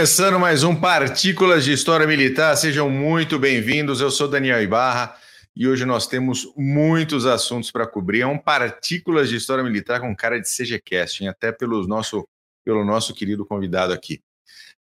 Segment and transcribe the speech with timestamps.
[0.00, 4.00] Começando mais um Partículas de História Militar, sejam muito bem-vindos.
[4.00, 5.14] Eu sou Daniel Ibarra
[5.54, 8.22] e hoje nós temos muitos assuntos para cobrir.
[8.22, 12.26] É um Partículas de História Militar com cara de CGCast, até pelo nosso,
[12.64, 14.22] pelo nosso querido convidado aqui.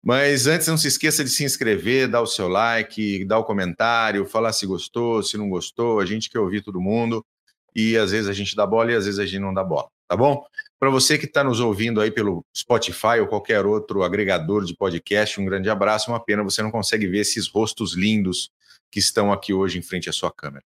[0.04, 4.24] Mas antes, não se esqueça de se inscrever, dar o seu like, dar o comentário,
[4.24, 6.00] falar se gostou, se não gostou.
[6.00, 7.26] A gente quer ouvir todo mundo
[7.76, 9.90] e às vezes a gente dá bola e às vezes a gente não dá bola,
[10.08, 10.46] tá bom?
[10.80, 15.42] Para você que está nos ouvindo aí pelo Spotify ou qualquer outro agregador de podcast,
[15.42, 16.12] um grande abraço.
[16.12, 18.52] Uma pena você não consegue ver esses rostos lindos
[18.92, 20.64] que estão aqui hoje em frente à sua câmera.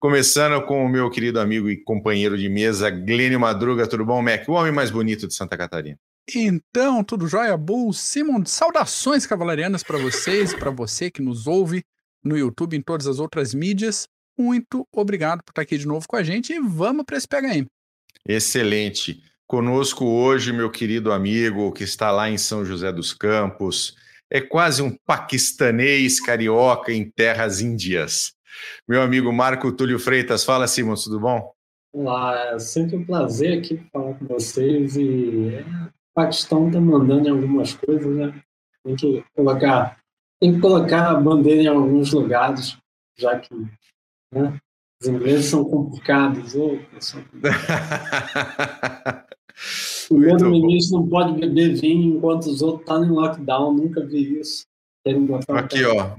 [0.00, 3.86] Começando com o meu querido amigo e companheiro de mesa, Glênio Madruga.
[3.86, 4.48] Tudo bom, Mac?
[4.48, 5.96] O homem mais bonito de Santa Catarina.
[6.34, 7.56] Então, tudo jóia?
[7.56, 11.82] Bull Simon, saudações cavalarianas para vocês, para você que nos ouve
[12.22, 14.06] no YouTube, em todas as outras mídias.
[14.38, 17.66] Muito obrigado por estar aqui de novo com a gente e vamos para esse PHM.
[18.26, 19.22] Excelente.
[19.46, 23.96] Conosco hoje, meu querido amigo que está lá em São José dos Campos,
[24.30, 28.32] é quase um paquistanês carioca em terras índias.
[28.86, 31.52] Meu amigo Marco Túlio Freitas, fala Simon, tudo bom?
[31.92, 37.26] Olá, é sempre um prazer aqui falar com vocês e é, o Paquistão está mandando
[37.26, 38.40] em algumas coisas, né?
[38.84, 39.98] Tem que colocar,
[40.40, 42.76] tem que colocar a bandeira em alguns lugares,
[43.18, 43.52] já que
[44.32, 44.60] né?
[45.02, 46.54] Os ingleses são complicados.
[46.54, 47.20] Oh, são...
[50.10, 53.72] o primeiro-ministro não pode beber vinho enquanto os outros estão em lockdown.
[53.72, 54.66] Nunca vi isso.
[55.48, 56.16] Aqui, ó.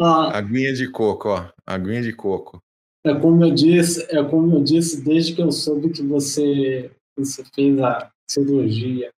[0.00, 1.48] Ah, aguinha de coco, ó.
[1.66, 2.62] Aguinha de coco.
[3.04, 7.42] É como eu disse, é como eu disse desde que eu soube que você, você
[7.54, 9.10] fez a cirurgia.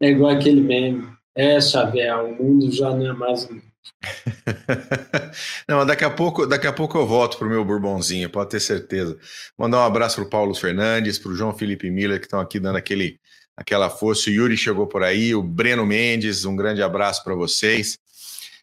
[0.00, 1.12] É igual aquele meme.
[1.36, 3.73] É, Xavier, o mundo já não é mais o mesmo.
[5.68, 9.18] Não, daqui a pouco, daqui a pouco eu volto pro meu bourbonzinho, pode ter certeza.
[9.58, 13.18] Mandar um abraço pro Paulo Fernandes, pro João Felipe Miller que estão aqui dando aquele
[13.56, 14.30] aquela força.
[14.30, 17.98] O Yuri chegou por aí, o Breno Mendes, um grande abraço para vocês.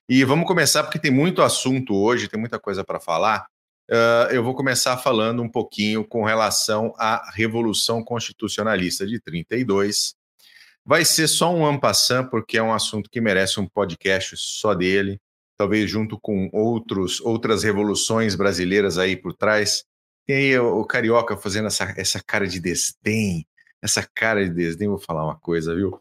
[0.07, 3.45] E vamos começar porque tem muito assunto hoje, tem muita coisa para falar.
[3.89, 10.15] Uh, eu vou começar falando um pouquinho com relação à Revolução Constitucionalista de 32,
[10.85, 15.19] Vai ser só um ampassant, porque é um assunto que merece um podcast só dele,
[15.57, 19.83] talvez junto com outros outras revoluções brasileiras aí por trás.
[20.25, 23.45] Tem aí o, carioca fazendo essa, essa cara de desdém,
[23.81, 25.99] essa cara de desdém, vou falar uma coisa, viu?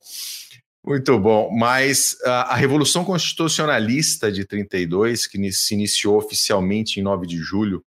[0.83, 7.27] Muito bom, mas a, a Revolução Constitucionalista de 32, que se iniciou oficialmente em 9
[7.27, 7.85] de julho,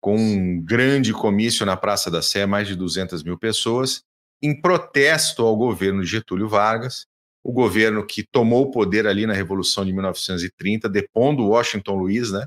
[0.00, 4.04] com um grande comício na Praça da Sé, mais de 200 mil pessoas,
[4.42, 7.06] em protesto ao governo de Getúlio Vargas,
[7.42, 12.46] o governo que tomou o poder ali na Revolução de 1930, depondo Washington Luiz, né,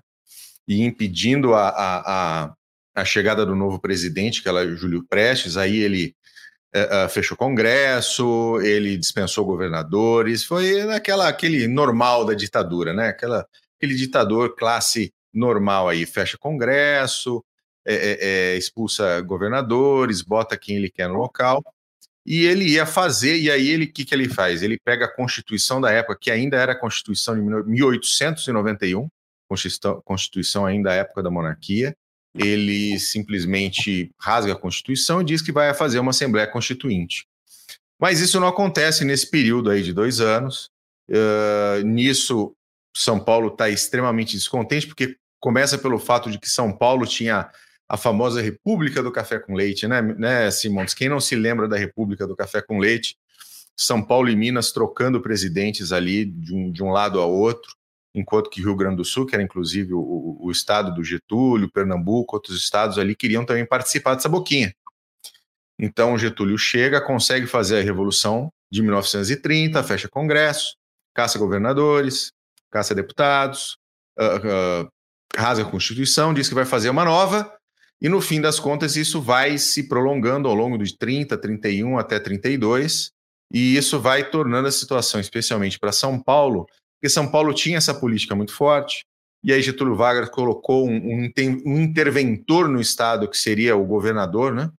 [0.68, 2.54] e impedindo a, a, a,
[2.96, 6.16] a chegada do novo presidente, que era Júlio Prestes, aí ele
[6.74, 13.46] é, é, fechou Congresso, ele dispensou governadores, foi naquela, aquele normal da ditadura, né, aquela,
[13.78, 17.44] aquele ditador classe normal aí, fecha Congresso,
[17.84, 21.64] é, expulsa governadores, bota quem ele quer no local,
[22.26, 24.62] e ele ia fazer, e aí ele o que, que ele faz?
[24.62, 29.08] Ele pega a Constituição da época, que ainda era a Constituição de 1891,
[30.06, 31.96] Constituição, ainda da época da monarquia,
[32.34, 37.26] ele simplesmente rasga a Constituição e diz que vai fazer uma Assembleia Constituinte.
[38.00, 40.70] Mas isso não acontece nesse período aí de dois anos.
[41.10, 42.56] Uh, nisso,
[42.96, 47.52] São Paulo está extremamente descontente, porque começa pelo fato de que São Paulo tinha
[47.92, 50.94] a famosa República do Café com Leite, né, né, Simões?
[50.94, 53.18] Quem não se lembra da República do Café com Leite?
[53.76, 57.76] São Paulo e Minas trocando presidentes ali de um, de um lado a outro,
[58.16, 62.38] enquanto que Rio Grande do Sul, que era inclusive o, o estado do Getúlio, Pernambuco,
[62.38, 64.74] outros estados ali queriam também participar dessa boquinha.
[65.78, 70.78] Então Getúlio chega, consegue fazer a Revolução de 1930, fecha Congresso,
[71.14, 72.32] caça governadores,
[72.72, 73.76] caça deputados,
[74.18, 74.90] uh, uh,
[75.36, 77.54] rasga a Constituição, diz que vai fazer uma nova,
[78.02, 82.20] e no fim das contas, isso vai se prolongando ao longo de 30, 31 até
[82.20, 83.12] 32,
[83.54, 86.66] e isso vai tornando a situação, especialmente para São Paulo,
[86.96, 89.04] porque São Paulo tinha essa política muito forte,
[89.44, 91.30] e aí Getúlio Vargas colocou um,
[91.66, 94.72] um, interventor no Estado, que seria o governador, né?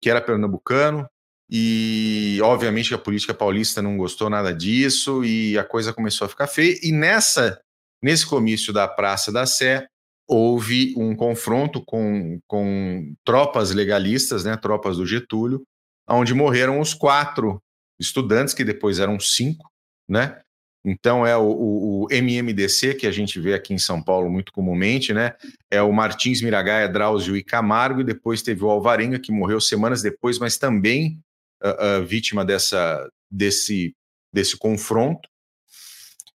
[0.00, 1.06] que era pernambucano,
[1.48, 6.46] e obviamente a política paulista não gostou nada disso, e a coisa começou a ficar
[6.46, 7.58] feia, e nessa,
[8.02, 9.86] nesse comício da Praça da Sé,
[10.28, 15.62] houve um confronto com, com tropas legalistas, né, tropas do Getúlio,
[16.08, 17.62] onde morreram os quatro
[18.00, 19.70] estudantes, que depois eram cinco,
[20.08, 20.40] né?
[20.84, 24.52] Então é o, o, o, MMDC, que a gente vê aqui em São Paulo muito
[24.52, 25.34] comumente, né?
[25.70, 30.02] É o Martins Miragaia, Drauzio e Camargo, e depois teve o Alvarenga, que morreu semanas
[30.02, 31.20] depois, mas também
[31.62, 33.94] uh, uh, vítima dessa, desse,
[34.32, 35.28] desse confronto.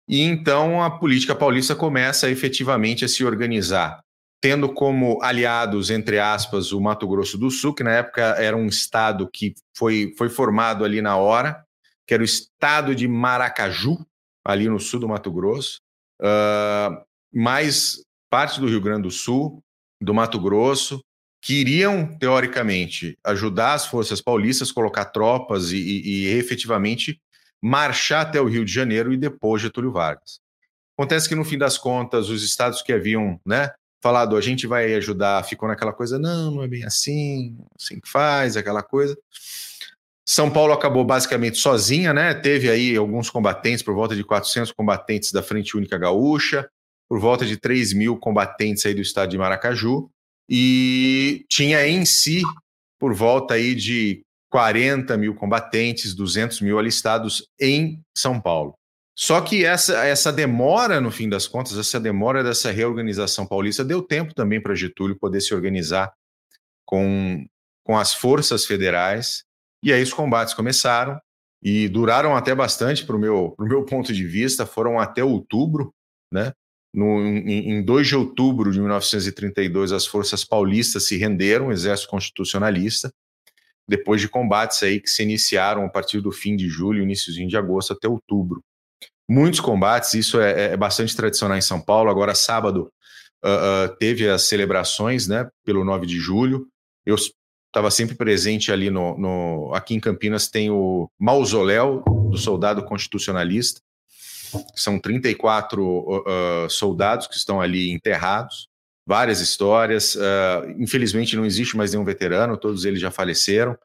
[0.07, 4.01] E então a política paulista começa efetivamente a se organizar,
[4.41, 8.67] tendo como aliados, entre aspas, o Mato Grosso do Sul, que na época era um
[8.67, 11.63] estado que foi, foi formado ali na hora,
[12.05, 14.05] que era o estado de Maracaju,
[14.45, 15.77] ali no sul do Mato Grosso,
[16.21, 17.01] uh,
[17.33, 19.63] mais parte do Rio Grande do Sul,
[20.01, 20.99] do Mato Grosso,
[21.41, 27.19] que iriam, teoricamente, ajudar as forças paulistas, colocar tropas e, e, e efetivamente
[27.63, 30.41] marchar até o Rio de Janeiro e depois Getúlio Vargas.
[30.97, 33.71] Acontece que, no fim das contas, os estados que haviam né,
[34.01, 38.09] falado a gente vai ajudar, ficou naquela coisa, não, não é bem assim, assim que
[38.09, 39.17] faz, aquela coisa.
[40.27, 42.33] São Paulo acabou basicamente sozinha, né?
[42.33, 46.69] Teve aí alguns combatentes, por volta de 400 combatentes da Frente Única Gaúcha,
[47.07, 50.09] por volta de 3 mil combatentes aí do estado de Maracaju,
[50.49, 52.41] e tinha em si
[52.99, 58.75] por volta aí de 40 mil combatentes, 200 mil alistados em São Paulo.
[59.17, 64.03] Só que essa, essa demora, no fim das contas, essa demora dessa reorganização paulista deu
[64.03, 66.13] tempo também para Getúlio poder se organizar
[66.85, 67.43] com,
[67.83, 69.43] com as forças federais.
[69.83, 71.19] E aí os combates começaram
[71.63, 75.91] e duraram até bastante, para o meu, meu ponto de vista, foram até outubro,
[76.31, 76.53] né?
[76.93, 82.11] No, em, em 2 de outubro de 1932, as forças paulistas se renderam, o exército
[82.11, 83.11] constitucionalista,
[83.87, 87.57] depois de combates aí que se iniciaram a partir do fim de julho, iníciozinho de
[87.57, 88.61] agosto até outubro.
[89.29, 92.09] Muitos combates, isso é, é bastante tradicional em São Paulo.
[92.09, 92.91] Agora, sábado,
[93.43, 93.47] uh,
[93.91, 96.67] uh, teve as celebrações né, pelo 9 de julho.
[97.05, 102.83] Eu estava sempre presente ali no, no, Aqui em Campinas tem o mausoléu do soldado
[102.83, 103.81] constitucionalista.
[104.75, 108.67] São 34 uh, soldados que estão ali enterrados
[109.05, 110.15] várias histórias.
[110.15, 113.77] Uh, infelizmente não existe mais nenhum veterano, todos eles já faleceram,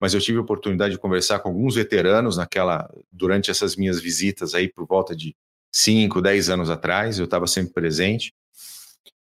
[0.00, 4.54] mas eu tive a oportunidade de conversar com alguns veteranos naquela durante essas minhas visitas
[4.54, 5.34] aí por volta de
[5.72, 8.32] 5, 10 anos atrás, eu estava sempre presente.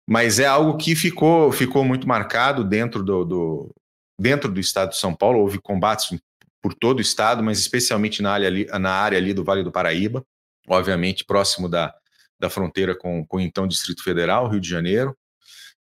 [0.08, 3.76] Mas é algo que ficou, ficou muito marcado dentro do, do,
[4.20, 5.40] dentro do estado de São Paulo.
[5.40, 6.20] Houve combates
[6.62, 9.72] por todo o estado, mas especialmente na área ali, na área ali do Vale do
[9.72, 10.24] Paraíba,
[10.68, 11.94] obviamente próximo da,
[12.40, 15.16] da fronteira com, com o então Distrito Federal, Rio de Janeiro.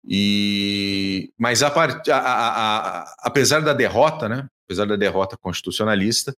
[0.06, 6.36] E mas a, a, a, apesar da derrota, né, apesar da derrota constitucionalista,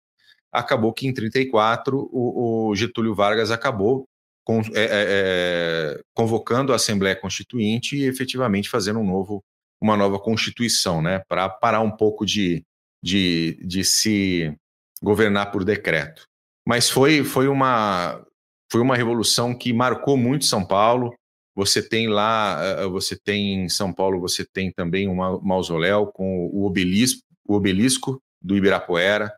[0.52, 4.08] acabou que em 34 o, o Getúlio Vargas acabou
[4.46, 9.44] com, é, é, é, convocando a Assembleia Constituinte e efetivamente fazendo um novo,
[9.82, 12.64] uma nova constituição, né, para parar um pouco de,
[13.04, 14.56] de, de se
[15.02, 16.24] governar por decreto.
[16.66, 18.24] Mas foi, foi, uma,
[18.72, 21.14] foi uma revolução que marcou muito São Paulo,
[21.56, 26.08] você tem lá, eh, eh, você tem em São Paulo, você tem também um mausoléu
[26.08, 29.34] com o obelisco, o obelisco do Ibirapuera,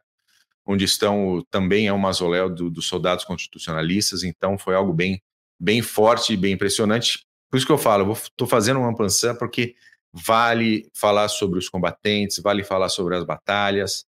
[0.65, 4.23] onde estão também é um mausoléu do, dos soldados constitucionalistas.
[4.23, 5.21] Então foi algo bem,
[5.59, 7.23] bem forte e bem impressionante.
[7.51, 9.75] Por isso que eu falo, estou fazendo uma pançã porque
[10.11, 14.05] vale falar sobre os combatentes, vale falar sobre as batalhas.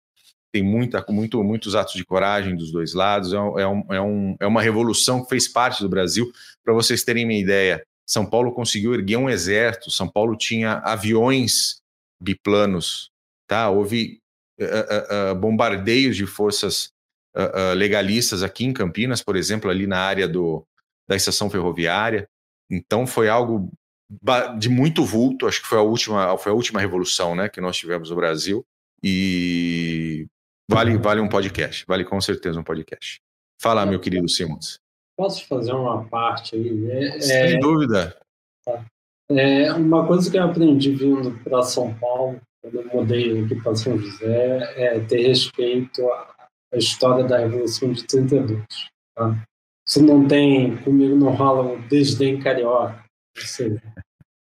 [0.53, 3.33] Tem muita, muito, muitos atos de coragem dos dois lados.
[3.33, 6.31] É, é, um, é, um, é uma revolução que fez parte do Brasil.
[6.63, 7.83] Para vocês terem uma ideia,
[8.13, 11.81] são Paulo conseguiu erguer um exército, São Paulo tinha aviões
[12.23, 13.11] biplanos,
[13.49, 13.71] tá?
[13.71, 14.21] Houve
[14.61, 16.93] uh, uh, uh, bombardeios de forças
[17.75, 20.67] legalistas aqui em Campinas, por exemplo, ali na área do,
[21.09, 22.29] da estação ferroviária.
[22.71, 23.73] Então foi algo
[24.59, 27.79] de muito vulto, acho que foi a última, foi a última revolução, né, que nós
[27.79, 28.63] tivemos no Brasil
[29.03, 30.27] e
[30.69, 33.23] vale vale um podcast, vale com certeza um podcast.
[33.59, 34.82] Fala, meu querido Simons.
[35.23, 36.91] Posso fazer uma parte aí?
[36.91, 38.17] É, Sem é, dúvida.
[38.65, 38.85] Tá.
[39.31, 43.77] É, uma coisa que eu aprendi vindo para São Paulo, quando eu mudei aqui para
[43.77, 48.65] São José, é ter respeito à, à história da Revolução de 32.
[49.15, 49.45] Tá?
[49.87, 53.05] Se não tem, comigo não rola o desdém carioca.
[53.39, 53.81] Seja,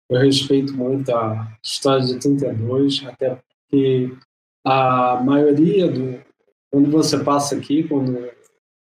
[0.09, 3.37] eu respeito muito a história de 32, até
[3.69, 4.15] porque
[4.65, 6.23] a maioria do.
[6.71, 8.31] Quando você passa aqui, quando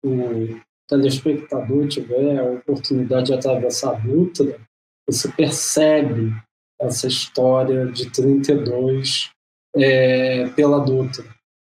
[0.04, 4.60] o telespectador tiver a oportunidade de atravessar a Dutra,
[5.08, 6.34] você percebe
[6.80, 9.32] essa história de 32
[9.76, 11.26] é, pela Dutra.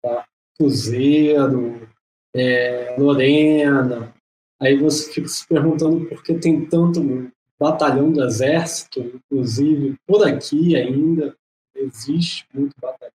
[0.02, 0.24] Tá?
[0.58, 1.88] Cruzeiro,
[2.34, 4.14] é, Lorena.
[4.60, 10.76] Aí você fica se perguntando por que tem tanto batalhão do exército, inclusive por aqui
[10.76, 11.34] ainda
[11.74, 13.12] existe muito batalhão.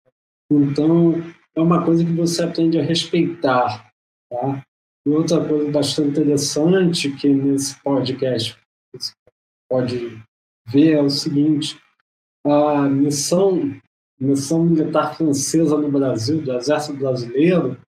[0.51, 1.13] Então,
[1.55, 3.91] é uma coisa que você aprende a respeitar.
[4.29, 4.63] Tá?
[5.05, 8.55] E outra coisa bastante interessante que nesse podcast
[8.93, 9.13] você
[9.69, 10.21] pode
[10.67, 11.79] ver é o seguinte:
[12.45, 13.79] a missão,
[14.19, 17.79] missão militar francesa no Brasil, do Exército Brasileiro,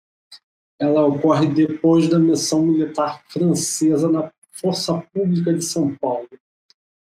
[0.79, 6.27] ela ocorre depois da missão militar francesa na Força Pública de São Paulo.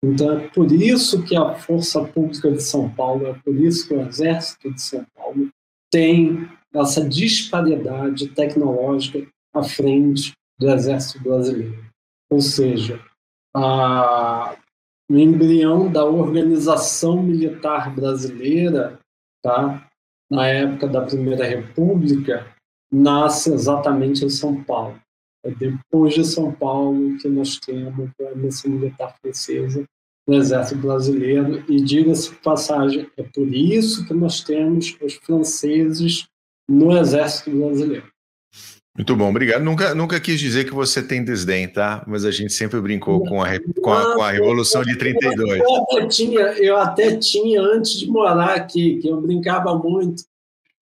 [0.02, 3.94] Então é por isso que a Força Pública de São Paulo, é por isso que
[3.94, 5.50] o Exército de São Paulo
[5.90, 11.84] tem essa disparidade tecnológica à frente do Exército Brasileiro.
[12.30, 13.00] Ou seja,
[13.54, 14.56] a,
[15.10, 18.98] o embrião da organização militar brasileira,
[19.42, 19.86] tá?
[20.30, 22.46] na época da Primeira República,
[22.92, 25.00] nasce exatamente em São Paulo.
[25.44, 29.84] É depois de São Paulo que nós temos a missão militar francesa
[30.28, 36.28] no Exército Brasileiro, e diga-se passagem, é por isso que nós temos os franceses
[36.68, 38.09] no Exército Brasileiro.
[38.96, 39.62] Muito bom, obrigado.
[39.62, 42.04] Nunca, nunca quis dizer que você tem desdém, tá?
[42.06, 43.48] Mas a gente sempre brincou com a,
[43.82, 45.60] com a, com a Revolução de 32.
[45.60, 50.24] Eu até, tinha, eu até tinha antes de morar aqui, que eu brincava muito.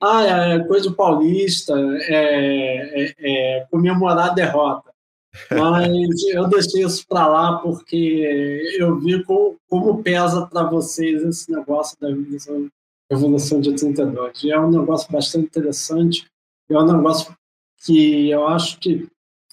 [0.00, 4.90] Ah, é coisa paulista, é, é, é comemorar a derrota.
[5.50, 11.50] Mas eu deixei isso para lá porque eu vi como, como pesa para vocês esse
[11.50, 12.68] negócio da Revolução,
[13.10, 14.44] Revolução de 32.
[14.44, 16.26] E é um negócio bastante interessante,
[16.70, 17.34] é um negócio
[17.84, 19.08] que eu acho que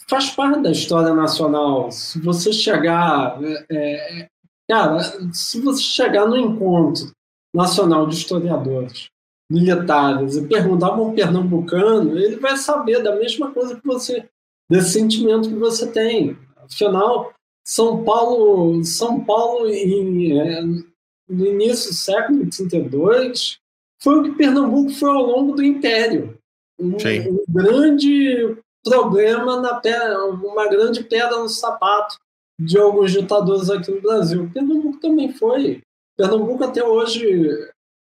[0.09, 1.91] faz parte da história nacional.
[1.91, 3.39] Se você chegar.
[3.43, 4.29] É, é,
[4.69, 4.99] cara,
[5.33, 7.11] se você chegar no encontro
[7.53, 9.07] nacional de historiadores
[9.49, 14.27] militares e perguntar para um pernambucano, ele vai saber da mesma coisa que você,
[14.69, 16.37] desse sentimento que você tem.
[16.57, 17.31] Afinal,
[17.63, 23.59] São Paulo, São Paulo em, é, no início do século 32
[24.01, 26.34] foi o que Pernambuco foi ao longo do Império
[26.79, 32.17] um, um grande problema na pedra, uma grande pedra no sapato
[32.59, 34.49] de alguns ditadores aqui no Brasil.
[34.53, 35.81] Pernambuco também foi.
[36.15, 37.49] Pernambuco até hoje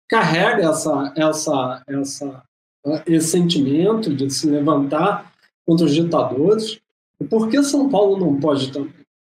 [0.10, 2.44] carrega essa, essa, essa,
[3.06, 5.32] esse sentimento de se levantar
[5.66, 6.80] contra os ditadores.
[7.30, 8.94] Por que São Paulo não pode também?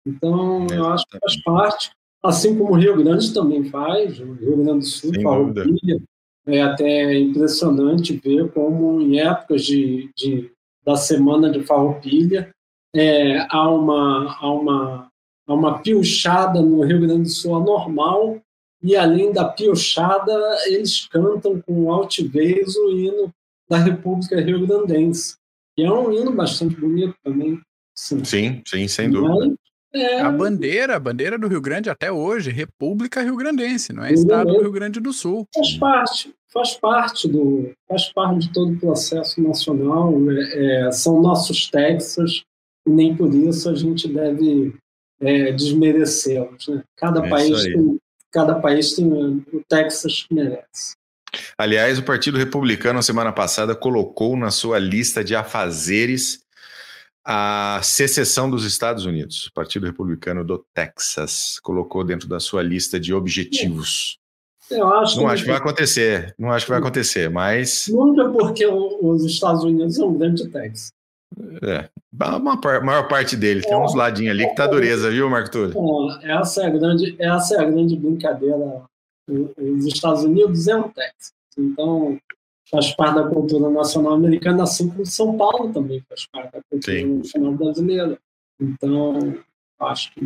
[0.06, 1.90] Então, eu acho que faz parte,
[2.22, 6.00] assim como o Rio Grande também faz, o Rio Grande do Sul, Farroupilha,
[6.46, 10.50] é até impressionante ver como em épocas de, de
[10.84, 12.50] da semana de farroupilha
[12.94, 15.10] é, há, uma, há, uma,
[15.46, 18.40] há uma piochada no Rio Grande do Sul anormal
[18.82, 20.32] e além da piochada
[20.66, 23.32] eles cantam com altivez o hino
[23.68, 25.36] da República Rio Grandense,
[25.74, 27.60] que é um hino bastante bonito também.
[27.94, 29.54] Sim, sim, sim sem dúvida.
[29.94, 30.20] É...
[30.20, 34.52] A bandeira, a bandeira do Rio Grande até hoje, República Rio Grandense, não é Estado
[34.52, 35.46] do Rio Grande do Sul.
[35.54, 40.14] Faz parte, faz parte do, faz parte de todo o processo nacional.
[40.30, 42.42] É, é, são nossos Texas
[42.86, 44.74] e nem por isso a gente deve
[45.20, 46.68] é, desmerecê-los.
[46.68, 46.82] Né?
[46.96, 47.98] Cada é país tem,
[48.30, 50.94] cada país tem o Texas que merece.
[51.56, 56.41] Aliás, o Partido Republicano, semana passada, colocou na sua lista de afazeres
[57.24, 59.46] a secessão dos Estados Unidos.
[59.46, 64.18] O Partido Republicano do Texas colocou dentro da sua lista de objetivos.
[64.70, 67.88] Eu acho não acho que vai acontecer, não acho que vai acontecer, mas.
[67.88, 70.92] Nunca porque os Estados Unidos são um grande Texas.
[71.62, 71.88] É,
[72.20, 73.62] a maior parte dele.
[73.62, 75.74] Tem uns ladinhos ali que tá dureza, viu, Marco Túlio?
[76.22, 78.82] É, essa, é a grande, essa é a grande brincadeira.
[79.28, 81.32] Os Estados Unidos é um Texas.
[81.56, 82.18] Então,
[82.72, 86.98] faz parte da cultura nacional americana, assim como São Paulo também faz parte da cultura
[86.98, 87.18] Sim.
[87.18, 88.18] nacional brasileira.
[88.58, 89.38] Então,
[89.78, 90.20] acho que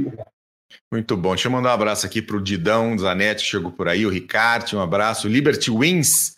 [0.93, 1.31] muito bom.
[1.31, 4.77] Deixa eu mandar um abraço aqui para o Didão Zanetti, chegou por aí, o Ricardo,
[4.77, 5.29] um abraço.
[5.29, 6.37] Liberty Wins,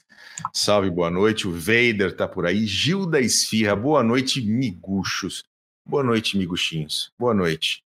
[0.53, 1.47] salve, boa noite.
[1.47, 2.67] O Vader tá por aí.
[2.67, 5.45] Gilda Esfirra, boa noite, miguxos.
[5.87, 7.11] Boa noite, miguxinhos.
[7.19, 7.83] Boa noite.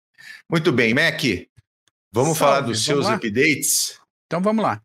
[0.48, 1.20] Muito bem, Mac,
[2.12, 3.14] vamos salve, falar dos vamos seus lá?
[3.14, 4.00] updates?
[4.26, 4.80] Então vamos lá.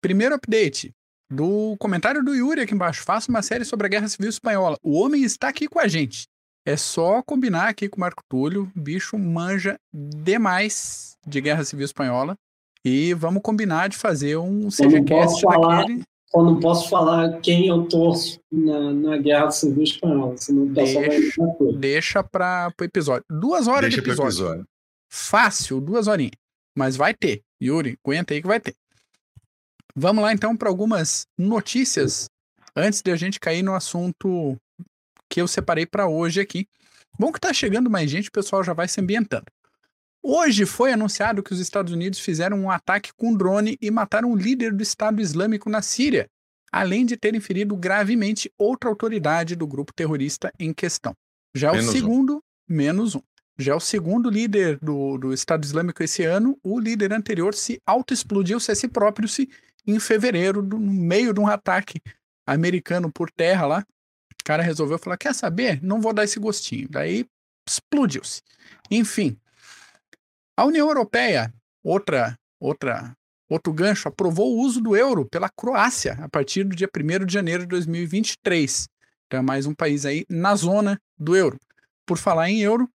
[0.00, 0.94] Primeiro update:
[1.30, 3.02] do comentário do Yuri aqui embaixo.
[3.02, 4.76] Faça uma série sobre a Guerra Civil Espanhola.
[4.82, 6.26] O homem está aqui com a gente.
[6.66, 8.70] É só combinar aqui com o Marco Túlio.
[8.76, 12.36] O bicho manja demais de Guerra Civil Espanhola.
[12.84, 16.02] E vamos combinar de fazer um CGCast daquele.
[16.34, 21.04] Eu não posso falar quem eu torço na, na Guerra Civil Espanhola, senão o pessoal
[21.08, 23.24] deixa, vai Deixa para o episódio.
[23.30, 24.28] Duas horas deixa de episódio.
[24.28, 24.64] episódio.
[25.10, 26.32] Fácil, duas horinhas.
[26.76, 27.42] Mas vai ter.
[27.62, 28.74] Yuri, aguenta aí que vai ter.
[30.00, 32.30] Vamos lá então para algumas notícias
[32.76, 34.56] antes de a gente cair no assunto
[35.28, 36.68] que eu separei para hoje aqui.
[37.18, 39.46] Bom que tá chegando mais gente, o pessoal já vai se ambientando.
[40.22, 44.36] Hoje foi anunciado que os Estados Unidos fizeram um ataque com drone e mataram o
[44.36, 46.28] líder do Estado Islâmico na Síria,
[46.70, 51.12] além de terem ferido gravemente outra autoridade do grupo terrorista em questão.
[51.56, 52.40] Já menos o segundo, um.
[52.68, 53.22] menos um.
[53.58, 58.70] Já o segundo líder do, do Estado Islâmico esse ano, o líder anterior se auto-explodiu-se
[58.70, 59.48] a si próprio, se
[59.88, 62.00] em fevereiro, no meio de um ataque
[62.46, 63.86] americano por terra lá.
[64.32, 65.82] O cara resolveu falar: quer saber?
[65.82, 66.88] Não vou dar esse gostinho.
[66.90, 67.26] Daí
[67.66, 68.42] explodiu-se.
[68.90, 69.36] Enfim,
[70.56, 71.52] A União Europeia,
[71.82, 73.16] outra, outra,
[73.48, 77.32] outro gancho, aprovou o uso do euro pela Croácia a partir do dia 1 de
[77.32, 78.88] janeiro de 2023.
[79.26, 81.58] Então é mais um país aí na zona do euro.
[82.06, 82.88] Por falar em euro,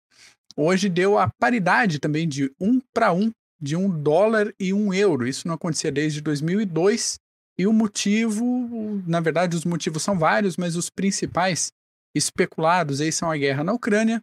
[0.57, 3.31] hoje deu a paridade também de um para um,
[3.63, 5.25] de um dólar e um euro.
[5.25, 7.17] Isso não acontecia desde 2002.
[7.58, 11.72] E o motivo, na verdade, os motivos são vários, mas os principais
[12.13, 14.20] especulados aí são a guerra na Ucrânia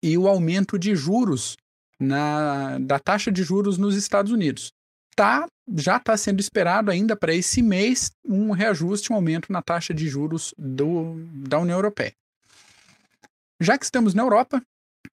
[0.00, 1.56] e o aumento de juros
[1.98, 4.70] na, da taxa de juros nos Estados Unidos.
[5.16, 9.92] Tá, já está sendo esperado ainda para esse mês um reajuste, um aumento na taxa
[9.92, 11.16] de juros do,
[11.48, 12.12] da União Europeia.
[13.60, 14.62] Já que estamos na Europa,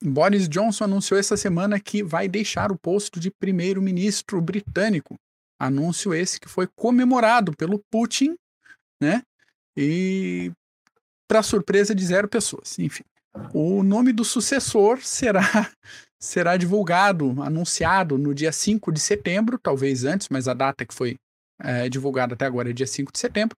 [0.02, 5.16] Boris Johnson anunciou essa semana que vai deixar o posto de primeiro-ministro britânico.
[5.60, 8.36] Anúncio esse que foi comemorado pelo Putin,
[9.02, 9.22] né?
[9.78, 10.52] E
[11.28, 12.78] para surpresa de zero pessoas.
[12.80, 13.04] Enfim,
[13.54, 15.42] o nome do sucessor será
[16.20, 21.18] será divulgado, anunciado no dia 5 de setembro, talvez antes, mas a data que foi
[21.60, 23.58] é, divulgada até agora é dia 5 de setembro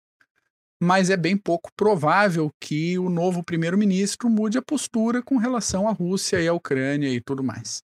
[0.85, 5.93] mas é bem pouco provável que o novo primeiro-ministro mude a postura com relação à
[5.93, 7.83] Rússia e à Ucrânia e tudo mais.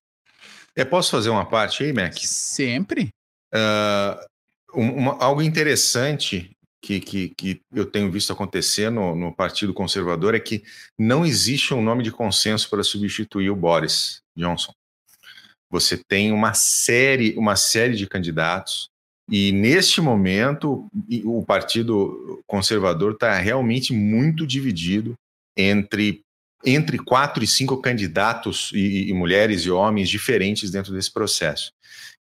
[0.75, 2.13] Eu posso fazer uma parte aí, Mac?
[2.17, 3.09] Sempre.
[3.53, 4.23] Uh,
[4.73, 10.39] uma, algo interessante que, que, que, eu tenho visto acontecer no, no, Partido Conservador é
[10.39, 10.63] que
[10.97, 14.73] não existe um nome de consenso para substituir o Boris Johnson.
[15.69, 18.90] Você tem uma série, uma série de candidatos
[19.31, 20.87] e neste momento,
[21.23, 25.13] o Partido Conservador está realmente muito dividido
[25.55, 26.19] entre,
[26.65, 31.71] entre quatro e cinco candidatos, e, e, mulheres e homens diferentes dentro desse processo.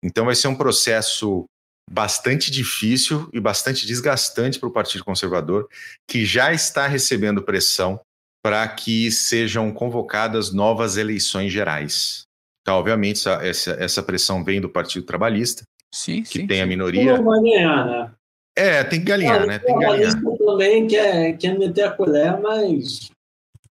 [0.00, 1.44] Então, vai ser um processo
[1.90, 5.68] bastante difícil e bastante desgastante para o Partido Conservador,
[6.08, 8.00] que já está recebendo pressão
[8.40, 12.22] para que sejam convocadas novas eleições gerais.
[12.62, 16.62] Então, obviamente, essa, essa, pressão vem do Partido Trabalhista, sim, que sim, tem sim.
[16.62, 17.16] a minoria.
[17.16, 18.10] Não vai ganhar, né?
[18.56, 19.58] É, tem que galinhar, né?
[19.58, 20.22] Tem que galinhar.
[20.38, 23.10] também quer, quer meter a colher, mas.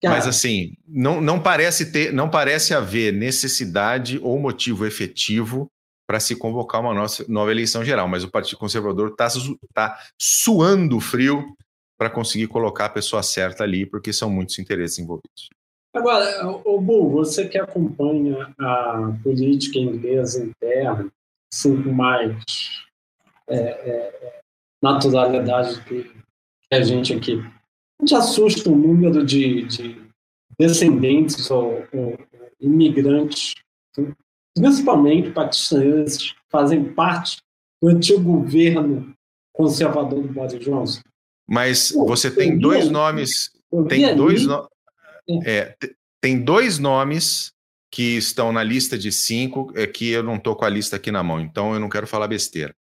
[0.02, 0.16] Cara...
[0.16, 5.68] Mas assim, não, não parece ter, não parece haver necessidade ou motivo efetivo
[6.08, 8.08] para se convocar uma nossa, nova eleição geral.
[8.08, 9.28] Mas o Partido Conservador está
[9.72, 11.54] tá suando frio
[11.96, 15.48] para conseguir colocar a pessoa certa ali, porque são muitos interesses envolvidos.
[15.94, 21.12] Agora, o Bu, você que acompanha a política inglesa interna,
[21.60, 22.44] com mais
[23.48, 24.40] é, é,
[24.82, 26.10] naturalidade que
[26.70, 27.34] a gente aqui.
[27.34, 30.02] A gente assusta o número de, de
[30.58, 32.18] descendentes ou, ou,
[32.60, 33.54] imigrantes,
[34.54, 37.42] principalmente paquistaneses, fazem parte
[37.82, 39.14] do antigo governo
[39.52, 41.02] conservador do Boris Johnson.
[41.48, 43.50] Mas você tem dois nomes.
[43.88, 44.68] Tem dois, no...
[45.44, 45.76] é,
[46.20, 47.52] tem dois nomes
[47.92, 51.10] que estão na lista de cinco, é que eu não estou com a lista aqui
[51.12, 52.74] na mão, então eu não quero falar besteira.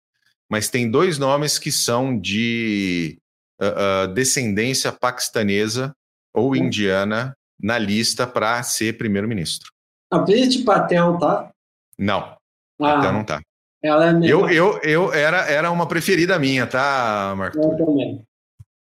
[0.48, 3.18] Mas tem dois nomes que são de
[3.60, 5.96] uh, uh, descendência paquistanesa
[6.32, 6.56] ou hum.
[6.56, 9.72] indiana na lista para ser primeiro-ministro.
[10.12, 11.52] A Priti Patel tá?
[11.98, 12.38] Não, ah,
[12.78, 13.42] Patel não tá.
[13.82, 17.58] Ela é eu, eu, eu era, era uma preferida minha, tá, Marco?
[17.58, 18.22] Eu também.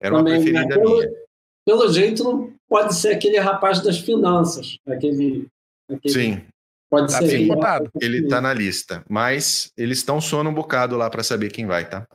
[0.02, 1.10] Era também, uma preferida pelo, minha.
[1.66, 5.48] Pelo jeito, pode ser aquele rapaz das finanças, Aquele...
[6.08, 6.42] Sim.
[6.90, 7.48] Pode tá ser.
[7.48, 7.92] Votado.
[8.02, 11.88] Ele está na lista, mas eles estão soando um bocado lá para saber quem vai,
[11.88, 12.08] tá?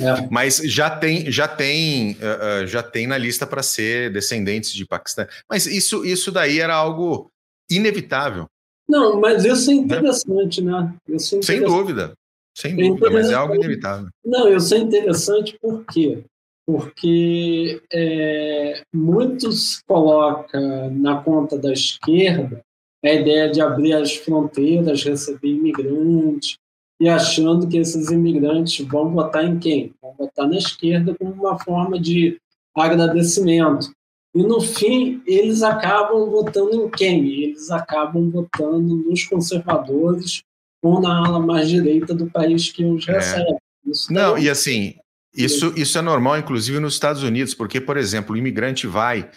[0.00, 0.28] É.
[0.30, 4.86] Mas já tem, já tem, uh, uh, já tem na lista para ser descendentes de
[4.86, 5.26] Paquistão.
[5.48, 7.30] Mas isso, isso daí era algo
[7.70, 8.46] inevitável.
[8.88, 10.94] Não, mas isso é interessante, né?
[11.08, 11.46] Isso é interessante.
[11.46, 12.12] Sem dúvida,
[12.56, 14.08] sem é dúvida, mas é algo inevitável.
[14.24, 16.22] Não, isso é interessante por quê?
[16.66, 22.60] Porque é, muitos colocam na conta da esquerda
[23.08, 26.56] a ideia de abrir as fronteiras, receber imigrantes,
[27.00, 29.92] e achando que esses imigrantes vão votar em quem?
[30.00, 32.38] Vão votar na esquerda como uma forma de
[32.74, 33.90] agradecimento.
[34.34, 37.26] E no fim, eles acabam votando em quem?
[37.42, 40.42] Eles acabam votando nos conservadores
[40.82, 43.12] ou na ala mais direita do país que os é.
[43.12, 43.56] recebe.
[43.86, 44.40] Isso Não, tá...
[44.40, 44.94] e assim,
[45.34, 49.30] isso, isso é normal, inclusive nos Estados Unidos, porque, por exemplo, o imigrante vai.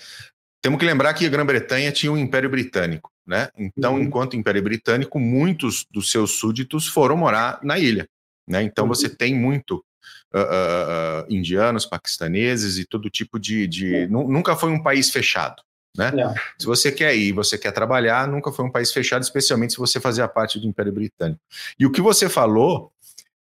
[0.61, 3.09] Temos que lembrar que a Grã-Bretanha tinha um Império Britânico.
[3.29, 3.47] Né?
[3.55, 4.01] Então, uhum.
[4.01, 8.09] enquanto Império Britânico, muitos dos seus súditos foram morar na ilha.
[8.47, 8.63] Né?
[8.63, 8.89] Então, uhum.
[8.89, 9.85] você tem muito
[10.33, 13.67] uh, uh, indianos, paquistaneses e todo tipo de.
[13.67, 14.07] de...
[14.09, 14.27] Uhum.
[14.27, 15.61] Nunca foi um país fechado.
[15.95, 16.07] Né?
[16.07, 16.33] É.
[16.57, 19.99] Se você quer ir, você quer trabalhar, nunca foi um país fechado, especialmente se você
[19.99, 21.39] fazia parte do Império Britânico.
[21.77, 22.91] E o que você falou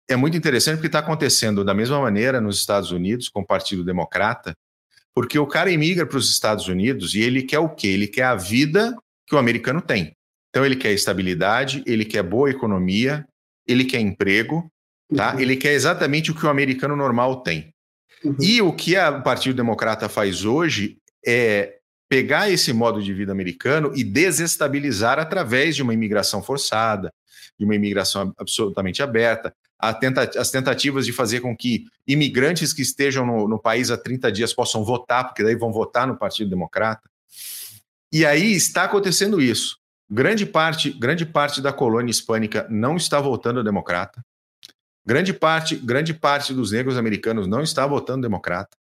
[0.08, 3.84] é muito interessante porque está acontecendo da mesma maneira nos Estados Unidos com o Partido
[3.84, 4.56] Democrata,
[5.14, 7.90] porque o cara imigra para os Estados Unidos e ele quer o quê?
[7.90, 8.96] Ele quer a vida
[9.30, 10.12] que o americano tem.
[10.50, 13.26] Então ele quer estabilidade, ele quer boa economia,
[13.68, 14.70] ele quer emprego,
[15.16, 15.36] tá?
[15.36, 15.40] Uhum.
[15.40, 17.72] Ele quer exatamente o que o americano normal tem.
[18.24, 18.36] Uhum.
[18.42, 21.76] E o que o Partido Democrata faz hoje é
[22.10, 27.14] pegar esse modo de vida americano e desestabilizar através de uma imigração forçada,
[27.58, 29.54] de uma imigração absolutamente aberta,
[30.00, 34.32] tenta, as tentativas de fazer com que imigrantes que estejam no, no, país há 30
[34.32, 37.08] dias possam votar, porque daí vão votar no Partido Democrata.
[38.12, 39.78] E aí está acontecendo isso.
[40.10, 44.22] Grande parte, grande parte da colônia hispânica não está votando democrata.
[45.06, 48.76] Grande parte, grande parte dos negros americanos não está votando democrata.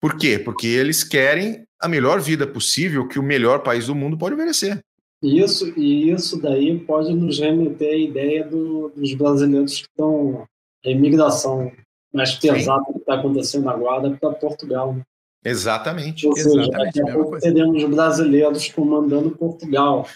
[0.00, 0.38] Por quê?
[0.38, 4.80] Porque eles querem a melhor vida possível que o melhor país do mundo pode oferecer.
[5.22, 10.46] Isso, e isso daí pode nos remeter à ideia do, dos brasileiros que estão.
[10.84, 11.72] a imigração
[12.12, 12.92] mais pesada Sim.
[12.92, 14.96] que está acontecendo agora para Portugal.
[15.48, 16.26] Exatamente.
[16.26, 20.08] Ou seja, Exatamente, daqui a pouco teremos brasileiros comandando Portugal.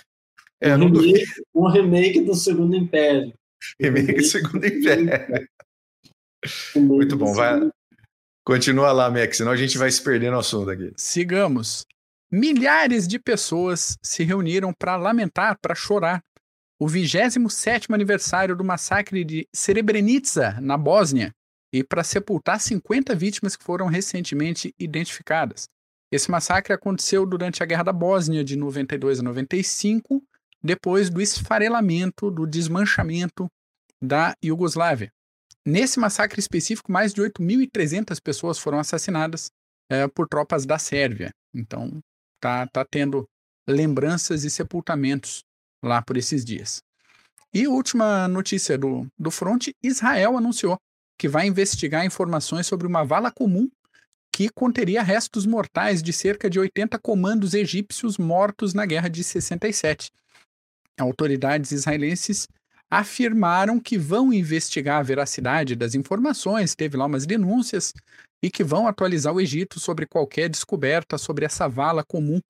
[0.61, 3.33] É, um, remake, um remake do Segundo Império.
[3.81, 5.49] Remake do Segundo Império.
[6.77, 7.71] Muito bom, vai.
[8.45, 10.93] Continua lá, Mac, senão a gente vai se perder no assunto aqui.
[10.97, 11.87] Sigamos.
[12.31, 16.23] Milhares de pessoas se reuniram para lamentar, para chorar,
[16.81, 21.33] o 27 aniversário do massacre de Srebrenica, na Bósnia,
[21.73, 25.69] e para sepultar 50 vítimas que foram recentemente identificadas.
[26.11, 30.23] Esse massacre aconteceu durante a Guerra da Bósnia de 92 a 95,
[30.63, 33.49] depois do esfarelamento, do desmanchamento
[34.01, 35.11] da Iugoslávia.
[35.65, 39.51] Nesse massacre específico, mais de 8.300 pessoas foram assassinadas
[39.89, 41.33] é, por tropas da Sérvia.
[41.55, 42.01] Então,
[42.41, 43.27] tá, tá tendo
[43.67, 45.45] lembranças e sepultamentos
[45.83, 46.83] lá por esses dias.
[47.55, 50.77] E última notícia do, do front, Israel anunciou
[51.23, 53.71] que vai investigar informações sobre uma vala comum
[54.35, 60.11] que conteria restos mortais de cerca de 80 comandos egípcios mortos na Guerra de 67.
[60.99, 62.49] Autoridades israelenses
[62.91, 67.95] afirmaram que vão investigar a veracidade das informações, teve lá umas denúncias,
[68.43, 72.41] e que vão atualizar o Egito sobre qualquer descoberta sobre essa vala comum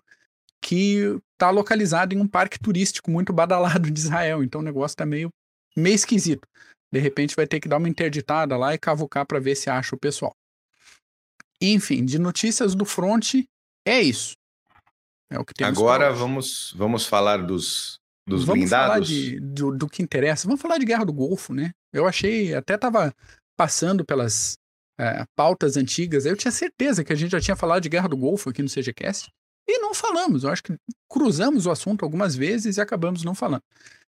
[0.63, 4.43] que está localizada em um parque turístico muito badalado de Israel.
[4.43, 5.29] Então o negócio está meio,
[5.77, 6.49] meio esquisito.
[6.93, 9.95] De repente vai ter que dar uma interditada lá e cavucar para ver se acha
[9.95, 10.35] o pessoal.
[11.61, 13.35] Enfim, de notícias do front
[13.87, 14.35] é isso.
[15.31, 15.79] É o que temos.
[15.79, 18.87] Agora vamos, vamos falar dos, dos vamos blindados.
[18.87, 20.47] Falar de, do, do que interessa.
[20.47, 21.71] Vamos falar de Guerra do Golfo, né?
[21.93, 23.15] Eu achei, até estava
[23.57, 24.59] passando pelas
[24.99, 28.17] é, pautas antigas, eu tinha certeza que a gente já tinha falado de Guerra do
[28.17, 29.31] Golfo aqui no CGCast.
[29.67, 30.45] E não falamos.
[30.45, 30.75] Eu acho que
[31.09, 33.63] cruzamos o assunto algumas vezes e acabamos não falando.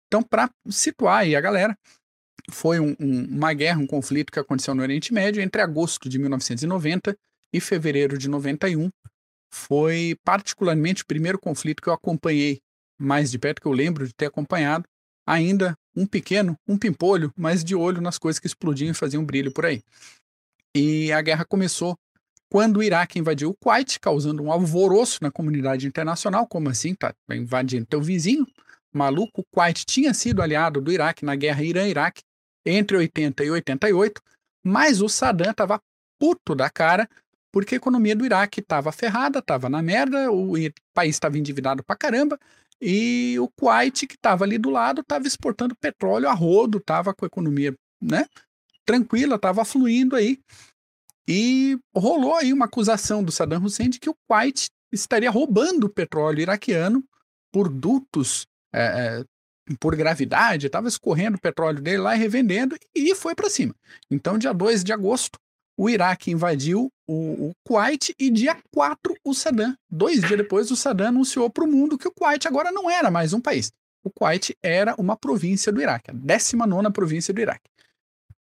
[0.07, 1.77] Então, para situar aí a galera,
[2.50, 6.18] foi um, um, uma guerra, um conflito que aconteceu no Oriente Médio entre agosto de
[6.18, 7.16] 1990
[7.53, 8.88] e fevereiro de 91.
[9.53, 12.61] Foi particularmente o primeiro conflito que eu acompanhei
[12.98, 14.85] mais de perto, que eu lembro de ter acompanhado.
[15.26, 19.53] Ainda um pequeno, um pimpolho, mas de olho nas coisas que explodiam e faziam brilho
[19.53, 19.83] por aí.
[20.74, 21.96] E a guerra começou
[22.48, 26.46] quando o Iraque invadiu o Kuwait, causando um alvoroço na comunidade internacional.
[26.46, 26.94] Como assim?
[26.94, 28.46] Tá invadindo teu vizinho?
[28.92, 32.22] Maluco, o Kuwait tinha sido aliado do Iraque na guerra Irã-Iraque
[32.64, 34.23] entre 80 e 88,
[34.64, 35.81] mas o Saddam estava
[36.18, 37.09] puto da cara
[37.53, 40.55] porque a economia do Iraque estava ferrada, estava na merda, o
[40.94, 42.38] país estava endividado pra caramba
[42.81, 47.25] e o Kuwait, que estava ali do lado, estava exportando petróleo a rodo, estava com
[47.25, 48.27] a economia né,
[48.87, 50.38] tranquila, estava fluindo aí.
[51.29, 55.90] E rolou aí uma acusação do Saddam Hussein de que o Kuwait estaria roubando o
[55.90, 57.05] petróleo iraquiano
[57.53, 58.81] por dutos, é,
[59.20, 59.25] é,
[59.78, 63.74] por gravidade, estava escorrendo o petróleo dele lá e revendendo, e foi para cima.
[64.11, 65.38] Então, dia 2 de agosto,
[65.76, 69.74] o Iraque invadiu o, o Kuwait e dia 4 o Saddam.
[69.88, 73.11] Dois dias depois, o Saddam anunciou para o mundo que o Kuwait agora não era
[73.11, 73.72] mais um país.
[74.04, 77.68] O Kuwait era uma província do Iraque, a 19 província do Iraque.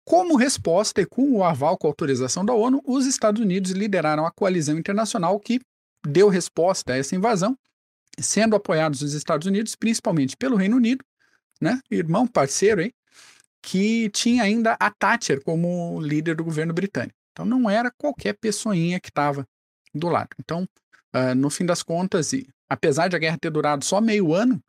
[0.03, 4.25] Como resposta e com o aval com a autorização da ONU, os Estados Unidos lideraram
[4.25, 5.61] a coalizão internacional que
[6.05, 7.55] deu resposta a essa invasão,
[8.19, 11.03] sendo apoiados os Estados Unidos, principalmente pelo Reino Unido,
[11.59, 12.91] né, irmão parceiro aí,
[13.61, 17.15] que tinha ainda a Thatcher como líder do governo britânico.
[17.31, 19.47] Então não era qualquer pessoinha que estava
[19.93, 20.29] do lado.
[20.39, 20.67] Então,
[21.15, 24.61] uh, no fim das contas, e apesar de a guerra ter durado só meio ano,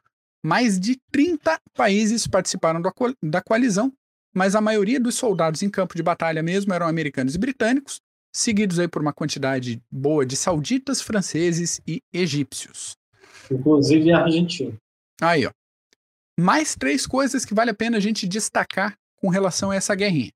[0.42, 3.92] mais de 30 países participaram da, co da coalizão,
[4.35, 8.00] mas a maioria dos soldados em campo de batalha mesmo eram americanos e britânicos,
[8.33, 12.96] seguidos aí por uma quantidade boa de sauditas, franceses e egípcios.
[13.50, 14.76] Inclusive argentino.
[15.20, 15.50] Aí, ó.
[16.38, 20.31] Mais três coisas que vale a pena a gente destacar com relação a essa guerrinha.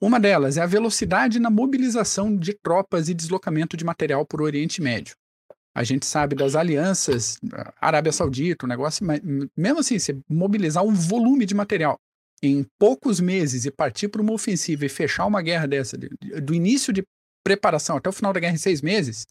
[0.00, 4.80] Uma delas é a velocidade na mobilização de tropas e deslocamento de material por Oriente
[4.80, 5.16] Médio.
[5.74, 7.38] A gente sabe das alianças,
[7.80, 9.20] Arábia Saudita, o negócio, mas
[9.56, 11.98] mesmo assim, você mobilizar um volume de material
[12.42, 16.92] em poucos meses e partir para uma ofensiva e fechar uma guerra dessa, do início
[16.92, 17.02] de
[17.44, 19.26] preparação até o final da guerra em seis meses,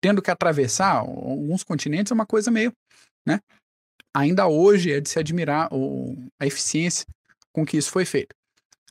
[0.00, 2.72] tendo que atravessar alguns continentes, é uma coisa meio,
[3.26, 3.40] né?
[4.14, 7.06] Ainda hoje é de se admirar o, a eficiência
[7.52, 8.34] com que isso foi feito.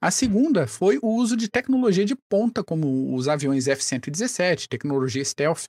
[0.01, 5.65] A segunda foi o uso de tecnologia de ponta, como os aviões F-117, tecnologia stealth,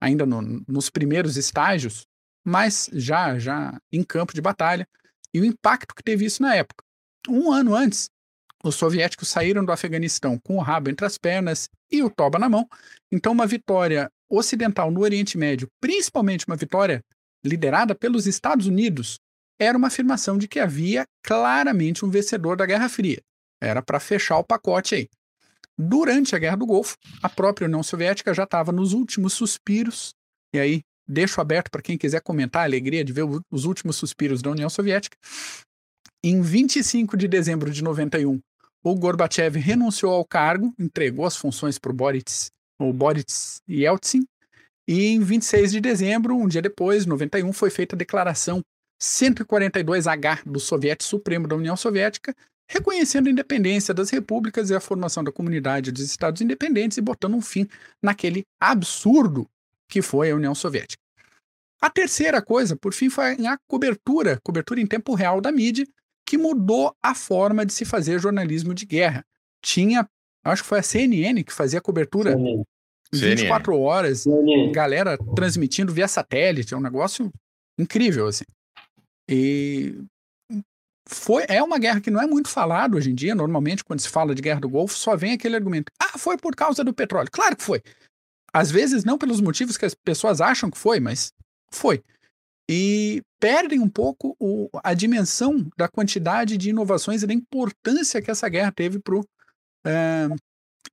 [0.00, 2.06] ainda no, nos primeiros estágios,
[2.44, 4.88] mas já, já em campo de batalha,
[5.32, 6.82] e o impacto que teve isso na época.
[7.28, 8.08] Um ano antes,
[8.64, 12.48] os soviéticos saíram do Afeganistão com o rabo entre as pernas e o toba na
[12.48, 12.68] mão,
[13.12, 17.00] então uma vitória ocidental no Oriente Médio, principalmente uma vitória
[17.44, 19.18] liderada pelos Estados Unidos,
[19.58, 23.20] era uma afirmação de que havia claramente um vencedor da Guerra Fria.
[23.60, 25.08] Era para fechar o pacote aí.
[25.78, 30.10] Durante a Guerra do Golfo, a própria União Soviética já estava nos últimos suspiros,
[30.54, 34.42] e aí deixo aberto para quem quiser comentar a alegria de ver os últimos suspiros
[34.42, 35.16] da União Soviética.
[36.24, 38.40] Em 25 de dezembro de 91,
[38.82, 44.26] o Gorbachev renunciou ao cargo, entregou as funções para o Boris, o Boris Yeltsin,
[44.88, 48.62] e em 26 de dezembro, um dia depois, 91, foi feita a declaração
[49.02, 52.34] 142H do Soviético Supremo da União Soviética,
[52.68, 57.34] reconhecendo a independência das repúblicas e a formação da comunidade dos Estados independentes e botando
[57.34, 57.66] um fim
[58.02, 59.48] naquele absurdo
[59.88, 61.02] que foi a União Soviética.
[61.80, 65.86] A terceira coisa, por fim, foi a cobertura, cobertura em tempo real da mídia,
[66.26, 69.24] que mudou a forma de se fazer jornalismo de guerra.
[69.62, 70.08] Tinha,
[70.50, 72.62] acho que foi a CNN que fazia a cobertura CNN.
[73.12, 73.84] 24 CNN.
[73.84, 74.72] horas, CNN.
[74.72, 77.30] galera transmitindo via satélite, é um negócio
[77.78, 78.44] incrível, assim.
[79.28, 79.94] E
[81.08, 83.34] foi, é uma guerra que não é muito falada hoje em dia.
[83.34, 86.54] Normalmente, quando se fala de guerra do Golfo, só vem aquele argumento: ah, foi por
[86.54, 87.30] causa do petróleo.
[87.30, 87.82] Claro que foi.
[88.52, 91.32] Às vezes, não pelos motivos que as pessoas acham que foi, mas
[91.70, 92.02] foi.
[92.68, 98.30] E perdem um pouco o, a dimensão da quantidade de inovações e da importância que
[98.30, 99.24] essa guerra teve para o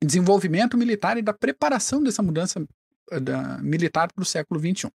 [0.03, 2.65] desenvolvimento militar e da preparação dessa mudança
[3.11, 4.89] eh, da, militar para o século XXI.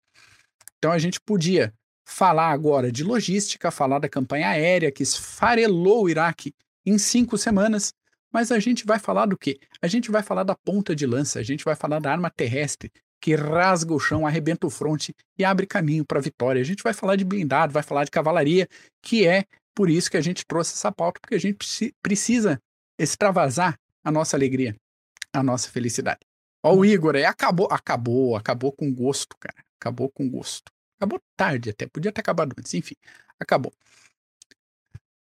[0.79, 1.73] Então, a gente podia
[2.07, 6.53] falar agora de logística, falar da campanha aérea que esfarelou o Iraque
[6.85, 7.93] em cinco semanas,
[8.33, 9.59] mas a gente vai falar do quê?
[9.81, 12.91] A gente vai falar da ponta de lança, a gente vai falar da arma terrestre
[13.21, 16.61] que rasga o chão, arrebenta o fronte e abre caminho para a vitória.
[16.61, 18.69] A gente vai falar de blindado, vai falar de cavalaria,
[19.01, 21.57] que é por isso que a gente trouxe essa pauta, porque a gente
[22.03, 22.61] precisa
[22.99, 24.77] extravasar a nossa alegria,
[25.33, 26.21] a nossa felicidade.
[26.63, 29.65] Ó, o Igor aí acabou, acabou, acabou com gosto, cara.
[29.81, 30.71] Acabou com gosto.
[30.97, 32.95] Acabou tarde até, podia ter acabado antes, enfim,
[33.39, 33.73] acabou.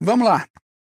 [0.01, 0.47] Vamos lá.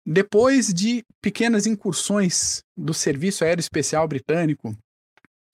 [0.07, 4.77] Depois de pequenas incursões do Serviço Aéreo Especial Britânico,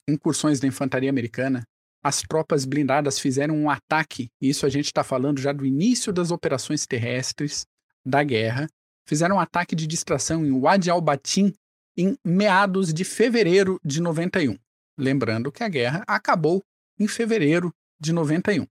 [0.09, 1.65] incursões da infantaria americana,
[2.03, 6.13] as tropas blindadas fizeram um ataque, e isso a gente está falando já do início
[6.13, 7.67] das operações terrestres
[8.07, 8.69] da guerra,
[9.07, 11.53] fizeram um ataque de distração em Wadi al-Batin
[11.99, 14.57] em meados de fevereiro de 91.
[14.97, 16.65] Lembrando que a guerra acabou
[16.97, 18.65] em fevereiro de 91.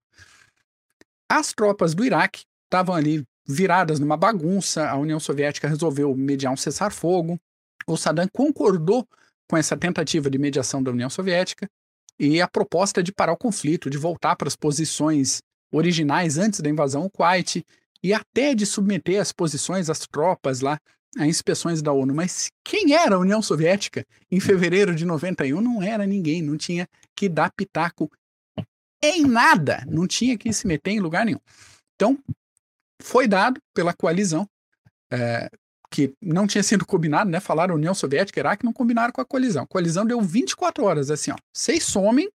[1.29, 6.57] As tropas do Iraque estavam ali viradas numa bagunça, a União Soviética resolveu mediar um
[6.57, 7.37] cessar-fogo,
[7.85, 9.05] o Saddam concordou
[9.49, 11.69] com essa tentativa de mediação da União Soviética
[12.17, 16.69] e a proposta de parar o conflito, de voltar para as posições originais antes da
[16.69, 17.65] invasão ao Kuwait
[18.01, 20.79] e até de submeter as posições, as tropas lá
[21.17, 22.13] a inspeções da ONU.
[22.13, 25.61] Mas quem era a União Soviética em fevereiro de 91?
[25.61, 28.09] Não era ninguém, não tinha que dar pitaco
[29.01, 31.39] em nada, não tinha que se meter em lugar nenhum.
[31.95, 32.17] Então,
[33.01, 34.47] foi dado pela coalizão,
[35.11, 35.49] é,
[35.89, 37.39] que não tinha sido combinado, né?
[37.39, 39.63] Falaram União Soviética e Iraque, não combinaram com a coalizão.
[39.63, 41.35] A coalizão deu 24 horas, assim, ó.
[41.53, 42.29] Vocês somem,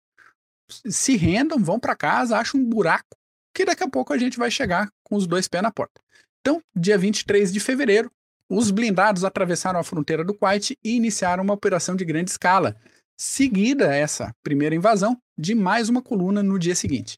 [0.68, 3.16] se rendam, vão para casa, acham um buraco,
[3.54, 6.00] que daqui a pouco a gente vai chegar com os dois pés na porta.
[6.40, 8.10] Então, dia 23 de fevereiro,
[8.54, 12.76] os blindados atravessaram a fronteira do Kuwait e iniciaram uma operação de grande escala,
[13.16, 17.16] seguida essa primeira invasão de mais uma coluna no dia seguinte.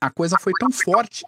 [0.00, 1.22] A coisa foi tão forte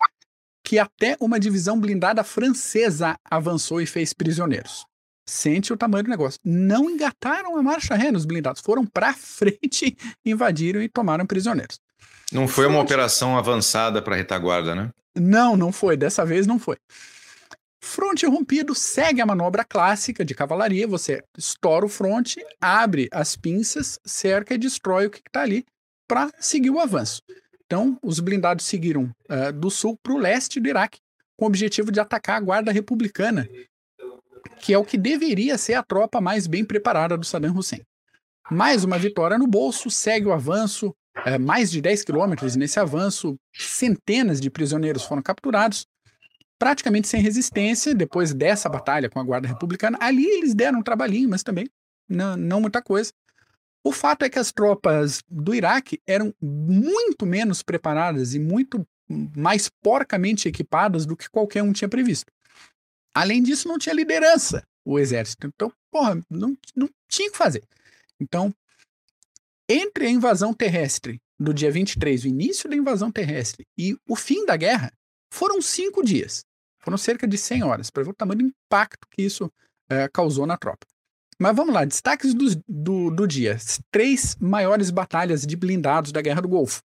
[0.65, 4.87] que até uma divisão blindada francesa avançou e fez prisioneiros.
[5.29, 6.41] Sente o tamanho do negócio.
[6.43, 11.79] Não engataram a marcha ré nos blindados, foram para frente, invadiram e tomaram prisioneiros.
[12.33, 14.89] Não foi uma operação avançada para retaguarda, né?
[15.15, 15.95] Não, não foi.
[15.95, 16.79] Dessa vez não foi.
[17.85, 20.87] Fronte rompido segue a manobra clássica de cavalaria.
[20.87, 25.67] Você estoura o fronte, abre as pinças, cerca e destrói o que está ali
[26.09, 27.21] para seguir o avanço.
[27.67, 31.01] Então, os blindados seguiram uh, do sul para o leste do Iraque,
[31.37, 33.49] com o objetivo de atacar a guarda republicana,
[34.61, 37.81] que é o que deveria ser a tropa mais bem preparada do Saddam Hussein.
[38.51, 43.37] Mais uma vitória no bolso, segue o avanço, é, mais de 10 quilômetros nesse avanço,
[43.55, 45.87] centenas de prisioneiros foram capturados,
[46.63, 49.99] praticamente sem resistência, depois dessa batalha com a Guarda Republicana.
[50.01, 51.69] Ali eles deram um trabalhinho, mas também
[52.09, 53.13] não, não muita coisa.
[53.85, 58.87] O fato é que as tropas do Iraque eram muito menos preparadas e muito
[59.37, 62.31] mais porcamente equipadas do que qualquer um tinha previsto.
[63.13, 65.49] Além disso, não tinha liderança o exército.
[65.49, 67.65] Então, porra, não, não tinha o que fazer.
[68.21, 68.55] Então,
[69.69, 74.47] entre a invasão terrestre do dia 23, o início da invasão terrestre, e o fim
[74.47, 74.93] da guerra,
[75.29, 76.45] foram cinco dias.
[76.83, 79.51] Foram cerca de 100 horas, para ver o tamanho do impacto que isso
[79.89, 80.87] é, causou na tropa.
[81.39, 83.57] Mas vamos lá, destaques do, do, do dia.
[83.91, 86.83] Três maiores batalhas de blindados da Guerra do Golfo.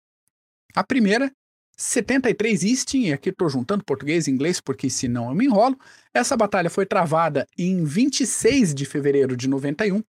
[0.75, 1.33] A primeira,
[1.77, 5.79] 73 Easting, e aqui estou juntando português e inglês porque senão eu me enrolo.
[6.13, 10.03] Essa batalha foi travada em 26 de fevereiro de 91,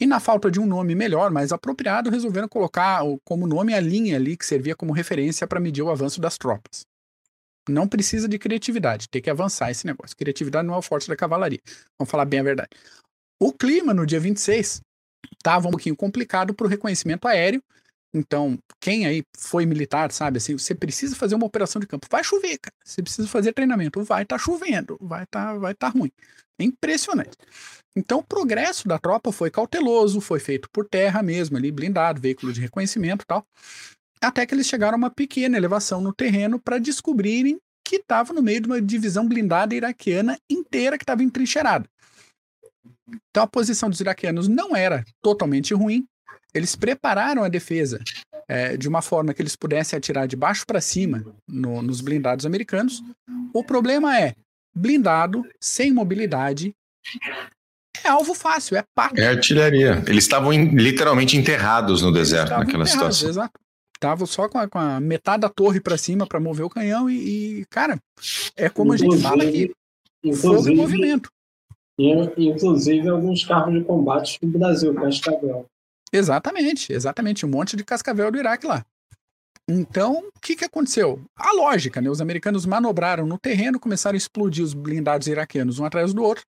[0.00, 4.16] e na falta de um nome melhor, mais apropriado, resolveram colocar como nome a linha
[4.16, 6.84] ali que servia como referência para medir o avanço das tropas.
[7.68, 10.16] Não precisa de criatividade, tem que avançar esse negócio.
[10.16, 11.60] Criatividade não é o forte da cavalaria.
[11.98, 12.70] Vamos falar bem a verdade.
[13.40, 14.80] O clima no dia 26
[15.32, 17.62] estava um pouquinho complicado para o reconhecimento aéreo.
[18.14, 22.06] Então, quem aí foi militar, sabe assim, você precisa fazer uma operação de campo.
[22.08, 22.74] Vai chover, cara.
[22.84, 24.04] Você precisa fazer treinamento.
[24.04, 26.12] Vai estar tá chovendo, vai estar tá, vai tá ruim.
[26.60, 27.36] É impressionante.
[27.96, 32.52] Então, o progresso da tropa foi cauteloso, foi feito por terra mesmo, ali, blindado, veículo
[32.52, 33.44] de reconhecimento e tal
[34.24, 38.42] até que eles chegaram a uma pequena elevação no terreno para descobrirem que estava no
[38.42, 41.86] meio de uma divisão blindada iraquiana inteira que estava entrincheirada.
[43.30, 46.04] Então a posição dos iraquianos não era totalmente ruim.
[46.54, 48.00] Eles prepararam a defesa
[48.48, 52.46] é, de uma forma que eles pudessem atirar de baixo para cima no, nos blindados
[52.46, 53.02] americanos.
[53.52, 54.34] O problema é
[54.74, 56.74] blindado, sem mobilidade,
[58.02, 59.20] é alvo fácil, é pato.
[59.20, 60.02] É artilharia.
[60.06, 63.28] Eles estavam literalmente enterrados no deserto naquela situação.
[63.28, 63.63] Exato
[64.04, 67.08] tava só com a, com a metade da torre para cima para mover o canhão
[67.08, 67.98] e, e, cara,
[68.54, 69.72] é como a gente fala que
[70.34, 71.30] fogo em movimento.
[72.36, 75.64] Inclusive alguns carros de combate do Brasil, Cascavel.
[76.12, 77.46] Exatamente, exatamente.
[77.46, 78.84] Um monte de Cascavel do Iraque lá.
[79.66, 81.18] Então, o que, que aconteceu?
[81.34, 82.10] A lógica, né?
[82.10, 86.44] Os americanos manobraram no terreno, começaram a explodir os blindados iraquianos um atrás do outro,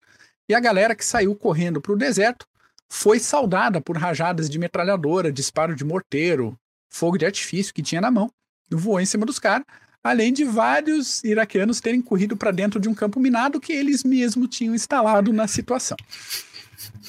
[0.48, 2.46] e a galera que saiu correndo para o deserto
[2.90, 6.58] foi saudada por rajadas de metralhadora, disparo de morteiro,
[6.94, 8.30] fogo de artifício que tinha na mão,
[8.70, 9.66] voou em cima dos caras,
[10.02, 14.48] além de vários iraquianos terem corrido para dentro de um campo minado que eles mesmos
[14.48, 15.96] tinham instalado na situação.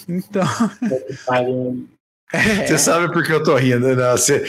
[0.08, 0.44] Então.
[2.36, 2.68] É.
[2.68, 4.12] Você sabe por que eu tô rindo, né?
[4.12, 4.46] Você...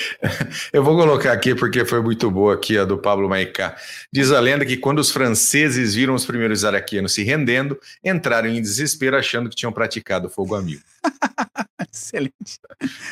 [0.73, 3.77] Eu vou colocar aqui porque foi muito boa aqui a do Pablo Maicá.
[4.13, 8.61] Diz a lenda que quando os franceses viram os primeiros iraquianos se rendendo, entraram em
[8.61, 10.83] desespero achando que tinham praticado fogo amigo.
[11.93, 12.59] Excelente.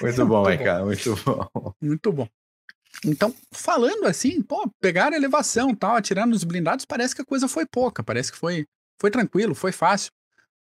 [0.00, 1.74] Muito bom, Maicá, muito bom.
[1.80, 2.28] Muito bom.
[3.04, 7.48] Então, falando assim, pô, pegaram a elevação tal, atirando nos blindados, parece que a coisa
[7.48, 8.66] foi pouca, parece que foi,
[9.00, 10.10] foi tranquilo, foi fácil.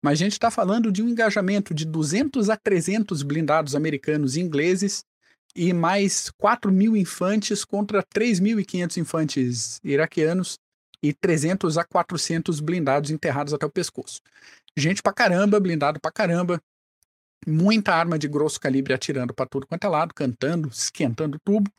[0.03, 4.41] Mas a gente está falando de um engajamento de 200 a 300 blindados americanos e
[4.41, 5.05] ingleses
[5.55, 10.59] e mais 4 mil infantes contra 3.500 infantes iraquianos
[11.03, 14.21] e 300 a 400 blindados enterrados até o pescoço.
[14.77, 16.61] Gente pra caramba, blindado pra caramba,
[17.47, 21.71] muita arma de grosso calibre atirando para tudo quanto é lado, cantando, esquentando tubo.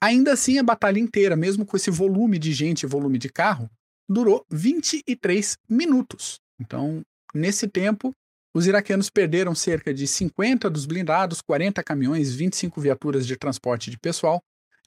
[0.00, 3.70] Ainda assim, a batalha inteira, mesmo com esse volume de gente e volume de carro,
[4.08, 6.40] durou 23 minutos.
[6.60, 7.02] Então,
[7.34, 8.14] nesse tempo,
[8.54, 13.98] os iraquianos perderam cerca de 50 dos blindados, 40 caminhões, 25 viaturas de transporte de
[13.98, 14.40] pessoal,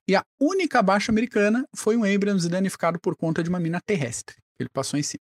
[0.07, 4.37] e a única baixa americana foi um Abrams danificado por conta de uma mina terrestre.
[4.57, 5.19] Ele passou em cima.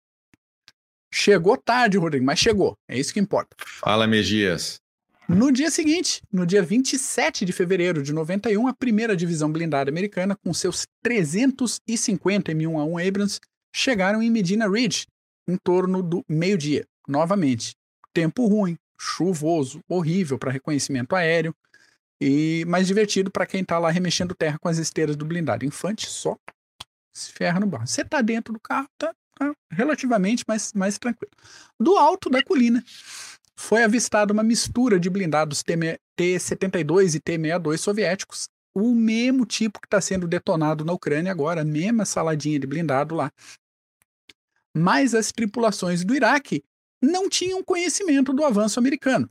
[1.14, 2.76] Chegou tarde, Rodrigo, mas chegou.
[2.88, 3.54] É isso que importa.
[3.64, 4.80] Fala, Megias.
[5.28, 10.36] No dia seguinte, no dia 27 de fevereiro de 91, a primeira divisão blindada americana,
[10.44, 13.40] com seus 350 M1A1 Abrams,
[13.74, 15.06] chegaram em Medina Ridge,
[15.46, 16.84] em torno do meio-dia.
[17.08, 17.74] Novamente,
[18.12, 21.54] tempo ruim, chuvoso, horrível para reconhecimento aéreo,
[22.20, 25.64] e mais divertido para quem está lá remexendo terra com as esteiras do blindado.
[25.64, 26.36] Infante só
[27.12, 27.86] se ferra no barro.
[27.86, 31.32] Você está dentro do carro, tá Tá relativamente mais, mais tranquilo.
[31.80, 32.82] Do alto da colina
[33.56, 40.00] foi avistada uma mistura de blindados T-72 e T-62 soviéticos, o mesmo tipo que está
[40.00, 43.30] sendo detonado na Ucrânia agora, mesma saladinha de blindado lá.
[44.74, 46.64] Mas as tripulações do Iraque
[47.02, 49.28] não tinham conhecimento do avanço americano.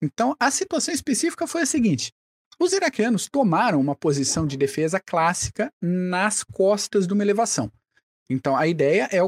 [0.00, 2.12] Então, a situação específica foi a seguinte:
[2.58, 7.70] os iraquianos tomaram uma posição de defesa clássica nas costas de uma elevação.
[8.30, 9.20] Então a ideia é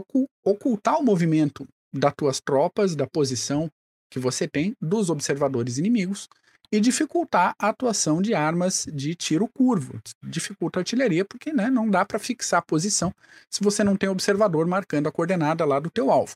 [0.45, 3.71] ocultar o movimento das tuas tropas, da posição
[4.11, 6.29] que você tem, dos observadores inimigos,
[6.73, 10.01] e dificultar a atuação de armas de tiro curvo.
[10.23, 13.13] Dificulta a artilharia porque né, não dá para fixar a posição
[13.51, 16.35] se você não tem observador marcando a coordenada lá do teu alvo.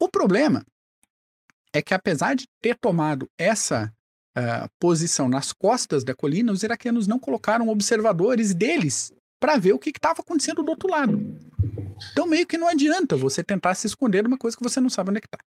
[0.00, 0.64] O problema
[1.72, 3.92] é que apesar de ter tomado essa
[4.36, 9.78] uh, posição nas costas da colina, os iraquianos não colocaram observadores deles para ver o
[9.78, 11.18] que estava acontecendo do outro lado.
[12.12, 14.90] Então meio que não adianta você tentar se esconder de uma coisa que você não
[14.90, 15.38] sabe onde é que está.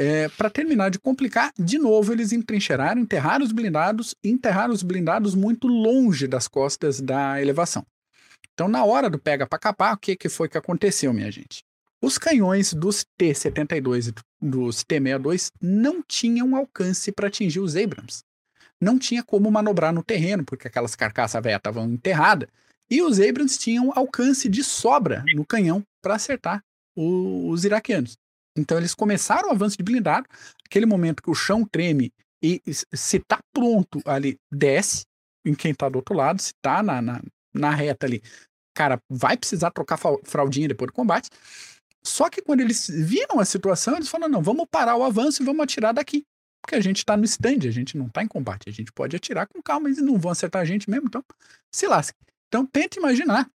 [0.00, 4.84] É, para terminar de complicar, de novo eles entrincheiraram, enterraram os blindados e enterraram os
[4.84, 7.84] blindados muito longe das costas da elevação.
[8.54, 11.64] Então, na hora do pega para capar, o que, que foi que aconteceu, minha gente?
[12.00, 18.22] Os canhões dos T-72 e dos T-62 não tinham alcance para atingir os Abrams.
[18.80, 22.48] Não tinha como manobrar no terreno, porque aquelas carcaças velhas estavam enterradas,
[22.88, 26.62] e os Abrams tinham alcance de sobra no canhão para acertar
[26.96, 28.16] o, os iraquianos.
[28.56, 30.26] Então eles começaram o avanço de blindado,
[30.64, 32.62] aquele momento que o chão treme e
[32.94, 35.04] se tá pronto ali, desce
[35.44, 37.20] em quem tá do outro lado, se tá na, na,
[37.52, 38.22] na reta ali,
[38.74, 41.28] cara, vai precisar trocar fraldinha depois do combate.
[42.04, 45.44] Só que quando eles viram a situação, eles falaram: não, vamos parar o avanço e
[45.44, 46.24] vamos atirar daqui.
[46.62, 48.68] Porque a gente tá no stand, a gente não tá em combate.
[48.68, 51.24] A gente pode atirar com calma, eles não vão acertar a gente mesmo, então
[51.72, 52.16] se lasque.
[52.48, 53.48] Então tenta imaginar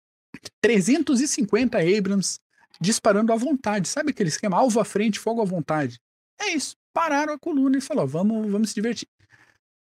[0.60, 2.38] 350 Abrams
[2.80, 3.88] disparando à vontade.
[3.88, 4.56] Sabe aquele esquema?
[4.56, 6.00] Alvo à frente, fogo à vontade.
[6.40, 6.76] É isso.
[6.92, 9.08] Pararam a coluna e falou: vamos, vamos se divertir.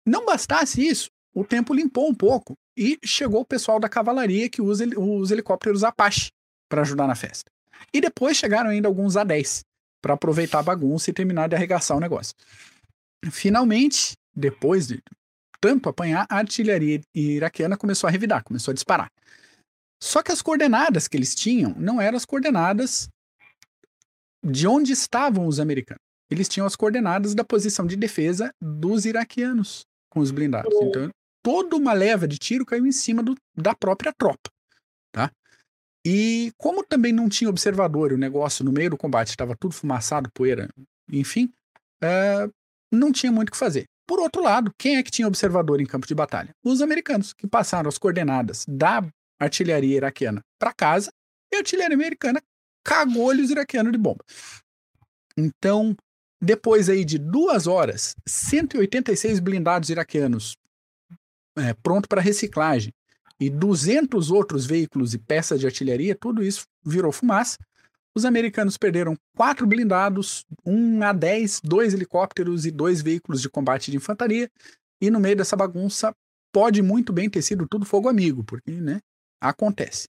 [0.05, 4.61] Não bastasse isso, o tempo limpou um pouco e chegou o pessoal da cavalaria que
[4.61, 6.31] usa os helicópteros Apache
[6.67, 7.51] para ajudar na festa.
[7.93, 9.61] E depois chegaram ainda alguns A-10
[10.01, 12.33] para aproveitar a bagunça e terminar de arregaçar o negócio.
[13.31, 15.01] Finalmente, depois de
[15.59, 19.11] tanto apanhar, a artilharia iraquiana começou a revidar, começou a disparar.
[20.01, 23.07] Só que as coordenadas que eles tinham não eram as coordenadas
[24.43, 26.01] de onde estavam os americanos.
[26.31, 30.73] Eles tinham as coordenadas da posição de defesa dos iraquianos com os blindados.
[30.81, 31.09] Então,
[31.43, 34.49] toda uma leva de tiro caiu em cima do, da própria tropa.
[36.05, 40.31] E como também não tinha observador, o negócio no meio do combate estava tudo fumaçado,
[40.33, 40.67] poeira,
[41.11, 41.51] enfim,
[42.01, 42.49] é,
[42.91, 43.85] não tinha muito o que fazer.
[44.07, 46.53] Por outro lado, quem é que tinha observador em campo de batalha?
[46.65, 49.07] Os americanos, que passaram as coordenadas da
[49.39, 51.11] artilharia iraquiana para casa
[51.51, 52.41] e a artilharia americana
[52.83, 54.23] cagou-lhe os iraquianos de bomba.
[55.37, 55.95] Então,
[56.41, 60.57] depois aí de duas horas, 186 blindados iraquianos
[61.57, 62.91] é, pronto para reciclagem
[63.41, 67.57] e 200 outros veículos e peças de artilharia, tudo isso virou fumaça.
[68.15, 73.97] Os americanos perderam quatro blindados, um A-10, dois helicópteros e dois veículos de combate de
[73.97, 74.49] infantaria.
[75.01, 76.13] E no meio dessa bagunça,
[76.53, 79.01] pode muito bem ter sido tudo fogo amigo, porque, né,
[79.41, 80.07] Acontece.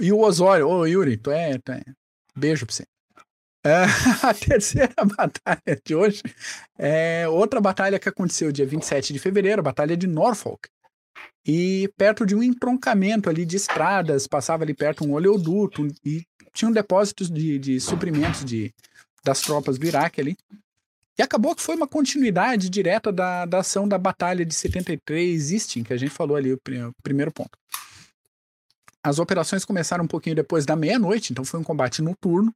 [0.00, 1.82] E o Osório, ô Yuri, tu é, tu é.
[2.36, 2.84] Beijo pra você.
[3.66, 3.84] É,
[4.22, 6.22] a terceira batalha de hoje
[6.78, 10.68] é outra batalha que aconteceu dia 27 de fevereiro, a Batalha de Norfolk.
[11.46, 16.68] E perto de um entroncamento ali de estradas, passava ali perto um oleoduto e tinha
[16.68, 18.72] um depósito de, de suprimentos de,
[19.22, 20.36] das tropas do Iraque ali.
[21.18, 25.84] E acabou que foi uma continuidade direta da, da ação da Batalha de 73 Easting,
[25.84, 26.60] que a gente falou ali, o
[27.02, 27.56] primeiro ponto.
[29.02, 32.52] As operações começaram um pouquinho depois da meia-noite, então foi um combate noturno,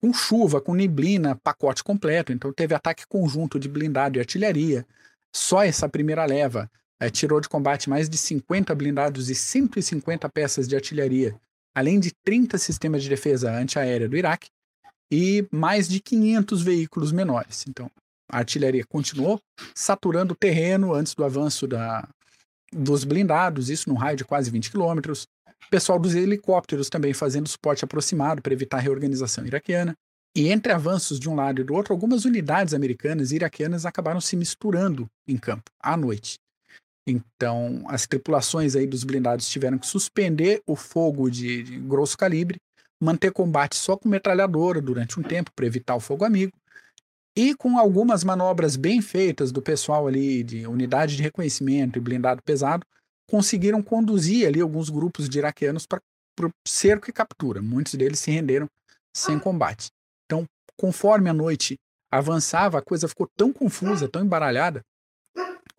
[0.00, 2.32] com chuva, com neblina, pacote completo.
[2.32, 4.86] Então teve ataque conjunto de blindado e artilharia.
[5.34, 6.70] Só essa primeira leva
[7.00, 11.34] é, tirou de combate mais de 50 blindados e 150 peças de artilharia,
[11.74, 14.50] além de 30 sistemas de defesa antiaérea do Iraque
[15.10, 17.64] e mais de 500 veículos menores.
[17.66, 17.90] Então,
[18.30, 19.40] a artilharia continuou
[19.74, 22.06] saturando o terreno antes do avanço da,
[22.72, 25.26] dos blindados, isso num raio de quase 20 quilômetros.
[25.70, 29.94] Pessoal dos helicópteros também fazendo suporte aproximado para evitar a reorganização iraquiana.
[30.36, 34.20] E entre avanços de um lado e do outro, algumas unidades americanas e iraquianas acabaram
[34.20, 36.38] se misturando em campo à noite.
[37.06, 42.58] Então, as tripulações aí dos blindados tiveram que suspender o fogo de, de grosso calibre
[43.02, 46.52] manter combate só com metralhadora durante um tempo para evitar o fogo amigo.
[47.36, 52.42] E com algumas manobras bem feitas do pessoal ali de unidade de reconhecimento e blindado
[52.42, 52.84] pesado,
[53.28, 56.00] conseguiram conduzir ali alguns grupos de iraquianos para
[56.42, 57.62] o cerco e captura.
[57.62, 58.68] Muitos deles se renderam
[59.16, 59.88] sem combate.
[60.26, 60.44] Então,
[60.76, 61.76] conforme a noite
[62.10, 64.82] avançava, a coisa ficou tão confusa, tão embaralhada,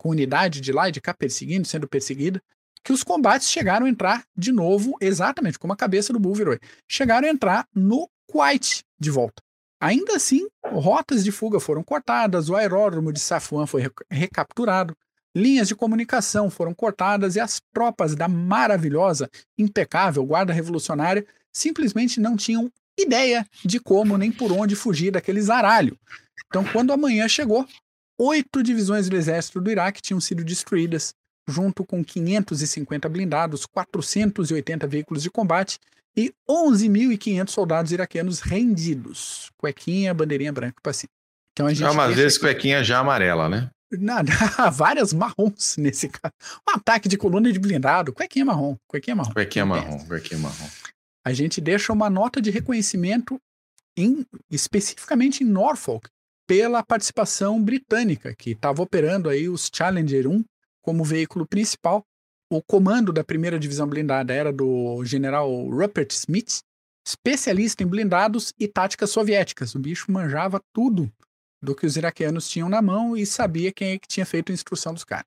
[0.02, 2.42] com unidade de lá e de cá perseguindo, sendo perseguida,
[2.82, 7.28] que os combates chegaram a entrar de novo, exatamente como a cabeça do Bulveroy, chegaram
[7.28, 9.40] a entrar no Kuwait de volta.
[9.80, 14.96] Ainda assim, rotas de fuga foram cortadas, o aeródromo de Safwan foi recapturado,
[15.36, 22.36] linhas de comunicação foram cortadas e as tropas da maravilhosa, impecável Guarda Revolucionária simplesmente não
[22.36, 25.96] tinham ideia de como nem por onde fugir daquele zaralho.
[26.48, 27.66] Então, quando a manhã chegou,
[28.22, 31.12] oito divisões do exército do Iraque tinham sido destruídas,
[31.48, 35.78] junto com 550 blindados, 480 veículos de combate
[36.16, 39.50] e 11.500 soldados iraquianos rendidos.
[39.56, 41.10] Cuequinha, bandeirinha branca para cima.
[41.52, 41.86] Então a gente.
[41.86, 43.70] É umas vezes cuequinha já amarela, né?
[43.90, 44.32] Nada,
[44.72, 46.32] várias marrons nesse caso.
[46.66, 49.32] Um ataque de coluna de blindado, cuequinha marrom, cuequinha marrom.
[49.32, 50.68] Cuequinha marrom, cuequinha marrom.
[51.24, 53.38] A gente deixa uma nota de reconhecimento
[53.96, 56.08] em, especificamente em Norfolk
[56.52, 60.44] pela participação britânica, que estava operando aí os Challenger 1
[60.82, 62.04] como veículo principal.
[62.50, 66.60] O comando da primeira divisão blindada era do general Rupert Smith,
[67.06, 69.74] especialista em blindados e táticas soviéticas.
[69.74, 71.10] O bicho manjava tudo
[71.62, 74.54] do que os iraquianos tinham na mão e sabia quem é que tinha feito a
[74.54, 75.24] instrução dos caras.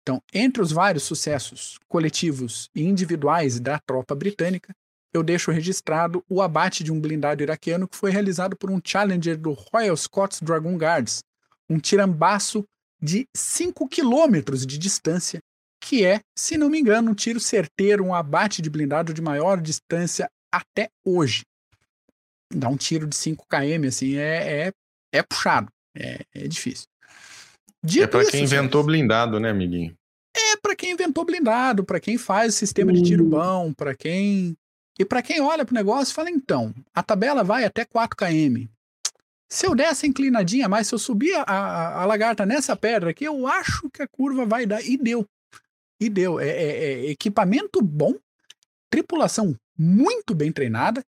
[0.00, 4.74] Então, entre os vários sucessos coletivos e individuais da tropa britânica,
[5.12, 9.36] eu deixo registrado o abate de um blindado iraquiano que foi realizado por um Challenger
[9.36, 11.22] do Royal Scots Dragoon Guards,
[11.68, 12.64] um tirambaço
[13.00, 15.40] de 5 quilômetros de distância,
[15.80, 19.60] que é, se não me engano, um tiro certeiro, um abate de blindado de maior
[19.60, 21.42] distância até hoje.
[22.54, 24.72] Dar um tiro de 5 km, assim, é, é
[25.12, 26.86] é puxado, é, é difícil.
[27.84, 29.94] Dito é para quem inventou blindado, né, amiguinho?
[30.34, 33.28] É para quem inventou blindado, para quem faz sistema de tiro hum.
[33.28, 34.56] bom, para quem
[34.98, 38.66] e para quem olha pro negócio, fala então, a tabela vai até 4 km.
[39.48, 43.10] Se eu der essa inclinadinha mais, se eu subir a, a, a, lagarta nessa pedra
[43.10, 44.82] aqui, eu acho que a curva vai dar.
[44.82, 45.26] E deu.
[46.00, 46.40] E deu.
[46.40, 48.14] É, é, é equipamento bom,
[48.90, 51.04] tripulação muito bem treinada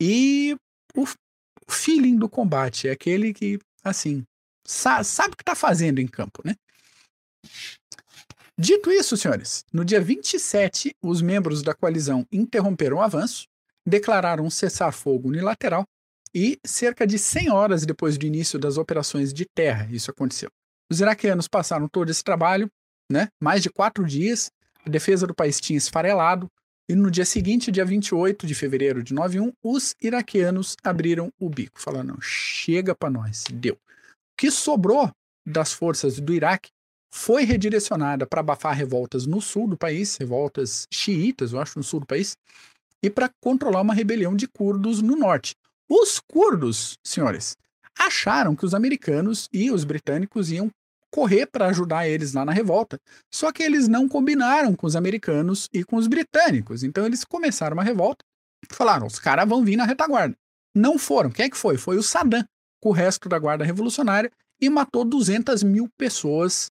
[0.00, 0.56] e
[0.94, 4.24] o, o feeling do combate, é aquele que, assim,
[4.66, 6.56] sa sabe o que está fazendo em campo, né?
[8.58, 13.48] Dito isso, senhores, no dia 27, os membros da coalizão interromperam o avanço,
[13.84, 15.84] declararam um cessar-fogo unilateral
[16.32, 20.50] e, cerca de 100 horas depois do início das operações de terra, isso aconteceu.
[20.90, 22.70] Os iraquianos passaram todo esse trabalho,
[23.10, 24.50] né, mais de quatro dias,
[24.86, 26.48] a defesa do país tinha esfarelado,
[26.88, 31.80] e no dia seguinte, dia 28 de fevereiro de 91, os iraquianos abriram o bico.
[31.80, 33.74] Falaram, não, chega para nós, deu.
[33.74, 33.78] O
[34.36, 35.10] que sobrou
[35.46, 36.70] das forças do Iraque
[37.14, 42.00] foi redirecionada para abafar revoltas no sul do país, revoltas xiitas, eu acho, no sul
[42.00, 42.36] do país,
[43.00, 45.54] e para controlar uma rebelião de curdos no norte.
[45.88, 47.56] Os curdos, senhores,
[47.96, 50.68] acharam que os americanos e os britânicos iam
[51.08, 52.98] correr para ajudar eles lá na revolta.
[53.32, 56.82] Só que eles não combinaram com os americanos e com os britânicos.
[56.82, 58.24] Então eles começaram uma revolta
[58.68, 60.34] e falaram: os caras vão vir na retaguarda.
[60.74, 61.30] Não foram.
[61.30, 61.76] Quem é que foi?
[61.76, 62.44] Foi o Saddam,
[62.82, 66.70] com o resto da guarda revolucionária, e matou 200 mil pessoas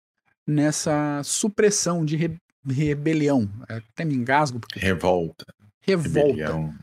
[0.50, 2.38] nessa supressão de re
[2.68, 3.50] rebelião.
[3.70, 4.60] É, até me engasgo.
[4.60, 4.80] Porque...
[4.80, 5.46] Revolta.
[5.82, 6.20] Revolta.
[6.20, 6.74] Rebelião.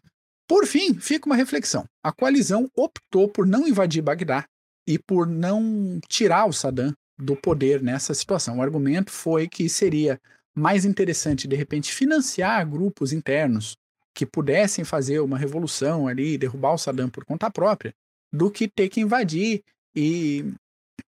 [0.48, 1.84] Por fim, fica uma reflexão.
[2.02, 4.44] A coalizão optou por não invadir Bagdá
[4.86, 8.58] e por não tirar o Saddam do poder nessa situação.
[8.58, 10.20] O argumento foi que seria
[10.54, 13.76] mais interessante, de repente, financiar grupos internos
[14.14, 17.92] que pudessem fazer uma revolução ali, derrubar o Saddam por conta própria,
[18.32, 19.62] do que ter que invadir
[19.94, 20.54] e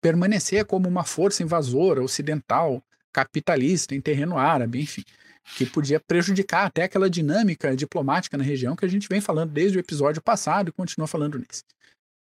[0.04, 5.02] permanecer como uma força invasora ocidental, capitalista, em terreno árabe, enfim,
[5.56, 9.78] que podia prejudicar até aquela dinâmica diplomática na região que a gente vem falando desde
[9.78, 11.64] o episódio passado e continua falando nesse.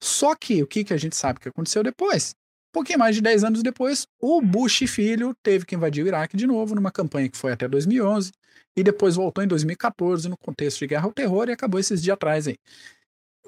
[0.03, 2.35] Só que o que, que a gente sabe que aconteceu depois?
[2.73, 6.47] pouquinho mais de 10 anos depois, o Bush filho teve que invadir o Iraque de
[6.47, 8.31] novo, numa campanha que foi até 2011,
[8.75, 12.15] e depois voltou em 2014 no contexto de guerra ao terror e acabou esses dias
[12.15, 12.57] atrás aí.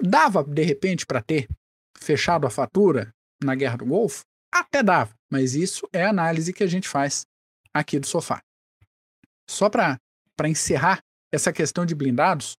[0.00, 1.46] Dava, de repente, para ter
[1.98, 4.24] fechado a fatura na Guerra do Golfo?
[4.52, 7.26] Até dava, mas isso é a análise que a gente faz
[7.72, 8.40] aqui do sofá.
[9.48, 9.98] Só para
[10.44, 11.00] encerrar
[11.32, 12.56] essa questão de blindados,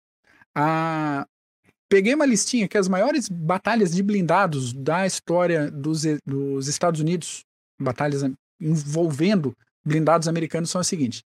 [0.54, 1.26] a,
[1.88, 7.46] Peguei uma listinha que as maiores batalhas de blindados da história dos, dos Estados Unidos,
[7.80, 8.24] batalhas
[8.60, 9.56] envolvendo
[9.86, 11.22] blindados americanos, são as seguintes.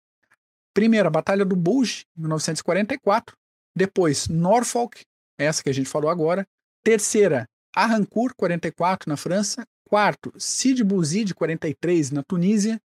[0.75, 3.37] Primeira, Batalha do Bulge, 1944.
[3.75, 5.03] Depois, Norfolk,
[5.39, 6.45] essa que a gente falou agora.
[6.83, 7.47] Terceira,
[7.79, 9.65] Arrancourt, 44, na França.
[9.89, 12.81] Quarto, Sidi Bouzid, 43, na Tunísia.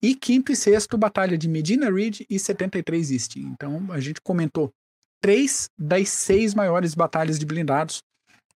[0.00, 3.36] E quinto e sexto, Batalha de Medina Ridge e 73 East.
[3.36, 4.72] Então, a gente comentou
[5.20, 8.02] três das seis maiores batalhas de blindados.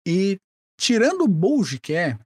[0.06, 0.38] E
[0.78, 2.20] tirando o Bulge, que é,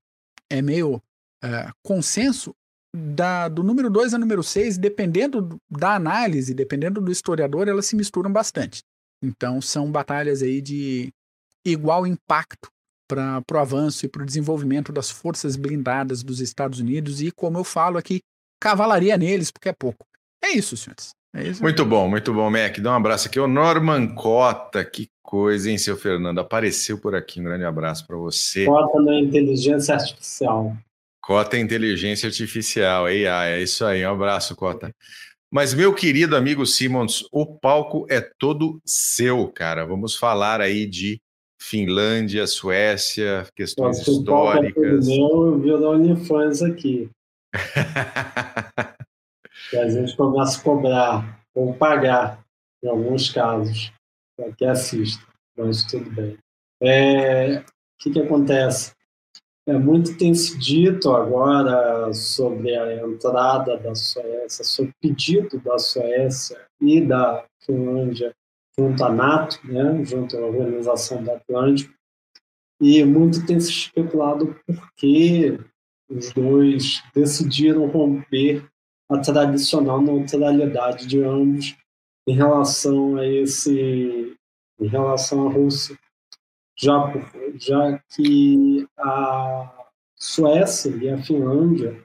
[0.49, 2.53] é meio uh, consenso,
[2.95, 7.95] da, do número 2 ao número 6, dependendo da análise, dependendo do historiador, elas se
[7.95, 8.83] misturam bastante.
[9.23, 11.11] Então são batalhas aí de
[11.65, 12.69] igual impacto
[13.15, 17.57] para o avanço e para o desenvolvimento das forças blindadas dos Estados Unidos e, como
[17.57, 18.21] eu falo aqui,
[18.59, 20.05] cavalaria neles, porque é pouco.
[20.43, 21.11] É isso, senhores.
[21.35, 22.77] É isso muito bom, muito bom, Mac.
[22.79, 23.39] Dá um abraço aqui.
[23.39, 26.39] O Norman Cota, que coisa, hein, seu Fernando?
[26.39, 27.39] Apareceu por aqui.
[27.39, 28.65] Um grande abraço para você.
[28.65, 30.77] Cota na inteligência artificial.
[31.23, 34.05] Cota Inteligência Artificial, AI, é isso aí.
[34.05, 34.93] Um abraço, Cota.
[35.49, 39.85] Mas, meu querido amigo Simons, o palco é todo seu, cara.
[39.85, 41.21] Vamos falar aí de
[41.63, 45.07] Finlândia, Suécia, questões Nossa, históricas.
[45.07, 47.09] Eu vi da OnlyFans aqui.
[49.71, 52.43] e a gente começa a cobrar ou pagar,
[52.83, 53.93] em alguns casos,
[54.35, 55.25] para que assista.
[55.57, 56.37] Mas tudo bem.
[56.81, 57.63] É, o
[57.99, 58.91] que, que acontece?
[59.65, 65.79] É, muito tem se dito agora sobre a entrada da Suécia, sobre o pedido da
[65.79, 68.35] Suécia e da Finlândia
[68.77, 71.93] junto à NATO, né, junto à Organização do Atlântico,
[72.81, 75.57] e muito tem se especulado por que
[76.09, 78.67] os dois decidiram romper
[79.09, 81.75] a tradicional neutralidade de ambos
[82.27, 84.35] em relação a esse
[84.79, 85.97] em relação à Rússia.
[86.75, 87.13] Já,
[87.55, 92.03] já que a Suécia e a Finlândia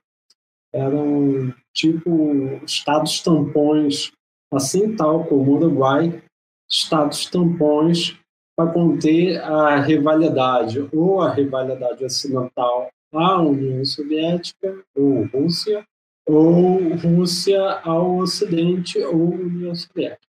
[0.72, 4.12] eram tipo estados tampões,
[4.52, 6.22] assim tal como o Uruguai,
[6.68, 8.18] estados tampões
[8.56, 15.84] para conter a rivalidade, ou a rivalidade ocidental à União Soviética, ou Rússia,
[16.26, 20.26] ou Rússia ao Ocidente, ou União Soviética.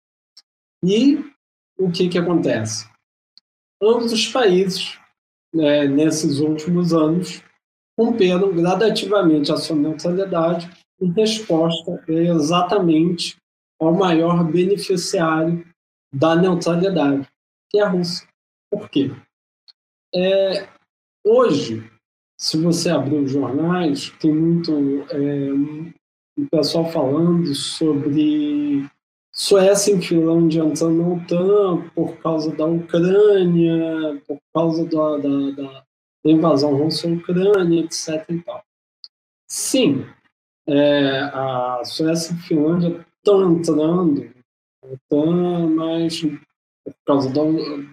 [0.84, 1.26] E
[1.78, 2.88] o que, que acontece?
[3.82, 5.00] ambos os países,
[5.54, 7.42] né, nesses últimos anos,
[7.98, 10.70] romperam gradativamente a sua neutralidade
[11.02, 13.38] em resposta exatamente
[13.80, 15.66] ao maior beneficiário
[16.12, 17.28] da neutralidade,
[17.70, 18.28] que é a Rússia.
[18.72, 19.12] Por quê?
[20.14, 20.68] É,
[21.24, 21.89] hoje,
[22.38, 24.72] se você abrir os jornais, tem muito
[25.12, 25.53] é,
[26.38, 28.89] um pessoal falando sobre
[29.32, 36.32] Suécia e Finlândia entrando na OTAN por causa da Ucrânia, por causa da, da, da
[36.32, 38.26] invasão russa à Ucrânia, etc.
[38.30, 38.64] E tal.
[39.47, 40.05] Sim,
[40.68, 44.39] é, a Suécia e a Finlândia estão entrando
[45.76, 47.42] mas por causa da,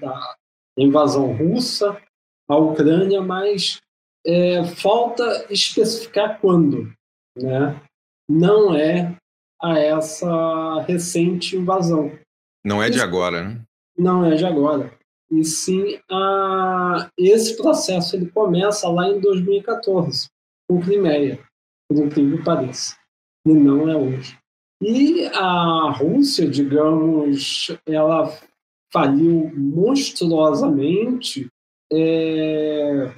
[0.00, 0.36] da
[0.76, 2.00] invasão russa
[2.48, 3.80] à Ucrânia, mas
[4.26, 6.92] é, falta especificar quando.
[7.36, 7.80] Né?
[8.28, 9.16] Não é
[9.62, 12.18] a essa recente invasão.
[12.64, 13.62] Não é de agora, né?
[13.96, 14.92] Não é de agora.
[15.30, 17.10] E sim, a...
[17.18, 20.28] esse processo ele começa lá em 2014,
[20.68, 21.42] com Crimeia,
[21.88, 22.96] por incrível que pareça.
[23.46, 24.38] E não é hoje.
[24.82, 28.30] E a Rússia, digamos, ela
[28.92, 31.48] faliu monstruosamente,
[31.92, 33.12] é...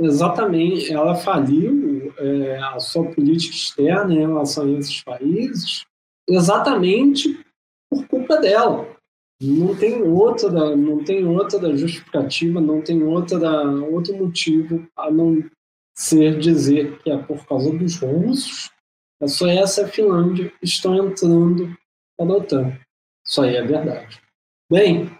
[0.00, 5.84] exatamente, ela faliu é, a sua política externa em relação a esses países
[6.28, 7.44] exatamente
[7.90, 8.88] por culpa dela.
[9.40, 15.44] Não tem outra, não tem outra justificativa, não tem outra, outro motivo a não
[15.96, 18.70] ser dizer que é por causa dos russos,
[19.24, 21.74] a Suécia e a Finlândia estão entrando
[22.16, 22.78] para a OTAN.
[23.26, 24.20] Isso aí é verdade.
[24.70, 25.10] Bem,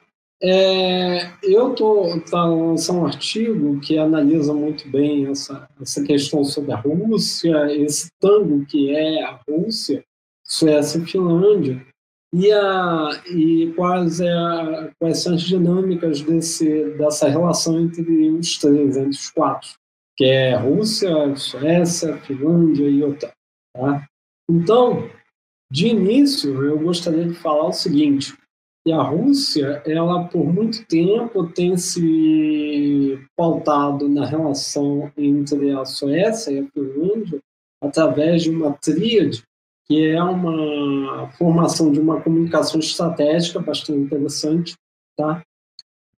[0.43, 6.73] é, eu estou tá lançando um artigo que analisa muito bem essa, essa questão sobre
[6.73, 10.05] a Rússia, esse tango que é a Rússia,
[10.45, 11.85] Suécia e Finlândia,
[12.35, 18.97] e, a, e quais, é quais são as dinâmicas desse, dessa relação entre os três,
[18.97, 19.71] entre os quatro,
[20.17, 23.31] que é Rússia, Suécia, Finlândia e OTAN.
[23.75, 24.07] Tá?
[24.49, 25.11] Então,
[25.71, 28.35] de início, eu gostaria de falar o seguinte:
[28.87, 36.53] e a Rússia, ela por muito tempo tem se pautado na relação entre a Suécia
[36.53, 37.41] e a Finlândia
[37.83, 39.43] através de uma tríade,
[39.87, 44.75] que é uma formação de uma comunicação estratégica bastante interessante,
[45.17, 45.43] tá?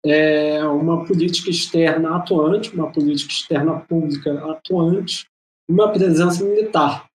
[0.04, 5.28] É uma política externa atuante, uma política externa pública atuante,
[5.68, 7.08] uma presença militar.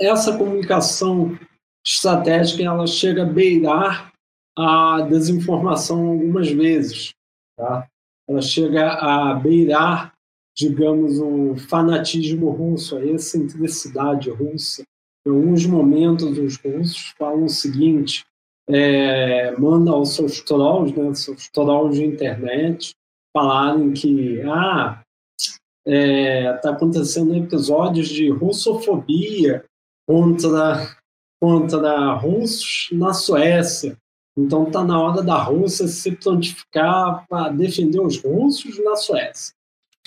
[0.00, 1.38] Essa comunicação
[1.86, 4.12] estratégica ela chega a beirar
[4.56, 7.14] a desinformação algumas vezes.
[7.56, 7.86] Tá?
[8.28, 10.12] Ela chega a beirar,
[10.56, 14.82] digamos, o fanatismo russo, a excentricidade russa.
[15.26, 18.24] Em alguns momentos, os russos falam o seguinte:
[18.68, 22.94] é, manda aos seus trolls, né, seus trolls de internet,
[23.34, 25.02] falarem que ah,
[25.38, 29.64] está é, tá acontecendo episódios de russofobia
[30.06, 30.96] contra,
[31.40, 33.96] contra russos na Suécia.
[34.38, 39.54] Então está na hora da Rússia se prontificar para defender os russos na Suécia.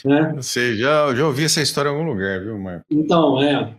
[0.05, 0.33] Né?
[0.35, 2.85] Você já, já ouvi essa história em algum lugar, viu, Marco?
[2.89, 3.75] Então, é.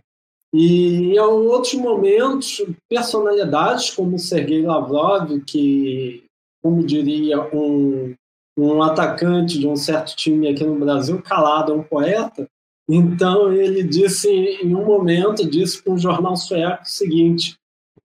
[0.53, 6.23] E em outros momentos, personalidades como Sergei Lavrov, que,
[6.61, 8.13] como diria um,
[8.57, 12.47] um atacante de um certo time aqui no Brasil, calado é um poeta,
[12.93, 17.55] Então ele disse em um momento disse para um jornal sueco o seguinte: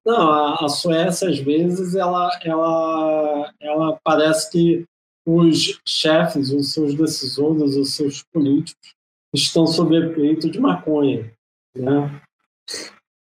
[0.05, 4.85] não, a, Suécia às vezes ela ela ela parece que
[5.27, 8.95] os chefes, os seus decisores, os seus políticos
[9.35, 11.33] estão sob efeito de maconha,
[11.77, 12.23] né?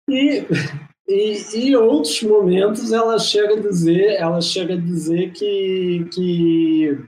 [0.10, 0.44] E,
[1.08, 7.06] e, em outros momentos ela chega a dizer, ela chega a dizer que que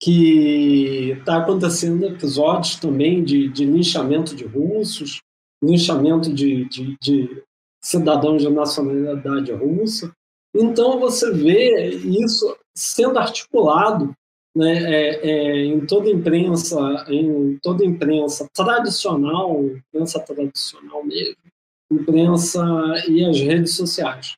[0.00, 5.20] que está acontecendo episódios também de, de linchamento de russos,
[5.62, 7.42] linchamento de, de, de
[7.82, 10.12] cidadãos de nacionalidade russa.
[10.54, 14.14] Então você vê isso sendo articulado
[14.54, 16.78] né, é, é, em toda imprensa,
[17.08, 21.36] em toda imprensa tradicional, imprensa tradicional mesmo,
[21.92, 22.64] imprensa
[23.08, 24.34] e as redes sociais.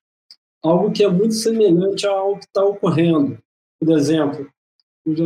[0.63, 3.39] Algo que é muito semelhante ao que está ocorrendo.
[3.81, 4.49] Por exemplo,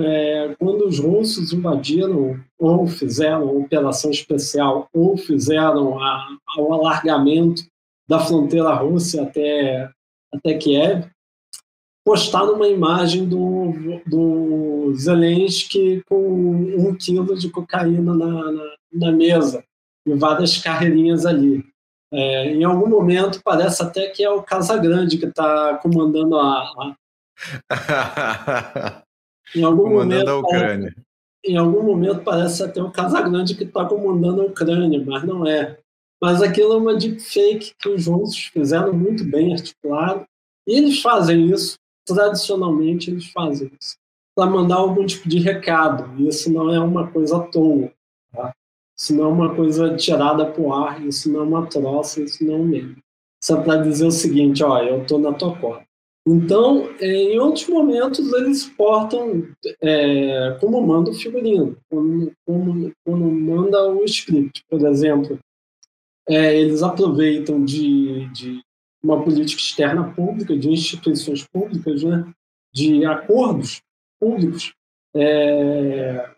[0.04, 7.62] é, quando os russos invadiram ou fizeram a operação especial ou fizeram a, o alargamento
[8.08, 9.90] da fronteira russa até,
[10.32, 11.06] até Kiev,
[12.04, 13.72] postaram uma imagem do,
[14.06, 19.64] do Zelensky com um quilo de cocaína na, na, na mesa
[20.06, 21.64] e várias carreirinhas ali.
[22.12, 26.94] É, em algum momento parece até que é o Casagrande que está comandando a,
[27.70, 29.02] a...
[29.54, 30.92] em algum comandando momento, a Ucrânia.
[30.94, 31.06] Parece,
[31.44, 35.78] em algum momento parece até o Casagrande que está comandando a Ucrânia, mas não é.
[36.20, 40.24] Mas aquilo é uma deepfake que os russos fizeram muito bem articulado.
[40.66, 41.76] E eles fazem isso
[42.06, 43.96] tradicionalmente eles fazem isso
[44.34, 46.20] para mandar algum tipo de recado.
[46.26, 47.92] Isso não é uma coisa à toa.
[48.32, 48.52] Tá?
[48.96, 52.54] Isso não é uma coisa tirada para ar, isso não é uma troça, isso não
[52.54, 52.96] é um meme.
[53.42, 55.84] Isso é para dizer o seguinte, ó, eu estou na tua cota.
[56.26, 59.48] Então, em outros momentos, eles portam
[59.80, 64.62] é, como manda o figurino, como, como, como manda o script.
[64.70, 65.38] Por exemplo,
[66.28, 68.62] é, eles aproveitam de, de
[69.02, 72.32] uma política externa pública, de instituições públicas, né?
[72.72, 73.82] de acordos
[74.20, 74.72] públicos,
[75.16, 76.30] é,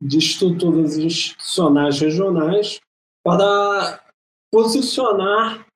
[0.00, 2.80] de estruturas institucionais regionais,
[3.22, 4.04] para
[4.50, 5.67] posicionar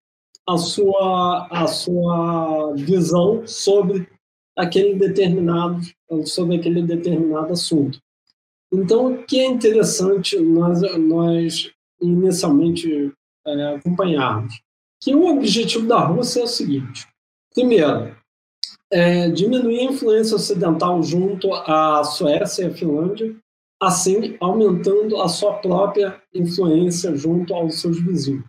[0.49, 4.09] a sua, a sua visão sobre
[4.57, 5.81] aquele determinado
[6.27, 7.99] sobre aquele determinado assunto.
[8.73, 11.71] Então, o que é interessante nós, nós
[12.01, 13.13] inicialmente
[13.47, 14.55] é, acompanharmos?
[15.03, 17.07] que o objetivo da Rússia é o seguinte:
[17.53, 18.17] primeiro,
[18.91, 23.37] é diminuir a influência ocidental junto à Suécia e à Finlândia,
[23.83, 28.45] assim aumentando a sua própria influência junto aos seus vizinhos.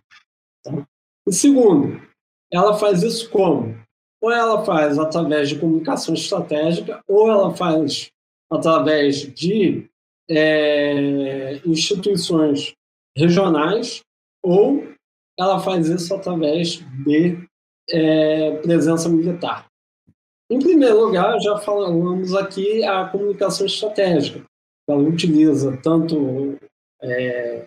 [0.62, 0.86] Tá?
[1.26, 2.00] E segundo,
[2.52, 3.76] ela faz isso como?
[4.22, 8.10] Ou ela faz através de comunicação estratégica, ou ela faz
[8.50, 9.86] através de
[10.30, 12.72] é, instituições
[13.16, 14.02] regionais,
[14.42, 14.86] ou
[15.38, 17.38] ela faz isso através de
[17.90, 19.66] é, presença militar.
[20.50, 24.44] Em primeiro lugar, já falamos aqui a comunicação estratégica.
[24.88, 26.58] Ela utiliza tanto
[27.02, 27.66] é,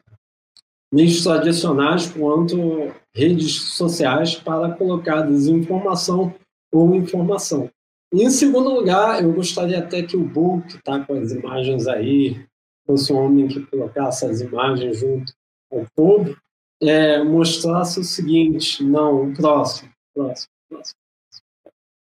[0.93, 6.33] meios tradicionais quanto redes sociais para colocar desinformação
[6.71, 7.69] ou informação.
[8.13, 11.87] E, em segundo lugar, eu gostaria até que o Bull, que está com as imagens
[11.87, 12.45] aí,
[12.85, 15.33] fosse um homem que colocasse as imagens junto
[15.71, 16.37] ao povo,
[16.81, 20.99] é, mostrasse o seguinte, não, o próximo, próximo, próximo.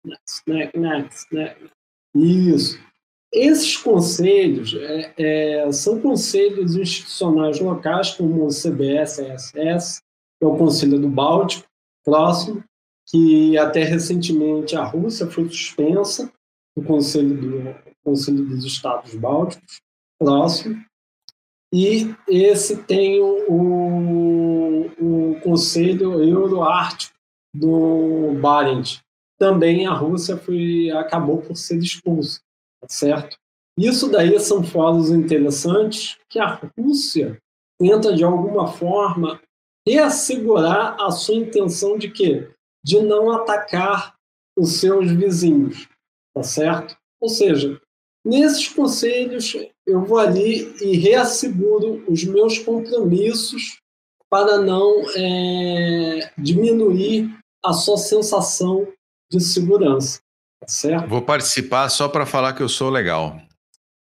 [0.05, 1.71] Next, next, next.
[2.15, 2.79] Isso.
[3.33, 10.10] Esses conselhos é, é, são conselhos institucionais locais, como o CBS, SS, que
[10.41, 11.69] é o Conselho do Báltico,
[12.05, 12.65] próximo,
[13.09, 16.33] que até recentemente a Rússia foi suspensa
[16.77, 17.75] do Conselho, do,
[18.05, 19.81] Conselho dos Estados Bálticos,
[20.19, 20.83] próximo.
[21.73, 27.15] E esse tem o, o Conselho Euroártico
[27.55, 29.01] do Barents.
[29.39, 32.41] Também a Rússia foi, acabou por ser expulsa,
[32.81, 33.37] tá certo?
[33.79, 37.39] Isso daí são fóruns interessantes que a Rússia
[37.79, 39.41] tenta, de alguma forma,
[39.87, 42.51] reassegurar a sua intenção de quê?
[42.85, 44.15] De não atacar
[44.57, 45.89] os seus vizinhos,
[46.35, 46.97] tá certo?
[47.21, 47.81] Ou seja,
[48.25, 49.57] nesses conselhos
[49.87, 53.81] eu vou ali e reasseguro os meus compromissos
[54.29, 58.87] para não é, diminuir a sua sensação
[59.31, 60.21] de segurança.
[60.61, 61.09] Tá certo?
[61.09, 63.41] Vou participar só para falar que eu sou legal.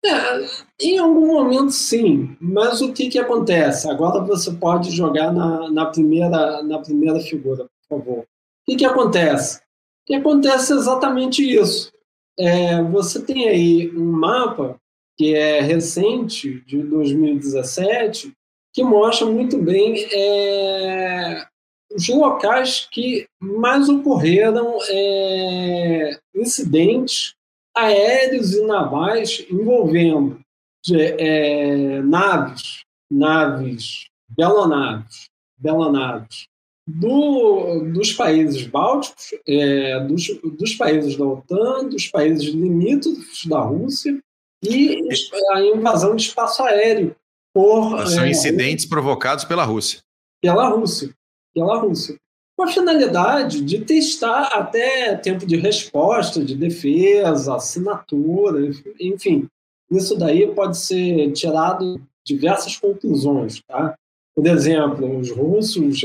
[0.05, 0.47] É,
[0.81, 2.37] em algum momento, sim.
[2.41, 3.89] Mas o que, que acontece?
[3.91, 8.19] Agora você pode jogar na, na, primeira, na primeira figura, por favor.
[8.21, 8.27] O
[8.67, 9.59] que, que acontece?
[9.59, 11.93] O que acontece é exatamente isso.
[12.39, 14.79] É, você tem aí um mapa
[15.17, 18.33] que é recente, de 2017,
[18.75, 21.47] que mostra muito bem é,
[21.95, 27.36] os locais que mais ocorreram é, incidentes
[27.77, 30.41] aéreos e navais envolvendo
[30.93, 35.27] é, naves, naves, belonaves,
[35.59, 36.47] belonaves
[36.89, 44.19] do, dos países bálticos, é, dos, dos países da OTAN, dos países limítrofes da Rússia
[44.63, 45.01] e
[45.51, 47.15] a invasão de espaço aéreo
[47.53, 50.01] por são é, incidentes provocados pela Rússia.
[50.41, 51.13] Pela Rússia,
[51.55, 52.17] pela Rússia
[52.57, 59.47] com a finalidade de testar até tempo de resposta, de defesa, assinatura, enfim.
[59.91, 63.95] Isso daí pode ser tirado diversas conclusões, tá?
[64.35, 66.03] Por exemplo, os russos,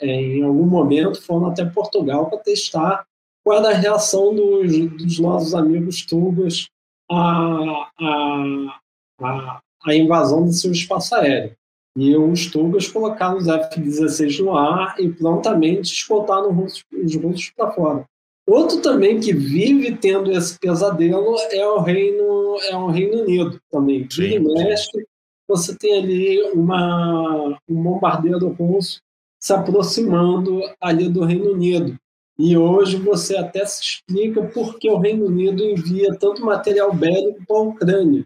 [0.00, 3.04] em algum momento, foram até Portugal para testar
[3.44, 6.68] qual era a reação dos, dos nossos amigos tubas
[7.10, 8.80] à, à,
[9.20, 11.54] à, à invasão do seu espaço aéreo.
[11.96, 16.84] E os tugas colocaram os F-16 no ar e prontamente escoltaram os
[17.16, 18.04] russos para fora.
[18.46, 24.08] Outro também que vive tendo esse pesadelo é o Reino, é o Reino Unido também.
[24.10, 25.06] Vira mestre,
[25.46, 29.00] você tem ali uma, um bombardeiro russo
[29.38, 31.96] se aproximando ali do Reino Unido.
[32.38, 37.44] E hoje você até se explica por que o Reino Unido envia tanto material bélico
[37.46, 38.24] para a Ucrânia.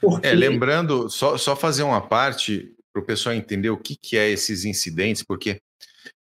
[0.00, 0.26] Porque...
[0.26, 4.30] É, lembrando, só, só fazer uma parte, para o pessoal entender o que, que é
[4.30, 5.60] esses incidentes, porque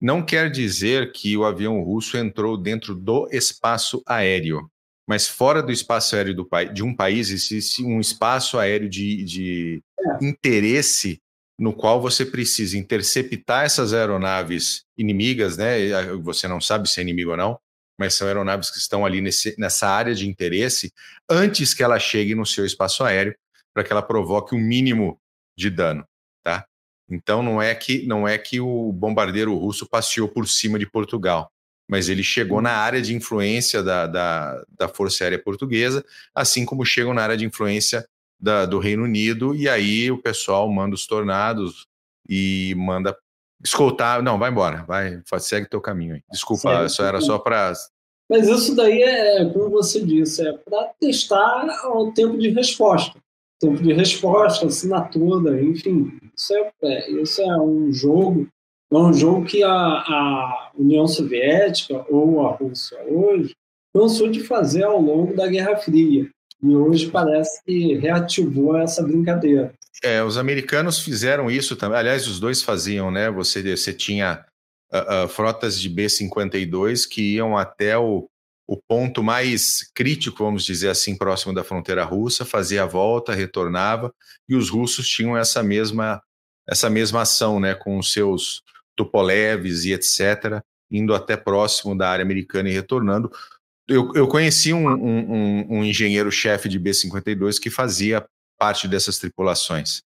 [0.01, 4.71] não quer dizer que o avião russo entrou dentro do espaço aéreo,
[5.07, 9.83] mas fora do espaço aéreo do, de um país existe um espaço aéreo de, de
[9.99, 10.25] é.
[10.25, 11.21] interesse
[11.59, 15.79] no qual você precisa interceptar essas aeronaves inimigas, né?
[16.23, 17.59] Você não sabe se é inimigo ou não,
[17.99, 20.93] mas são aeronaves que estão ali nesse, nessa área de interesse
[21.29, 23.35] antes que ela chegue no seu espaço aéreo,
[23.75, 25.21] para que ela provoque o um mínimo
[25.57, 26.07] de dano?
[27.11, 31.51] Então não é que não é que o bombardeiro russo passeou por cima de Portugal,
[31.89, 36.05] mas ele chegou na área de influência da, da, da Força Aérea Portuguesa,
[36.35, 38.07] assim como chegam na área de influência
[38.39, 41.87] da, do Reino Unido, e aí o pessoal manda os tornados
[42.29, 43.17] e manda
[43.65, 44.23] escoltar.
[44.23, 46.23] Não, vai embora, vai, segue teu caminho aí.
[46.31, 47.73] Desculpa, isso era só para.
[48.29, 53.19] Mas isso daí é, como você disse, é para testar o tempo de resposta
[53.59, 56.13] tempo de resposta, assinatura, enfim.
[56.39, 58.49] Isso é, é, isso é um jogo,
[58.93, 63.53] é um jogo que a, a União Soviética ou a Rússia hoje
[63.93, 66.31] cansou de fazer ao longo da Guerra Fria.
[66.63, 69.75] E hoje parece que reativou essa brincadeira.
[70.03, 71.99] É, os americanos fizeram isso também.
[71.99, 73.31] Aliás, os dois faziam, né?
[73.31, 74.45] Você, você tinha
[74.93, 78.29] uh, uh, frotas de B-52 que iam até o,
[78.69, 84.13] o ponto mais crítico, vamos dizer assim, próximo da fronteira russa, fazia a volta, retornava,
[84.49, 86.21] e os russos tinham essa mesma,
[86.69, 88.63] essa mesma ação, né, com os seus
[88.95, 93.31] Tupolevs e etc., indo até próximo da área americana e retornando.
[93.87, 98.27] Eu, eu conheci um, um, um engenheiro-chefe de B-52 que fazia
[98.59, 100.03] parte dessas tripulações.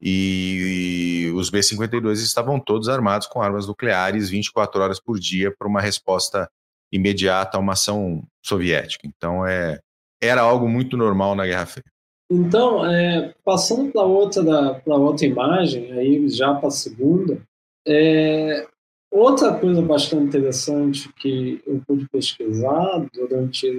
[0.00, 5.68] E, e os B-52 estavam todos armados com armas nucleares 24 horas por dia para
[5.68, 6.50] uma resposta
[6.92, 9.06] imediata a uma ação soviética.
[9.06, 9.80] Então, é,
[10.20, 11.93] era algo muito normal na Guerra Fria.
[12.34, 17.40] Então, é, passando para outra, para outra imagem, aí já para a segunda,
[17.86, 18.66] é,
[19.08, 23.78] outra coisa bastante interessante que eu pude pesquisar durante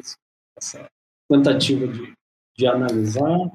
[0.57, 0.87] essa
[1.29, 2.13] tentativa de,
[2.57, 3.51] de analisar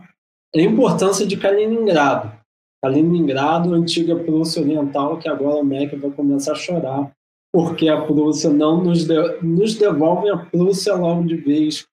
[0.55, 2.39] é a importância de Kaliningrado.
[2.85, 7.11] Kaliningrado, antiga Prússia Oriental, que agora o MEC vai começar a chorar
[7.51, 11.87] porque a Prússia não nos, de, nos devolve a Prússia logo de vez,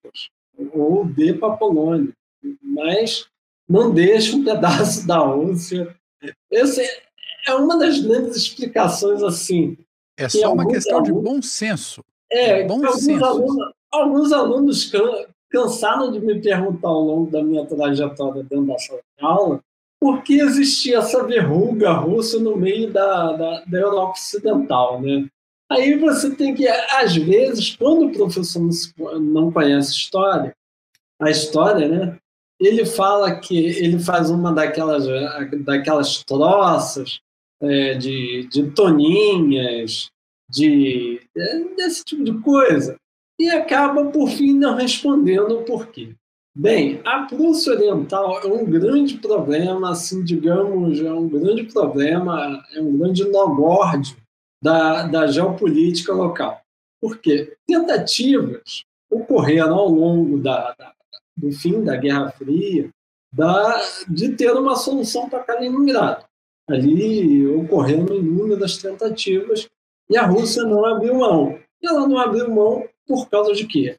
[0.74, 2.14] ou dê para a Polônia,
[2.62, 3.26] mas
[3.68, 5.96] não deixa um pedaço da Rússia.
[6.52, 6.82] Essa
[7.48, 9.78] é uma das grandes explicações assim.
[10.18, 12.04] É só uma questão alunos, de bom senso.
[12.32, 13.26] É, bom alguns, senso.
[13.26, 14.92] Alunos, alguns alunos
[15.50, 19.64] cansaram de me perguntar ao longo da minha trajetória dentro da sala de aula
[20.00, 25.28] por que existia essa verruga russa no meio da, da, da Europa Ocidental, né?
[25.70, 28.62] Aí você tem que, às vezes, quando o professor
[29.20, 30.56] não conhece história,
[31.20, 32.20] a história, né?
[32.60, 35.06] Ele fala que ele faz uma daquelas,
[35.64, 37.20] daquelas troças
[37.62, 40.10] é, de, de toninhas,
[40.50, 41.22] de,
[41.76, 42.98] desse tipo de coisa,
[43.40, 46.16] e acaba, por fim, não respondendo o porquê.
[46.56, 52.82] Bem, a Prússia Oriental é um grande problema, assim, digamos, é um grande problema, é
[52.82, 53.46] um grande nó
[54.64, 56.60] da, da geopolítica local.
[57.00, 60.94] Porque tentativas ocorreram ao longo da, da,
[61.38, 62.90] do fim da Guerra Fria
[63.32, 66.26] da, de ter uma solução para Kaliningrado.
[66.68, 69.68] ali ocorrendo inúmeras tentativas
[70.10, 71.60] e a Rússia não abriu mão.
[71.82, 73.98] E ela não abriu mão por causa de quê?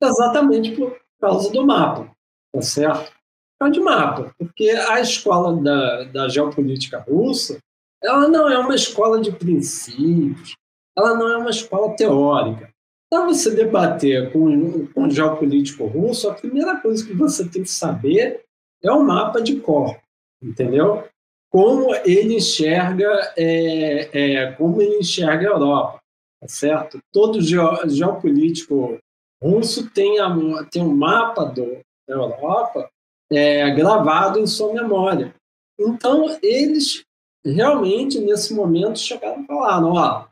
[0.00, 2.10] Exatamente por causa do mapa,
[2.52, 3.12] tá certo?
[3.12, 7.58] Por causa de mapa, porque a escola da, da geopolítica russa,
[8.02, 10.56] ela não é uma escola de princípios,
[10.96, 12.71] ela não é uma escola teórica.
[13.12, 18.40] Para você debater com, um geopolítico russo, a primeira coisa que você tem que saber
[18.82, 19.98] é o mapa de cor,
[20.42, 21.04] entendeu?
[21.50, 26.00] Como ele enxerga, é, é, como ele enxerga a Europa,
[26.40, 27.00] tá certo?
[27.12, 28.98] Todo geopolítico
[29.44, 30.34] russo tem, a,
[30.70, 32.88] tem um mapa do, da Europa
[33.30, 35.34] é, gravado em sua memória.
[35.78, 37.04] Então, eles
[37.44, 40.31] realmente, nesse momento, chegaram e falaram: ó,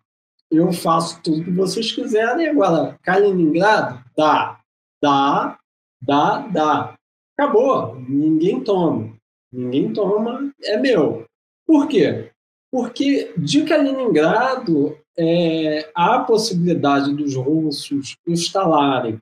[0.50, 4.60] eu faço tudo que vocês quiserem, agora, Kaliningrado, dá,
[5.00, 5.58] dá,
[6.02, 6.94] dá, dá.
[7.38, 9.14] Acabou, ninguém toma.
[9.52, 11.24] Ninguém toma, é meu.
[11.66, 12.30] Por quê?
[12.70, 19.18] Porque de Kaliningrado é, há a possibilidade dos russos instalarem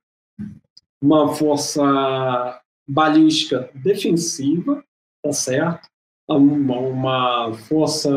[1.02, 4.82] uma força balística defensiva,
[5.22, 5.88] tá certo?
[6.28, 8.10] Uma, uma força,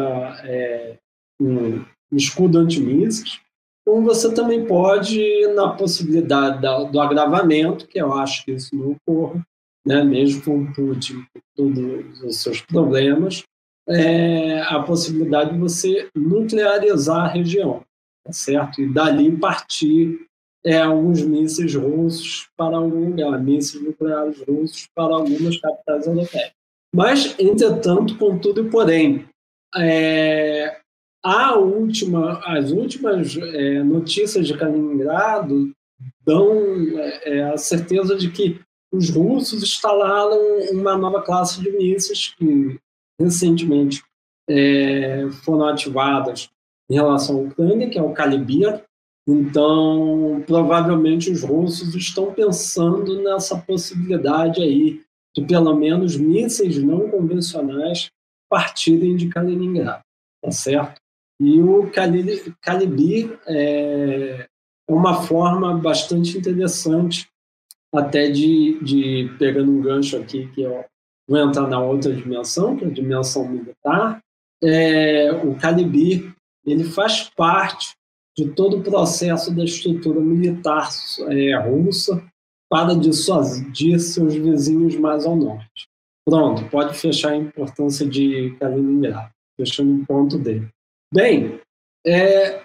[0.44, 0.98] é,
[1.40, 1.84] um,
[2.18, 3.40] escudo antimísseis,
[3.86, 8.92] como você também pode, na possibilidade da, do agravamento, que eu acho que isso não
[8.92, 9.42] ocorra,
[9.86, 13.44] né, mesmo com Putin, com todos os seus problemas,
[13.90, 17.84] é, a possibilidade de você nuclearizar a região,
[18.24, 18.82] tá certo?
[18.82, 20.28] E dali partir
[20.64, 26.52] é, alguns mísseis russos para algum lugar, mísseis nucleares russos para algumas capitais europeias.
[26.94, 29.26] Mas, entretanto, contudo e porém,
[29.76, 30.81] é,
[31.24, 35.72] a última, as últimas é, notícias de Kaliningrado
[36.26, 38.60] dão é, é a certeza de que
[38.92, 40.40] os russos instalaram
[40.72, 42.80] uma nova classe de mísseis que
[43.20, 44.04] recentemente
[44.50, 46.50] é, foram ativadas
[46.90, 48.84] em relação à Ucrânia, que é o Kalibir.
[49.28, 55.02] Então, provavelmente os russos estão pensando nessa possibilidade aí
[55.34, 58.12] de pelo menos mísseis não convencionais
[58.50, 60.04] partirem de Kaliningrado,
[60.44, 61.01] tá certo?
[61.42, 61.90] E o
[62.62, 64.48] Kalibir é
[64.88, 67.28] uma forma bastante interessante
[67.92, 70.86] até de, de pegando um gancho aqui que eu
[71.28, 74.22] vou entrar na outra dimensão, que é a dimensão militar,
[74.64, 76.32] é, o Calibir
[76.64, 77.96] ele faz parte
[78.38, 80.90] de todo o processo da estrutura militar
[81.28, 82.24] é, russa
[82.70, 85.88] para dissuadir seus vizinhos mais ao norte.
[86.24, 90.70] Pronto, pode fechar a importância de Kaliningrado, fechando um ponto dele.
[91.14, 91.60] Bem,
[92.06, 92.62] é,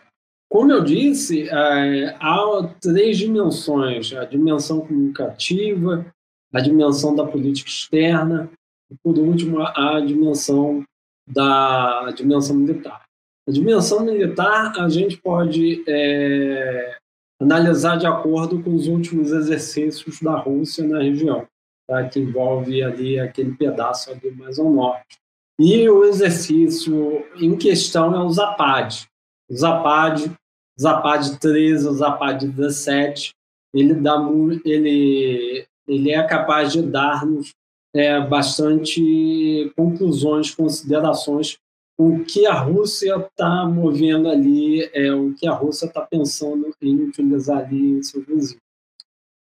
[0.48, 6.06] como eu disse, é, há três dimensões: a dimensão comunicativa,
[6.52, 8.50] a dimensão da política externa
[8.90, 10.84] e, por último, a dimensão
[11.28, 13.04] da a dimensão militar.
[13.48, 16.96] A dimensão militar a gente pode é,
[17.40, 21.46] analisar de acordo com os últimos exercícios da Rússia na região,
[21.88, 22.08] tá?
[22.08, 25.18] que envolve ali aquele pedaço ali mais ao norte.
[25.58, 29.06] E o exercício em questão é o Zapad.
[29.48, 30.36] O Zapad
[30.78, 33.34] Zapad 13, o Zapad 17,
[33.72, 34.16] ele, dá,
[34.64, 37.54] ele, ele é capaz de dar-nos
[37.94, 41.56] é, bastante conclusões, considerações
[41.98, 46.94] o que a Rússia está movendo ali, é o que a Rússia está pensando em
[47.04, 48.60] utilizar ali em seus vizinhos.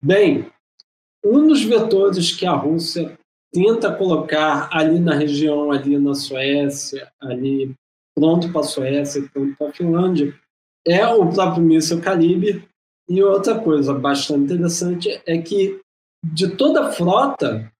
[0.01, 0.49] Bem,
[1.21, 3.19] um dos vetores que a Rússia
[3.55, 7.73] tenta colocar ali na região, ali na Suécia, ali
[8.13, 10.35] pronto para a Suécia, pronto para a Finlândia,
[10.85, 12.67] é o próprio míssil Calibre.
[13.07, 15.79] E outra coisa bastante interessante é que
[16.21, 17.71] de toda a frota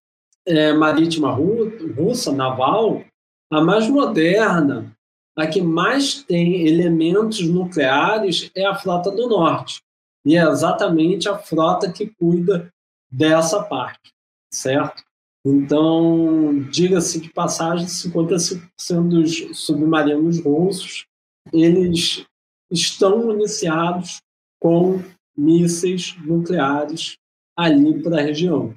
[0.46, 3.04] é, marítima russa, naval,
[3.50, 4.96] a mais moderna,
[5.36, 9.82] a que mais tem elementos nucleares é a frota do norte.
[10.24, 12.72] E é exatamente a frota que cuida
[13.10, 14.14] dessa parte,
[14.50, 15.05] certo?
[15.48, 21.06] Então, diga-se de passagem, 55% dos submarinos russos,
[21.52, 22.26] eles
[22.68, 24.20] estão municiados
[24.60, 25.00] com
[25.38, 27.16] mísseis nucleares
[27.56, 28.74] ali para a região,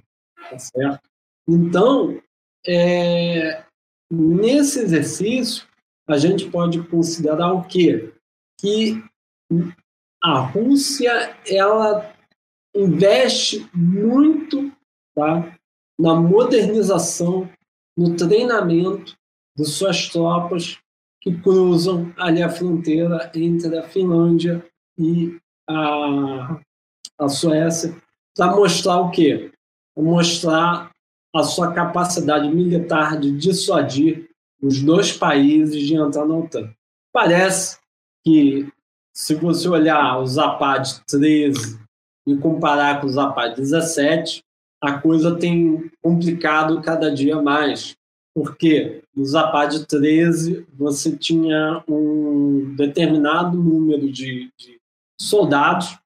[0.48, 1.10] tá certo?
[1.48, 2.22] Então,
[2.68, 3.66] é,
[4.12, 5.68] nesse exercício,
[6.08, 8.14] a gente pode considerar o quê?
[8.62, 9.04] Que
[10.22, 12.16] a Rússia ela
[12.76, 14.72] investe muito
[15.16, 15.59] tá,
[16.00, 17.50] na modernização,
[17.98, 19.14] no treinamento
[19.58, 20.80] de suas tropas
[21.20, 24.66] que cruzam ali a fronteira entre a Finlândia
[24.98, 25.38] e
[25.70, 26.62] a,
[27.20, 28.02] a Suécia,
[28.34, 29.52] para mostrar o quê?
[29.94, 30.92] Para mostrar
[31.36, 34.30] a sua capacidade militar de dissuadir
[34.62, 36.74] os dois países de entrar na OTAN.
[37.12, 37.78] Parece
[38.24, 38.72] que,
[39.14, 41.78] se você olhar o Zapad 13
[42.26, 44.42] e comparar com o Zapad 17,
[44.82, 47.96] a coisa tem complicado cada dia mais.
[48.34, 54.80] Porque no Zapad 13 você tinha um determinado número de, de
[55.20, 55.98] soldados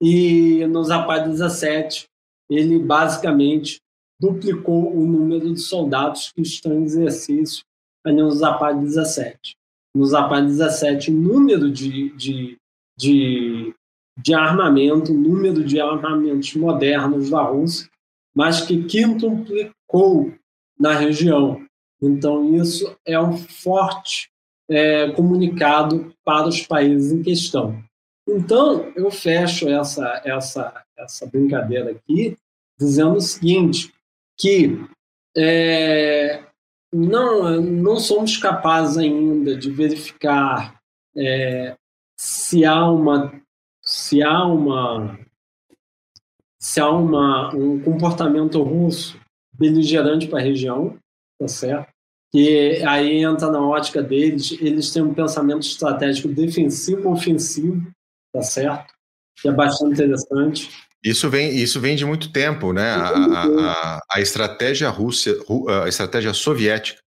[0.00, 2.06] e no Zapad 17
[2.50, 3.80] ele basicamente
[4.20, 7.64] duplicou o número de soldados que estão em exercício
[8.04, 9.56] ali no Zapad 17.
[9.94, 12.58] No Zapad 17, o número de, de,
[12.96, 13.74] de,
[14.18, 17.88] de armamento, número de armamentos modernos da Rússia,
[18.34, 20.34] mas que quintuplicou
[20.78, 21.64] na região.
[22.02, 24.28] Então, isso é um forte
[24.68, 27.82] é, comunicado para os países em questão.
[28.28, 32.36] Então, eu fecho essa, essa, essa brincadeira aqui
[32.78, 33.92] dizendo o seguinte,
[34.36, 34.78] que
[35.36, 36.44] é,
[36.92, 40.80] não, não somos capazes ainda de verificar
[41.16, 41.76] é,
[42.16, 43.32] se há uma
[43.88, 45.18] se há uma
[46.60, 49.18] se há uma, um comportamento russo
[49.52, 50.98] beligerante para a região,
[51.40, 51.88] tá certo?
[52.30, 57.90] Que aí entra na ótica deles, eles têm um pensamento estratégico defensivo ofensivo,
[58.30, 58.92] tá certo?
[59.40, 60.68] Que é bastante interessante.
[61.02, 62.90] Isso vem, isso vem de muito tempo, né?
[62.90, 65.30] A, a, a estratégia russa,
[65.84, 67.00] a estratégia soviética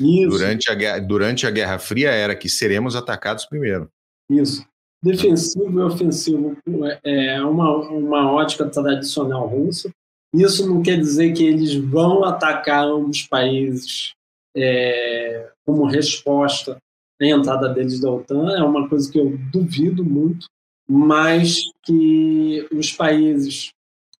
[0.00, 0.30] isso.
[0.30, 3.90] durante a, durante a Guerra Fria era que seremos atacados primeiro.
[4.30, 4.64] Isso.
[5.02, 6.56] Defensivo e ofensivo
[7.04, 9.90] é, é uma, uma ótica tradicional russa.
[10.34, 14.12] Isso não quer dizer que eles vão atacar ambos os países
[14.56, 16.76] é, como resposta
[17.20, 18.56] à entrada deles da OTAN.
[18.56, 20.46] É uma coisa que eu duvido muito
[20.88, 23.70] mas que os países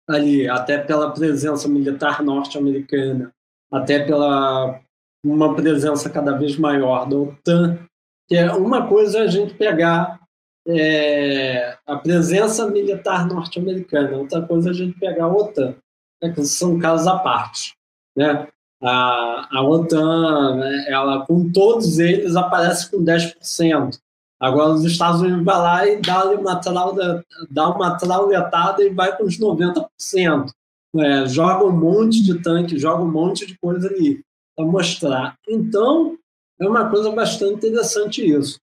[0.07, 3.31] ali, até pela presença militar norte-americana,
[3.71, 4.81] até pela
[5.23, 7.79] uma presença cada vez maior da OTAN,
[8.27, 10.19] que é uma coisa a gente pegar
[10.67, 15.75] é, a presença militar norte-americana, outra coisa a gente pegar a OTAN,
[16.21, 17.75] né, que são casos à parte.
[18.15, 18.47] Né?
[18.81, 23.97] A, a OTAN, né, ela com todos eles aparece com 10%.
[24.39, 29.15] Agora os Estados Unidos vai lá e dá uma, trauda, dá uma trauletada e vai
[29.15, 30.49] com os 90%.
[30.95, 34.21] É, joga um monte de tanque, joga um monte de coisa ali
[34.55, 35.37] para mostrar.
[35.47, 36.17] Então,
[36.59, 38.59] é uma coisa bastante interessante isso.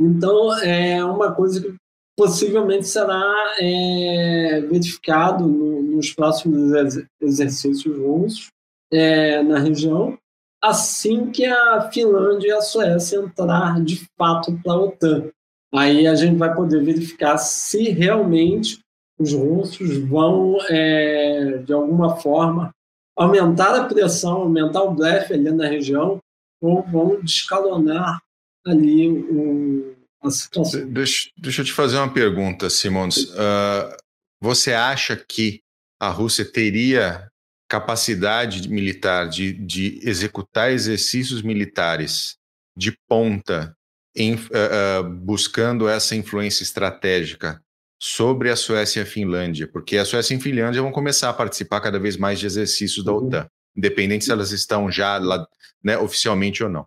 [0.00, 1.74] Então, é uma coisa que
[2.16, 6.72] possivelmente será é, verificado no, nos próximos
[7.20, 8.48] exercícios russos
[8.92, 10.18] é, na região
[10.62, 15.28] assim que a Finlândia e a Suécia entrar de fato para a OTAN.
[15.74, 18.78] Aí a gente vai poder verificar se realmente
[19.18, 22.70] os russos vão, é, de alguma forma,
[23.16, 26.18] aumentar a pressão, aumentar o blefe ali na região,
[26.60, 28.20] ou vão descalonar
[28.66, 30.88] ali o, a situação.
[30.88, 33.16] Deixa, deixa eu te fazer uma pergunta, Simons.
[33.16, 33.96] Uh,
[34.40, 35.60] você acha que
[36.00, 37.28] a Rússia teria
[37.68, 42.36] capacidade militar de, de executar exercícios militares
[42.76, 43.74] de ponta,
[44.14, 47.62] em, uh, uh, buscando essa influência estratégica
[48.00, 51.32] sobre a Suécia e a Finlândia, porque a Suécia e a Finlândia vão começar a
[51.32, 53.28] participar cada vez mais de exercícios da uhum.
[53.28, 53.46] OTAN,
[53.76, 55.46] independente se elas estão já lá,
[55.82, 56.86] né, oficialmente ou não.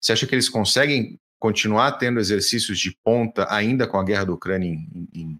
[0.00, 4.32] Você acha que eles conseguem continuar tendo exercícios de ponta ainda com a guerra da
[4.32, 5.38] Ucrânia em, em,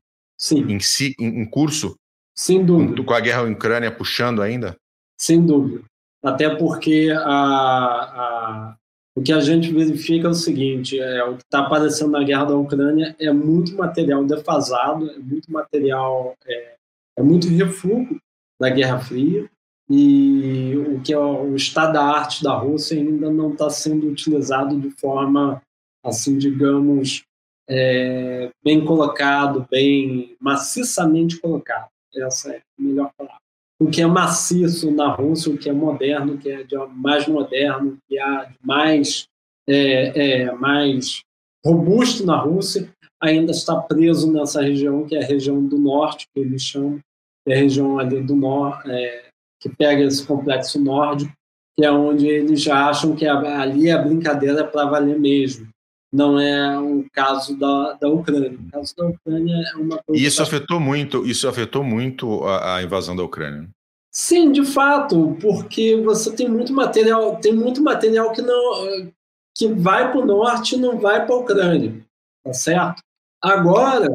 [0.52, 0.78] em,
[1.18, 1.96] em, em curso?
[2.34, 3.02] Sem dúvida.
[3.02, 4.76] Com a guerra da Ucrânia puxando ainda?
[5.16, 5.82] sem dúvida.
[6.22, 8.76] Até porque a, a,
[9.14, 12.46] o que a gente verifica é o seguinte: é, o que está aparecendo na guerra
[12.46, 16.74] da Ucrânia é muito material defasado, é muito material, é,
[17.18, 18.20] é muito refúgio
[18.60, 19.48] da Guerra Fria,
[19.88, 24.78] e o que é o estado da arte da Rússia ainda não está sendo utilizado
[24.78, 25.62] de forma,
[26.06, 27.24] assim, digamos,
[27.68, 31.88] é, bem colocado, bem maciçamente colocado.
[32.14, 33.46] Essa é a melhor palavra
[33.78, 36.64] o que é maciço na Rússia, o que é moderno, o que é
[36.94, 39.26] mais moderno, o que é mais,
[39.68, 41.20] é, é, mais
[41.64, 46.40] robusto na Rússia, ainda está preso nessa região, que é a região do norte, que
[46.40, 47.00] eles chamam,
[47.46, 49.26] é a região ali do norte, é,
[49.60, 51.32] que pega esse complexo nórdico,
[51.76, 55.68] que é onde eles já acham que ali a brincadeira é para valer mesmo
[56.16, 58.58] não é o caso da, da Ucrânia.
[58.58, 60.22] O caso da Ucrânia é uma coisa.
[60.22, 63.68] E isso afetou muito, isso afetou muito a, a, invasão da Ucrânia.
[64.10, 69.12] Sim, de fato, porque você tem muito material, tem muito material que não
[69.54, 72.02] que vai para o norte e não vai para a Ucrânia,
[72.42, 73.02] tá certo?
[73.42, 74.08] Agora,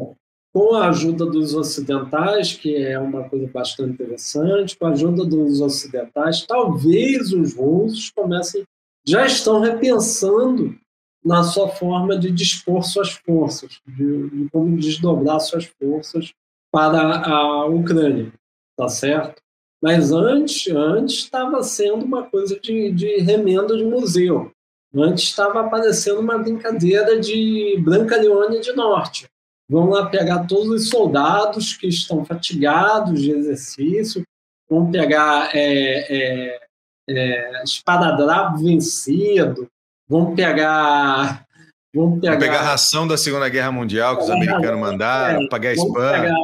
[0.52, 5.60] com a ajuda dos ocidentais, que é uma coisa bastante interessante, com a ajuda dos
[5.60, 8.64] ocidentais, talvez os russos comecem
[9.04, 10.76] já estão repensando
[11.24, 16.32] na sua forma de dispor suas forças, de, de como desdobrar suas forças
[16.70, 18.32] para a Ucrânia,
[18.76, 19.40] tá certo?
[19.80, 24.52] Mas antes, antes estava sendo uma coisa de, de remendo de museu.
[24.94, 29.26] Antes estava aparecendo uma brincadeira de Branca Leônia de Norte.
[29.68, 34.22] Vamos lá pegar todos os soldados que estão fatigados de exercício,
[34.68, 36.60] vamos pegar é, é,
[37.08, 39.66] é, espadadrapo vencido,
[40.12, 41.46] vamos pegar.
[41.94, 45.48] Vamos pegar, vamos pegar a ração da Segunda Guerra Mundial que os americanos mandaram, é,
[45.48, 46.12] pagar vamos spam.
[46.12, 46.34] Pegar,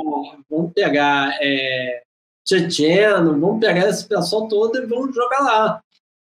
[0.51, 2.03] vamos pegar é,
[2.45, 5.81] tchetcheno, vamos pegar esse pessoal todo e vamos jogar lá.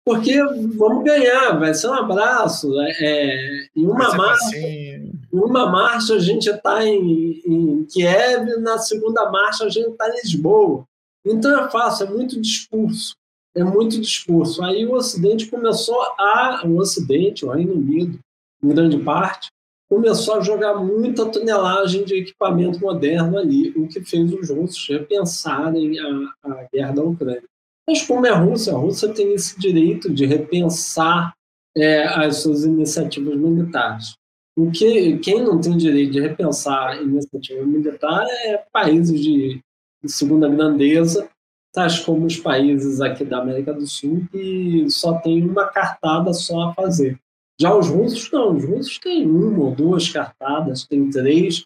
[0.06, 0.42] Porque
[0.78, 2.70] vamos ganhar, vai ser um abraço.
[2.82, 8.78] É, é em uma marcha, em uma marcha a gente está em, em Kiev, na
[8.78, 10.86] segunda marcha a gente está em Lisboa.
[11.26, 13.16] Então é fácil, é muito discurso
[13.56, 14.64] é muito discurso.
[14.64, 18.20] Aí o Ocidente começou a, o Ocidente, o Reino Unido,
[18.62, 19.50] em grande parte,
[19.90, 26.00] começou a jogar muita tonelagem de equipamento moderno ali, o que fez os russos repensarem
[26.00, 27.44] a, a guerra da Ucrânia.
[27.88, 31.34] Mas como é a Rússia, a Rússia tem esse direito de repensar
[31.78, 34.16] é, as suas iniciativas militares.
[34.58, 39.62] O que, quem não tem direito de repensar iniciativa militar é países de
[40.08, 41.30] segunda grandeza
[41.76, 46.70] tais como os países aqui da América do Sul, que só tem uma cartada só
[46.70, 47.20] a fazer.
[47.60, 48.56] Já os russos, não.
[48.56, 51.66] Os russos têm uma ou duas cartadas, tem três.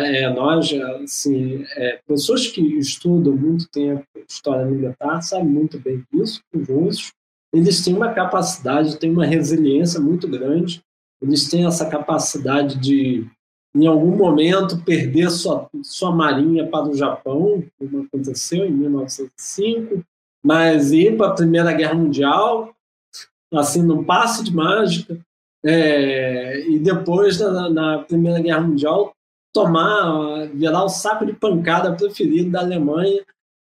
[0.00, 0.72] É, nós,
[1.02, 6.40] assim, é, pessoas que estudam muito tempo história militar sabem muito bem disso.
[6.54, 7.12] Os russos,
[7.52, 10.82] eles têm uma capacidade, têm uma resiliência muito grande.
[11.22, 13.26] Eles têm essa capacidade de
[13.74, 20.04] em algum momento perder sua, sua marinha para o Japão, como aconteceu em 1905,
[20.42, 22.74] mas ir para a Primeira Guerra Mundial,
[23.52, 25.18] assim, num passe de mágica,
[25.64, 29.14] é, e depois, na, na, Primeira Guerra Mundial,
[29.52, 33.22] tomar, virar o saco de pancada preferido da Alemanha,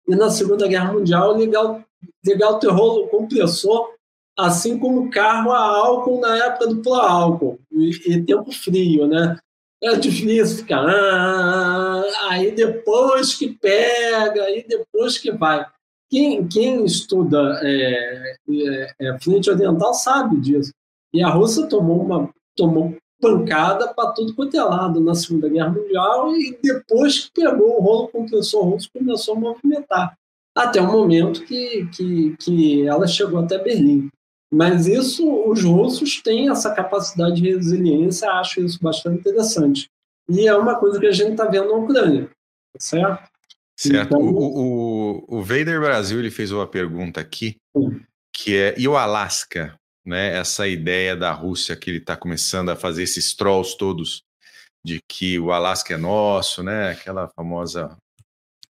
[0.07, 1.83] e na Segunda Guerra Mundial ligar
[2.25, 3.89] ligar o terror compressor,
[4.37, 9.37] assim como o carro a álcool na época do pro-álcool, e, e tempo frio, né?
[9.83, 10.85] É difícil ficar.
[10.87, 15.65] Ah, aí depois que pega, aí depois que vai.
[16.09, 20.71] Quem, quem estuda é, é, é, frente oriental sabe disso.
[21.13, 25.69] E a Rússia tomou uma tomou pancada para tudo quanto é lado na Segunda Guerra
[25.69, 30.17] Mundial e depois que pegou o rolo compressor russo começou a movimentar.
[30.55, 34.09] Até o momento que, que, que ela chegou até Berlim.
[34.53, 39.89] Mas isso, os russos têm essa capacidade de resiliência, acho isso bastante interessante.
[40.29, 43.31] E é uma coisa que a gente está vendo na Ucrânia, tá certo?
[43.77, 44.07] Certo.
[44.07, 47.55] Então, o, o, o Vader Brasil ele fez uma pergunta aqui,
[48.35, 49.75] que é, e o Alasca?
[50.03, 54.23] Né, essa ideia da Rússia que ele está começando a fazer esses trolls todos
[54.83, 56.89] de que o Alasca é nosso, né?
[56.89, 57.95] Aquela famosa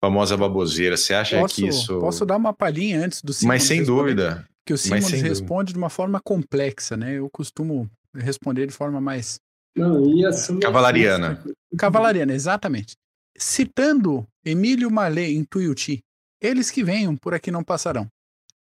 [0.05, 0.97] famosa baboseira.
[0.97, 2.01] Você acha posso, que isso.
[2.01, 5.91] Posso dar uma palhinha antes do Mas sem dúvida que o Simons responde de uma
[5.91, 7.19] forma complexa, né?
[7.19, 9.41] Eu costumo responder de forma mais
[9.77, 10.03] Não,
[10.61, 11.43] cavalariana.
[11.77, 12.95] Cavalariana, exatamente.
[13.37, 16.01] Citando Emílio Malê em Tuiuti,
[16.41, 18.07] eles que venham por aqui não passarão.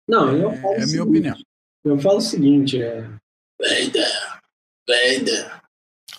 [0.08, 1.36] Não, eu falo é, é a minha opinião.
[1.84, 3.02] Eu falo o seguinte, é
[3.60, 4.40] Vader,
[4.86, 5.62] Vader.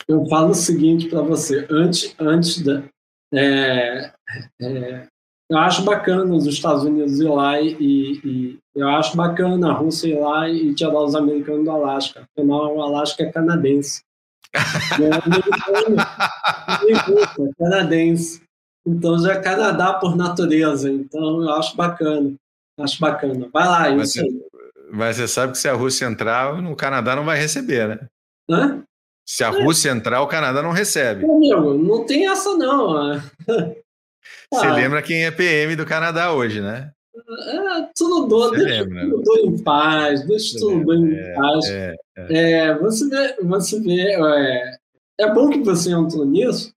[0.08, 2.84] Eu falo o seguinte para você, antes antes da
[3.34, 4.14] é,
[4.62, 5.08] é,
[5.50, 7.76] eu acho bacana os Estados Unidos ir lá e,
[8.24, 12.28] e, eu acho bacana a Rússia ir lá e tirar os americanos do Alasca.
[12.38, 14.02] Afinal, o Alasca é canadense.
[14.56, 15.10] é
[17.44, 18.44] é canadense.
[18.86, 20.92] Então já é Canadá por natureza.
[20.92, 22.36] Então eu acho bacana.
[22.80, 23.50] Acho bacana.
[23.52, 24.24] Vai lá, mas, você,
[24.92, 28.00] mas você sabe que se a Rússia entrar, o Canadá não vai receber, né?
[28.50, 28.84] Hã?
[29.28, 29.64] Se a é.
[29.64, 31.26] Rússia entrar, o Canadá não recebe.
[31.26, 33.22] Amigo, não tem essa não.
[34.54, 34.74] Você ah.
[34.74, 36.92] lembra quem é PM do Canadá hoje, né?
[37.16, 41.66] É, tudo doido, deixa doido em paz, deixa tudo em paz.
[41.70, 42.52] É, é.
[42.52, 44.78] é, você vê, você vê é,
[45.20, 46.74] é bom que você entrou nisso.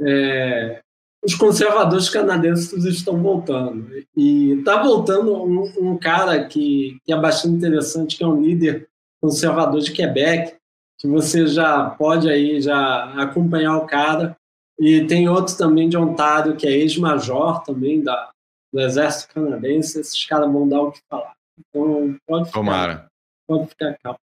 [0.00, 0.80] É,
[1.22, 3.90] os conservadores canadenses estão voltando.
[4.16, 8.88] E está voltando um, um, cara que, que é bastante interessante, que é um líder
[9.20, 10.54] conservador de Quebec,
[10.98, 14.36] que você já pode aí já acompanhar o cara.
[14.80, 18.30] E tem outro também de Ontário, que é ex-major também da,
[18.72, 20.00] do Exército Canadense.
[20.00, 21.34] Esses caras vão dar o que falar.
[21.58, 23.06] Então, pode ficar, Tomara.
[23.46, 24.18] Pode ficar calmo.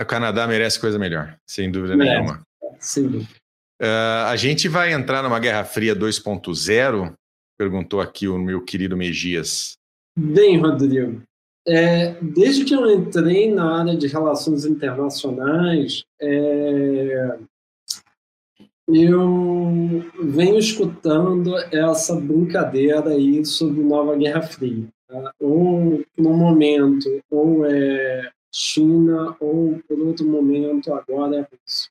[0.00, 2.20] O Canadá merece coisa melhor, sem dúvida merece.
[2.20, 2.42] nenhuma.
[2.78, 3.30] Sem dúvida.
[3.80, 7.12] Uh, a gente vai entrar numa Guerra Fria 2.0?
[7.56, 9.76] Perguntou aqui o meu querido Megias.
[10.16, 11.22] Bem, Rodrigo.
[11.66, 17.38] é, desde que eu entrei na área de relações internacionais, é,
[18.88, 24.88] eu venho escutando essa brincadeira aí sobre nova Guerra Fria.
[25.06, 25.32] Tá?
[25.40, 31.90] Ou no momento, ou é China, ou por outro momento, agora é Rússia.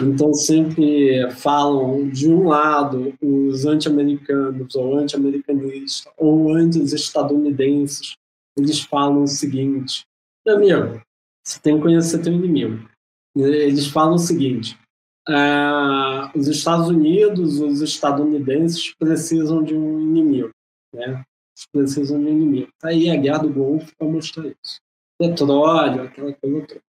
[0.00, 8.16] Então sempre falam de um lado os anti-americanos ou anti-americanistas ou anti-estadunidenses.
[8.56, 10.04] Eles falam o seguinte:
[10.44, 11.02] meu amigo,
[11.44, 12.88] você tem que conhecer teu inimigo.
[13.36, 14.78] Eles falam o seguinte:
[15.28, 20.50] ah, os Estados Unidos, os estadunidenses precisam de um inimigo,
[20.94, 21.24] né?
[21.54, 22.68] Eles precisam de um inimigo.
[22.80, 24.80] Tá aí a guerra do Golfo para mostrar isso.
[25.18, 26.80] Petróleo, aquela coisa toda.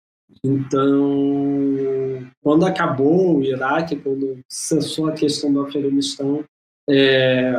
[0.43, 6.43] Então, quando acabou o Iraque, quando cessou a questão do Afeganistão,
[6.89, 7.53] é,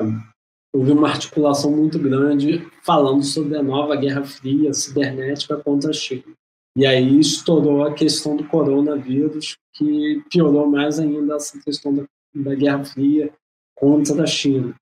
[0.75, 6.35] houve uma articulação muito grande falando sobre a nova Guerra Fria cibernética contra a China.
[6.77, 12.55] E aí estourou a questão do coronavírus, que piorou mais ainda essa questão da, da
[12.55, 13.33] Guerra Fria
[13.75, 14.75] contra a China.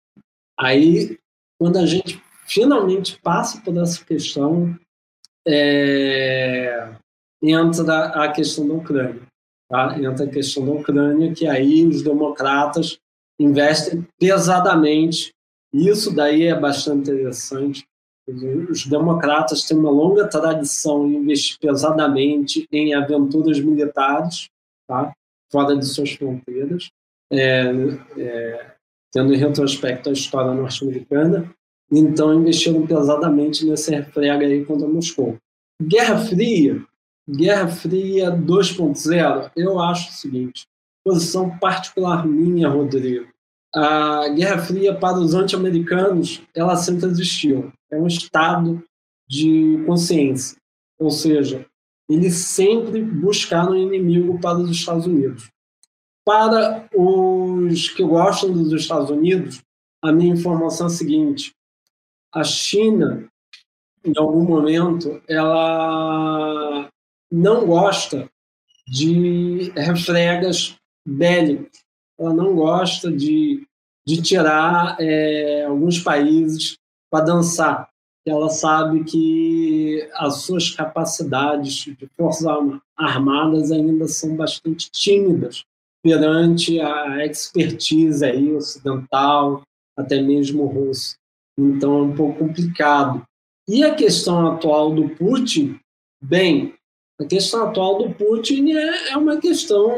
[0.58, 1.18] Aí,
[1.58, 4.78] quando a gente finalmente passa por essa questão,
[5.46, 6.92] é,
[7.42, 9.22] entra a questão da Ucrânia.
[9.68, 9.98] Tá?
[9.98, 12.98] Entra a questão da Ucrânia, que aí os democratas
[13.40, 15.32] investem pesadamente.
[15.72, 17.84] Isso daí é bastante interessante.
[18.70, 24.48] Os democratas têm uma longa tradição em investir pesadamente em aventuras militares,
[24.92, 25.12] tá?
[25.50, 26.90] fora de suas fronteiras,
[27.30, 27.64] é,
[28.16, 28.72] é,
[29.12, 31.52] tendo em retrospecto a história norte-americana.
[31.90, 35.36] Então, investiram pesadamente nesse refrega aí contra Moscou.
[35.82, 36.82] Guerra Fria
[37.28, 40.66] Guerra Fria 2.0, eu acho o seguinte:
[41.04, 43.30] posição particular minha, Rodrigo.
[43.74, 47.72] A Guerra Fria para os anti-americanos, ela sempre existiu.
[47.90, 48.82] É um estado
[49.28, 50.56] de consciência.
[50.98, 51.64] Ou seja,
[52.12, 55.48] eles sempre buscaram inimigo para os Estados Unidos.
[56.24, 59.60] Para os que gostam dos Estados Unidos,
[60.02, 61.52] a minha informação é a seguinte:
[62.32, 63.28] a China,
[64.04, 66.88] em algum momento, ela
[67.30, 68.28] não gosta
[68.86, 70.76] de refregas
[71.06, 71.82] bélicos.
[72.18, 73.66] Ela não gosta de,
[74.06, 76.76] de tirar é, alguns países
[77.10, 77.91] para dançar.
[78.26, 82.46] Ela sabe que as suas capacidades de forças
[82.96, 85.64] armadas ainda são bastante tímidas
[86.02, 89.62] perante a expertise aí ocidental,
[89.96, 91.16] até mesmo russa.
[91.58, 93.22] Então é um pouco complicado.
[93.68, 95.78] E a questão atual do Putin,
[96.22, 96.74] bem,
[97.20, 99.92] a questão atual do Putin é, é uma questão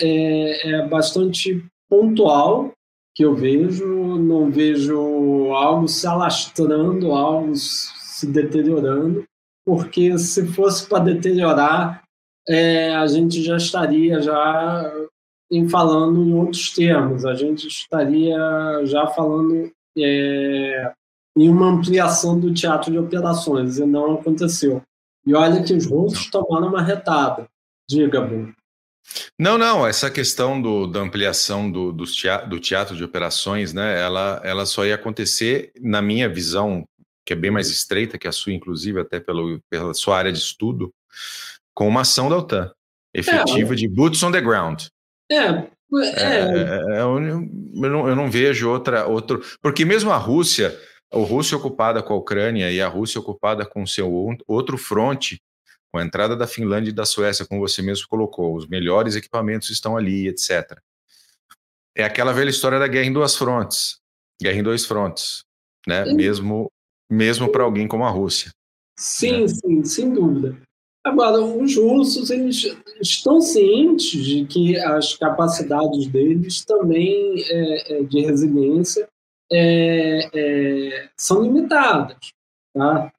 [0.00, 2.72] é, é bastante pontual
[3.14, 9.24] que eu vejo, não vejo algo se alastrando, algo se deteriorando,
[9.66, 12.02] porque se fosse para deteriorar,
[12.48, 14.92] é, a gente já estaria já
[15.50, 18.38] em falando em outros termos, a gente estaria
[18.84, 20.92] já falando é,
[21.36, 24.82] em uma ampliação do teatro de operações, e não aconteceu.
[25.26, 27.46] E olha que os russos tomaram uma retada.
[27.88, 28.54] Diga, Bruno.
[29.38, 34.00] Não, não, essa questão do, da ampliação do, do, teatro, do teatro de operações, né,
[34.00, 36.84] ela, ela só ia acontecer, na minha visão,
[37.24, 40.38] que é bem mais estreita que a sua, inclusive, até pelo, pela sua área de
[40.38, 40.92] estudo,
[41.74, 42.72] com uma ação da OTAN,
[43.14, 44.84] efetiva é, de boots on the ground.
[45.30, 49.42] É, é, é, é eu, não, eu não vejo outra, outro.
[49.62, 50.78] Porque mesmo a Rússia,
[51.12, 54.12] a Rússia ocupada com a Ucrânia e a Rússia ocupada com seu
[54.46, 55.40] outro fronte,
[55.98, 59.68] com a entrada da Finlândia e da Suécia, como você mesmo colocou, os melhores equipamentos
[59.68, 60.78] estão ali, etc.
[61.96, 63.98] É aquela velha história da guerra em duas frontes,
[64.40, 65.42] guerra em dois frontes,
[65.86, 66.04] né?
[66.04, 66.14] Sim.
[66.14, 66.70] Mesmo
[67.10, 68.52] mesmo para alguém como a Rússia.
[68.96, 69.48] Sim, né?
[69.48, 70.56] sim, sem dúvida.
[71.04, 78.20] Agora, os russos eles estão cientes de que as capacidades deles também é, é de
[78.20, 79.08] resiliência
[79.50, 82.18] é, é, são limitadas.
[82.74, 83.10] Tá?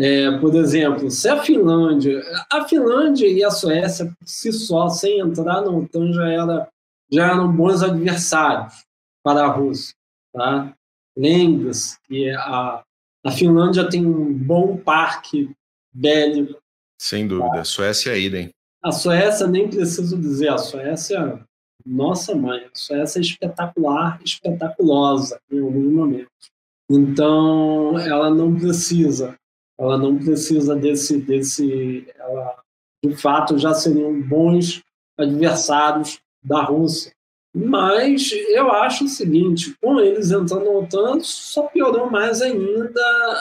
[0.00, 2.22] É, por exemplo, se a Finlândia,
[2.52, 6.68] a Finlândia e a Suécia por si só, sem entrar na OTAN, já, era,
[7.10, 8.84] já eram bons adversários
[9.24, 9.92] para a Rússia.
[10.32, 10.72] Tá?
[11.16, 12.80] Lembre-se que a,
[13.26, 15.50] a Finlândia tem um bom parque
[15.92, 16.60] bélico.
[17.00, 17.64] Sem dúvida, tá?
[17.64, 18.50] Suécia é idem.
[18.80, 21.44] A Suécia, nem preciso dizer, a Suécia
[21.84, 26.50] nossa mãe, isso essa é espetacular, espetaculosa em alguns momentos.
[26.88, 29.34] Então, ela não precisa,
[29.78, 32.56] ela não precisa desse, desse, ela
[33.04, 34.82] de fato já seriam bons
[35.16, 37.12] adversários da Rússia.
[37.54, 43.00] Mas eu acho o seguinte: com eles entrando na OTAN, só piorou mais ainda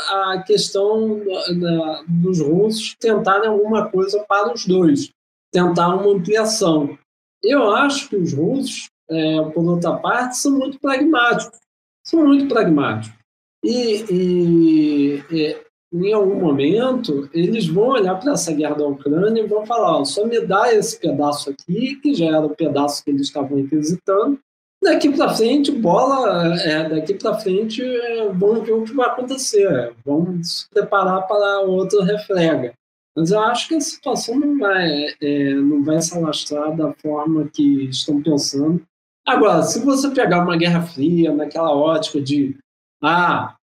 [0.10, 1.22] a questão
[1.60, 5.10] da, dos russos tentarem alguma coisa para os dois,
[5.52, 6.98] tentar uma ampliação.
[7.44, 11.60] Eu acho que os russos, é, por outra parte, são muito pragmáticos.
[12.04, 13.18] São muito pragmáticos.
[13.64, 19.48] E, e, e em algum momento, eles vão olhar para essa guerra da Ucrânia e
[19.48, 23.24] vão falar: só me dá esse pedaço aqui, que já era o pedaço que eles
[23.24, 24.40] estavam requisitando.
[24.84, 29.94] Daqui para frente, bola, é, daqui para frente, é, vamos ver o que vai acontecer.
[30.06, 32.74] Vamos se preparar para outro refrega.
[33.16, 37.50] Mas eu acho que a situação não vai, é, não vai se alastrar da forma
[37.52, 38.80] que estão pensando.
[39.26, 42.56] Agora, se você pegar uma guerra fria, naquela ótica de
[43.04, 43.57] ah,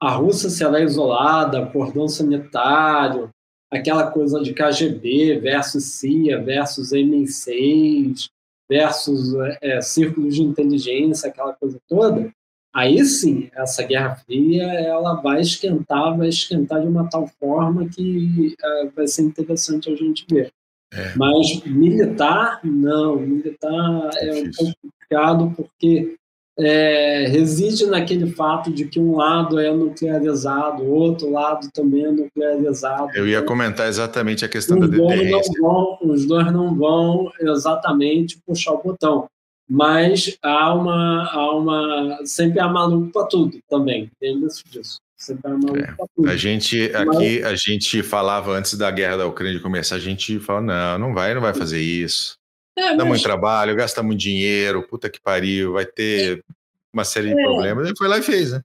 [0.00, 3.30] a Rússia será isolada, cordão sanitário,
[3.70, 8.28] aquela coisa de KGB versus CIA versus MI6
[8.68, 12.30] versus é, círculos de inteligência, aquela coisa toda,
[12.74, 18.54] aí sim, essa Guerra Fria ela vai esquentar, vai esquentar de uma tal forma que
[18.60, 20.52] é, vai ser interessante a gente ver.
[20.92, 21.14] É.
[21.16, 26.16] Mas militar, não, militar é um pouco complicado porque
[26.58, 32.10] é, reside naquele fato de que um lado é nuclearizado, o outro lado também é
[32.10, 33.10] nuclearizado.
[33.14, 35.52] Eu ia comentar exatamente a questão os da deterrência.
[35.60, 39.28] Vão, os dois não vão exatamente puxar o botão,
[39.68, 44.98] mas há uma, há uma sempre há maluco para tudo também, lembre-se disso.
[45.18, 46.30] Sempre há maluco é.
[46.30, 47.44] A gente aqui mas...
[47.44, 51.34] a gente falava antes da guerra da Ucrânia começar, a gente fala não, não vai,
[51.34, 52.38] não vai fazer isso.
[52.76, 53.08] É, Dá mas...
[53.08, 56.44] muito trabalho, gasta muito dinheiro, puta que pariu, vai ter
[56.92, 57.44] uma série de é.
[57.44, 57.86] problemas.
[57.86, 58.62] Ele foi lá e fez, né?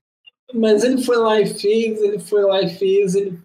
[0.54, 3.38] Mas ele foi lá e fez, ele foi lá e fez, ele,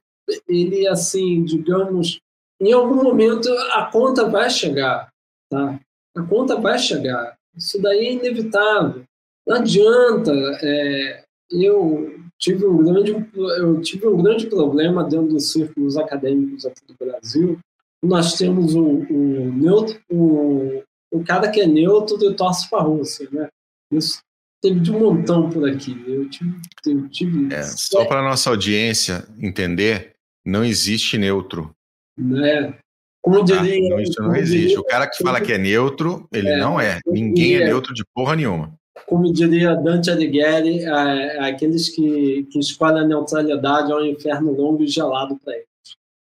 [0.47, 2.19] ele assim, digamos,
[2.59, 5.09] em algum momento a conta vai chegar,
[5.49, 5.79] tá?
[6.15, 7.37] A conta vai chegar.
[7.55, 9.03] Isso daí é inevitável.
[9.47, 10.31] Não adianta.
[10.61, 16.81] É, eu tive um grande, eu tive um grande problema dentro dos círculos acadêmicos aqui
[16.87, 17.59] do Brasil,
[18.03, 22.83] nós temos o, o neutro, o, o cara que é neutro e torce para a
[22.83, 23.47] Rússia, né?
[23.91, 24.19] Isso
[24.61, 26.03] teve de um montão por aqui.
[26.07, 26.55] Eu tive,
[26.85, 27.53] eu tive...
[27.53, 30.15] É, só para nossa audiência entender,
[30.45, 31.71] não existe neutro.
[32.17, 32.77] Né?
[33.21, 33.61] Como tá?
[33.61, 34.67] diria, não, isso não existe.
[34.67, 36.99] Diria, o cara que fala que é neutro, ele é, não é.
[37.05, 38.73] Ninguém é neutro de porra nenhuma.
[39.05, 44.51] Como diria Dante Alighieri, é, é aqueles que, que escolhem a neutralidade é um inferno
[44.51, 45.67] longo e gelado para eles.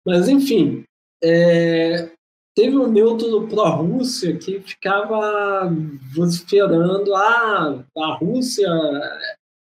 [0.05, 0.83] Mas, enfim,
[1.23, 2.11] é,
[2.55, 5.69] teve um neutro pró-Rússia que ficava
[6.15, 8.69] vociferando: ah, a Rússia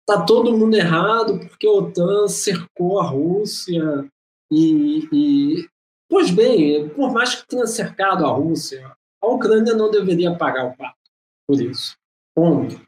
[0.00, 4.06] está todo mundo errado porque a OTAN cercou a Rússia.
[4.50, 5.68] E, e,
[6.08, 8.90] pois bem, por mais que tenha cercado a Rússia,
[9.22, 10.98] a Ucrânia não deveria pagar o pato
[11.48, 11.96] por isso.
[12.34, 12.80] Ponto.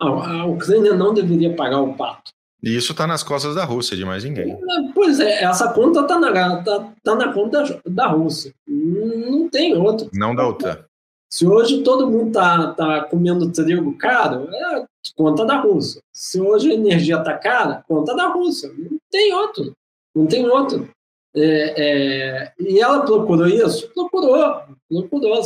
[0.00, 2.32] A, a Ucrânia não deveria pagar o pato.
[2.62, 4.58] E isso está nas costas da Rússia, de mais ninguém.
[4.94, 8.52] Pois é, essa conta está na, tá, tá na conta da Rússia.
[8.66, 10.08] Não tem outra.
[10.12, 10.84] Não da OTAN.
[11.30, 16.00] Se hoje todo mundo está tá comendo trigo caro, é conta da Rússia.
[16.12, 18.72] Se hoje a energia está cara, conta da Rússia.
[18.76, 19.72] Não tem outro.
[20.14, 20.88] Não tem outro.
[21.36, 23.88] É, é, e ela procurou isso?
[23.90, 24.62] Procurou.
[24.88, 25.42] Procurou.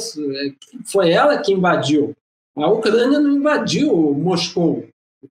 [0.86, 2.14] Foi ela que invadiu.
[2.56, 4.86] A Ucrânia não invadiu Moscou.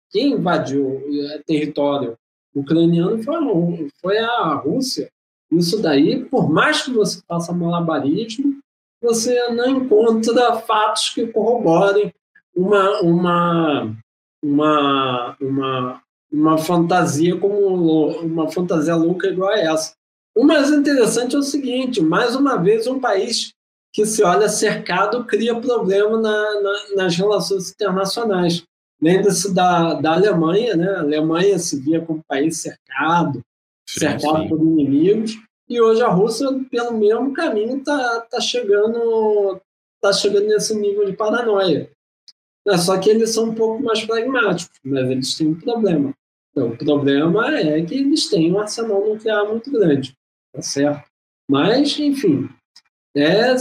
[0.10, 1.02] Quem invadiu
[1.32, 2.18] é, território
[2.56, 5.10] ucraniano foi, foi a Rússia.
[5.52, 8.60] Isso daí, por mais que você faça malabarismo,
[9.02, 12.14] você não encontra fatos que corroborem
[12.56, 13.98] uma, uma,
[14.44, 16.02] uma, uma,
[16.32, 19.96] uma fantasia como uma fantasia louca igual a essa.
[20.36, 23.54] O mais interessante é o seguinte: mais uma vez, um país
[23.94, 28.64] que se olha cercado cria problema na, na, nas relações internacionais.
[29.02, 30.90] Lembra-se da, da Alemanha, né?
[30.90, 33.42] A Alemanha se via como um país cercado,
[33.88, 34.50] sim, cercado sim.
[34.50, 35.38] por inimigos,
[35.68, 39.60] e hoje a Rússia, pelo mesmo caminho, está tá chegando,
[40.02, 41.90] tá chegando nesse nível de paranoia.
[42.68, 46.14] É só que eles são um pouco mais pragmáticos, mas eles têm um problema.
[46.52, 50.14] Então, o problema é que eles têm um arsenal nuclear muito grande,
[50.54, 51.10] tá certo?
[51.50, 52.50] Mas, enfim,
[53.16, 53.56] é,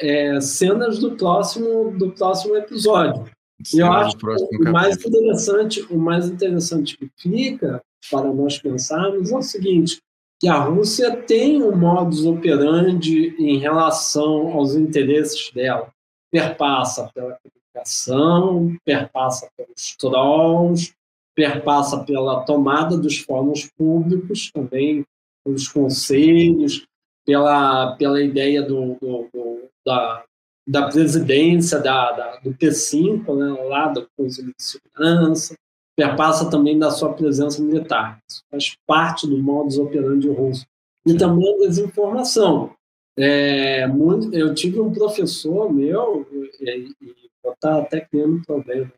[0.00, 3.30] é cenas do próximo, do próximo episódio.
[3.74, 9.36] Eu acho que o mais interessante, o mais interessante que fica para nós pensarmos é
[9.36, 10.00] o seguinte,
[10.40, 15.92] que a Rússia tem um modus operandi em relação aos interesses dela.
[16.32, 20.92] Perpassa pela comunicação, perpassa pelos trolls,
[21.34, 25.04] perpassa pela tomada dos fóruns públicos também,
[25.44, 26.84] pelos conselhos,
[27.24, 30.24] pela, pela ideia do, do, do da,
[30.66, 35.54] da presidência da, da, do P5, né, lá do Conselho de Segurança,
[35.96, 38.18] perpassa também da sua presença militar.
[38.28, 40.64] Isso faz parte do modus operandi russo.
[41.06, 42.74] E também a desinformação.
[43.18, 46.26] É, muito, eu tive um professor meu,
[46.60, 48.90] e, e eu estar até criando problema.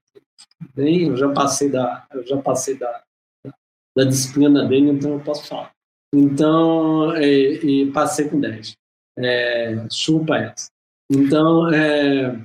[0.75, 3.03] Bem, eu já passei da, eu já passei da,
[3.97, 5.73] da disciplina dele, então eu posso falar.
[6.15, 8.77] Então, e, e passei com 10.
[9.19, 10.74] É, chupa essa.
[11.11, 12.41] Então, é,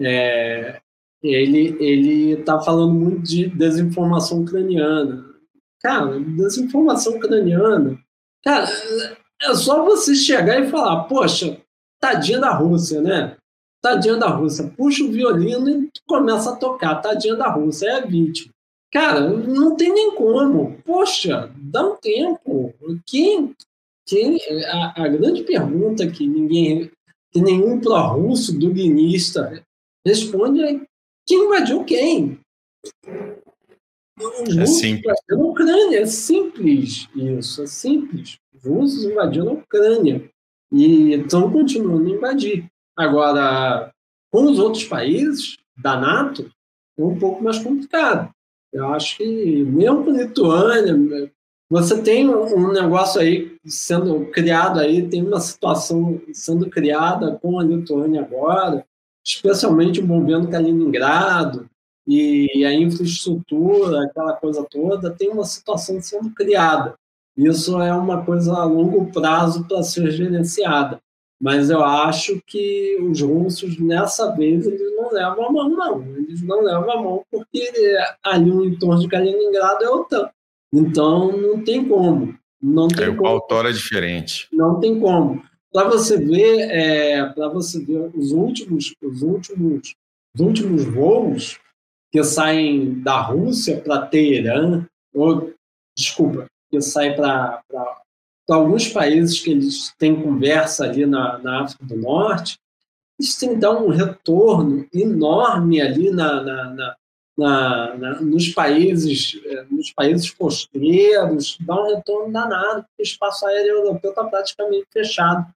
[0.00, 0.80] é,
[1.22, 5.24] ele ele está falando muito de desinformação ucraniana.
[5.80, 7.98] Cara, desinformação ucraniana.
[8.44, 8.68] Cara,
[9.42, 11.58] é só você chegar e falar, poxa,
[12.00, 13.36] tadinha da Rússia, né?
[13.82, 14.72] Tadinha da Rússia.
[14.76, 16.96] Puxa o violino e começa a tocar.
[16.96, 18.52] Tadinha da Rússia, é vítima.
[18.90, 20.78] Cara, não tem nem como.
[20.84, 22.72] Poxa, dá um tempo.
[23.04, 23.54] Quem,
[24.06, 26.90] quem a, a grande pergunta que ninguém,
[27.34, 29.66] que nenhum pró-russo duguinista
[30.06, 30.80] responde é
[31.26, 32.38] quem invadiu quem?
[34.60, 35.16] é simples.
[35.28, 38.38] Na Ucrânia, é simples isso, é simples.
[38.54, 40.30] Os russos invadiram a Ucrânia
[40.70, 42.66] e estão continuando a invadir.
[42.96, 43.92] Agora,
[44.30, 46.48] com os outros países da NATO,
[46.96, 48.30] é um pouco mais complicado.
[48.72, 51.32] Eu acho que, mesmo com a Lituânia,
[51.70, 57.64] você tem um negócio aí sendo criado aí, tem uma situação sendo criada com a
[57.64, 58.84] Lituânia agora,
[59.24, 61.68] especialmente envolvendo Kaliningrado
[62.06, 66.94] e a infraestrutura, aquela coisa toda, tem uma situação sendo criada.
[67.36, 71.00] Isso é uma coisa a longo prazo para ser gerenciada.
[71.40, 76.16] Mas eu acho que os russos, nessa vez, eles não levam a mão, não.
[76.16, 77.70] Eles não levam a mão porque
[78.22, 80.30] ali no entorno de Kaliningrado é OTAN.
[80.74, 82.36] Então, não tem como.
[82.60, 83.28] Não tem é, como.
[83.28, 84.48] autor é diferente.
[84.52, 85.42] Não tem como.
[85.72, 89.94] Para você ver, é, para você ver os últimos, os últimos,
[90.34, 91.60] os últimos voos
[92.10, 95.52] que saem da Rússia para Teherã, ou
[95.96, 97.62] desculpa, que saem para
[98.48, 102.58] alguns países que eles têm conversa ali na, na África do Norte,
[103.18, 106.96] eles têm que dar um retorno enorme ali na, na, na,
[107.36, 113.78] na, nos países eh, nos países costeiros, dá um retorno danado, porque o espaço aéreo
[113.78, 115.46] europeu está praticamente fechado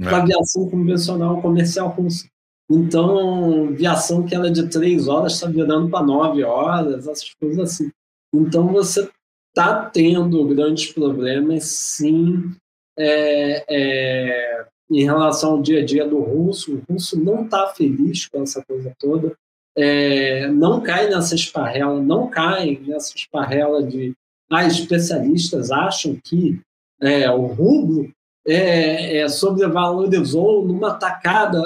[0.00, 0.04] é.
[0.04, 2.26] para aviação convencional comercial russa.
[2.70, 7.90] Então, aviação que era de três horas está virando para nove horas, essas coisas assim.
[8.34, 9.08] Então, você
[9.48, 12.54] está tendo grandes problemas, sim,
[12.98, 16.74] é, é, em relação ao dia a dia do russo.
[16.74, 19.36] O russo não está feliz com essa coisa toda.
[19.76, 24.14] É, não cai nessa esparrela, não cai nessa esparrela de
[24.50, 26.60] ah, especialistas acham que
[27.00, 28.10] é, o rublo
[28.46, 31.62] é, é, sobrevalorizou numa tacada.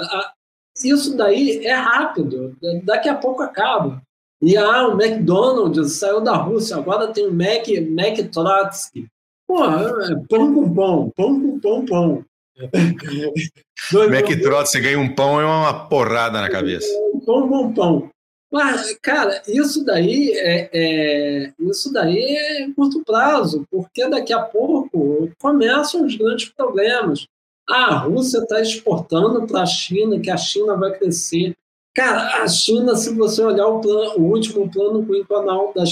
[0.83, 4.01] Isso daí é rápido, daqui a pouco acaba.
[4.41, 9.07] E ah, o McDonald's saiu da Rússia, agora tem o Mac, Mac Trotsky.
[9.47, 12.25] Pô, é pão com pão, pão com pão, pão.
[14.09, 16.87] Mac Trotsky, você ganha um pão e uma porrada na cabeça.
[17.25, 18.09] Pão, pão, pão.
[18.51, 25.29] Mas, cara, isso daí é, é, isso daí é curto prazo, porque daqui a pouco
[25.39, 27.25] começam os grandes problemas.
[27.69, 31.55] Ah, a Rússia está exportando para a China, que a China vai crescer.
[31.95, 35.83] Cara, a China, se você olhar o, plano, o último plano quinquenal da,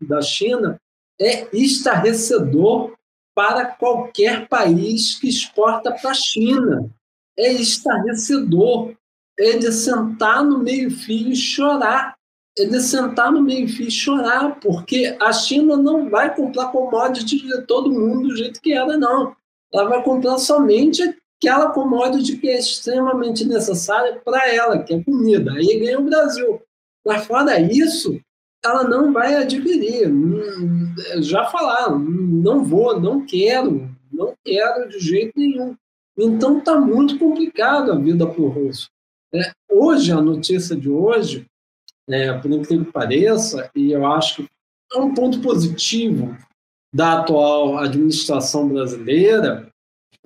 [0.00, 0.80] da China,
[1.20, 2.92] é estarrecedor
[3.38, 6.90] para qualquer país que exporta para a China.
[7.38, 8.96] É estarrecedor.
[9.38, 12.16] É de sentar no meio-fio e chorar.
[12.58, 17.62] É de sentar no meio-fio e chorar, porque a China não vai comprar commodities de
[17.62, 19.36] todo mundo do jeito que era, não.
[19.72, 21.00] Ela vai comprar somente
[21.40, 25.52] aquela commodity que é extremamente necessária para ela, que é comida.
[25.52, 26.60] Aí ganha o Brasil.
[27.06, 28.20] Mas fora isso,
[28.64, 30.08] ela não vai adquirir.
[30.08, 35.76] Hum, já falaram, não vou, não quero, não quero de jeito nenhum.
[36.16, 38.88] Então está muito complicado a vida para o russo.
[39.32, 41.46] É, hoje, a notícia de hoje,
[42.08, 44.48] é, por incrível que pareça, e eu acho que
[44.94, 46.36] é um ponto positivo
[46.92, 49.68] da atual administração brasileira,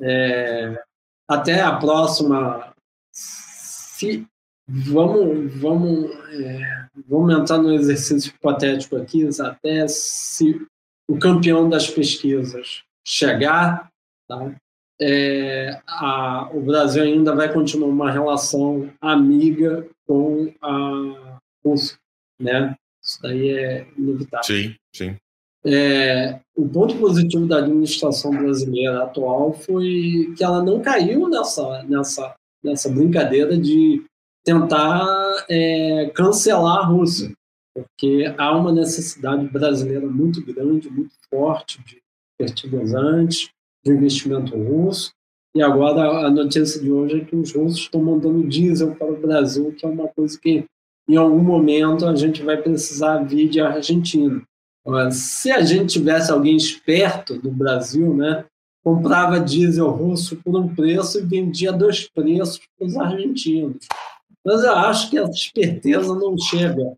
[0.01, 0.83] é,
[1.29, 2.73] até a próxima.
[3.13, 4.27] Se,
[4.69, 10.61] vamos vamos, é, vamos entrar no exercício hipotético aqui, até se
[11.09, 13.91] o campeão das pesquisas chegar,
[14.29, 14.55] tá?
[15.03, 21.99] é, a, o Brasil ainda vai continuar uma relação amiga com a Rússia,
[22.41, 22.77] né?
[23.03, 24.45] Isso daí é inevitável.
[24.45, 25.17] Sim, sim.
[25.65, 32.35] É, o ponto positivo da administração brasileira atual foi que ela não caiu nessa, nessa,
[32.63, 34.05] nessa brincadeira de
[34.45, 37.33] tentar é, cancelar a Rússia,
[37.75, 42.03] porque há uma necessidade brasileira muito grande, muito forte de
[42.41, 43.51] fertilizantes,
[43.85, 45.13] de investimento russo.
[45.55, 49.21] E agora a notícia de hoje é que os russos estão mandando diesel para o
[49.21, 50.65] Brasil, que é uma coisa que
[51.09, 54.43] em algum momento a gente vai precisar vir de Argentina.
[55.11, 58.45] Se a gente tivesse alguém esperto no Brasil, né,
[58.83, 63.87] comprava diesel russo por um preço e vendia dois preços para os argentinos.
[64.45, 66.93] Mas eu acho que essa esperteza não chega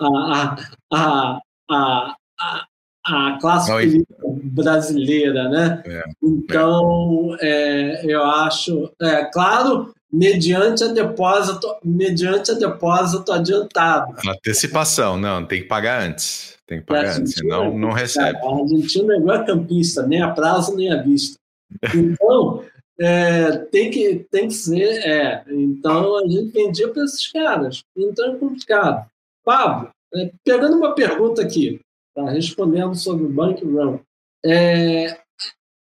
[0.00, 0.56] à,
[0.92, 2.64] à, à, à,
[3.04, 4.14] à classe política
[4.44, 5.82] brasileira, né?
[5.86, 8.04] É, então, é.
[8.04, 14.14] eu acho, é claro, mediante a depósito, mediante a depósito adiantado.
[14.26, 16.56] Antecipação, não, tem que pagar antes.
[16.66, 18.38] Tem que pagar antes, senão não recebe.
[18.38, 21.38] A Argentina é igual a campista, nem a prazo nem a vista.
[21.94, 22.64] Então,
[23.00, 25.06] é, tem, que, tem que ser.
[25.06, 27.82] É, então, a gente vendia para esses caras.
[27.96, 29.08] Então, é complicado.
[29.44, 31.80] Pablo, é, pegando uma pergunta aqui,
[32.14, 33.98] tá, respondendo sobre o Bank Run.
[34.44, 35.18] É,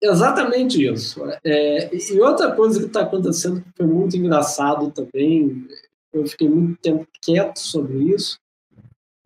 [0.03, 1.23] exatamente isso.
[1.45, 5.69] É, e outra coisa que está acontecendo que foi muito engraçado também,
[6.13, 8.39] eu fiquei muito tempo quieto sobre isso,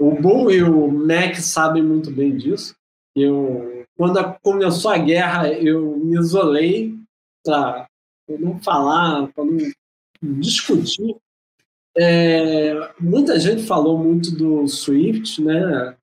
[0.00, 2.74] o Bull e o Mac sabem muito bem disso.
[3.16, 6.97] Eu, quando começou a guerra, eu me isolei
[7.50, 9.58] para não falar, para não
[10.40, 11.16] discutir.
[11.96, 15.96] É, muita gente falou muito do Swift, né?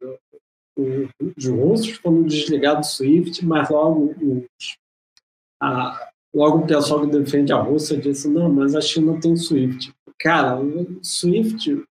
[0.77, 4.77] Os russos foram desligados do Swift, mas logo os,
[5.61, 9.93] a, logo o pessoal que defende a Rússia disse: não, mas a China tem Swift.
[10.19, 10.57] Cara,
[11.01, 11.85] Swift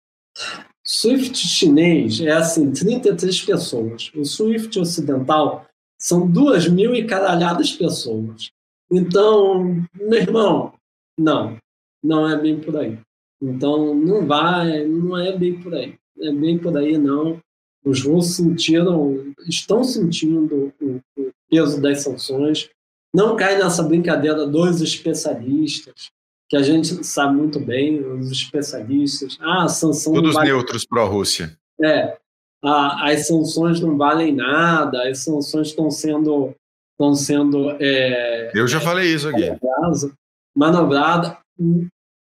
[0.87, 4.13] Swift chinês é assim, 33 pessoas.
[4.15, 5.67] O Swift ocidental
[5.99, 8.51] são duas mil e caralhadas pessoas.
[8.91, 10.75] Então, meu irmão,
[11.19, 11.57] não,
[12.03, 12.99] não é bem por aí.
[13.43, 15.97] Então, não vai, não é bem por aí.
[16.21, 17.39] É bem por aí, não.
[17.85, 22.71] Os russos sentiram, estão sentindo o, o peso das sanções.
[23.15, 26.11] Não cai nessa brincadeira dos especialistas
[26.49, 29.37] que a gente sabe muito bem, os especialistas.
[29.41, 30.15] Ah, a sanção.
[30.15, 30.51] Todos vale...
[30.51, 31.59] neutros pró-Rússia.
[31.83, 32.17] É.
[32.63, 36.55] A, as sanções não valem nada, as sanções estão sendo.
[36.95, 39.51] Estão sendo é, Eu já falei isso aqui.
[40.57, 41.39] Manobrada.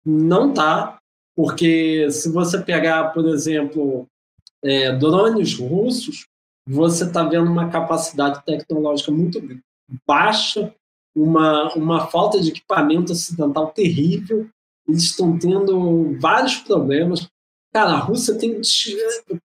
[0.05, 0.99] Não tá,
[1.35, 4.07] porque se você pegar, por exemplo,
[4.63, 6.25] é, drones russos,
[6.67, 9.41] você está vendo uma capacidade tecnológica muito
[10.05, 10.73] baixa
[11.15, 14.47] uma, uma falta de equipamento ocidental terrível.
[14.87, 17.27] Eles estão tendo vários problemas.
[17.73, 18.61] Cara, a Rússia tem.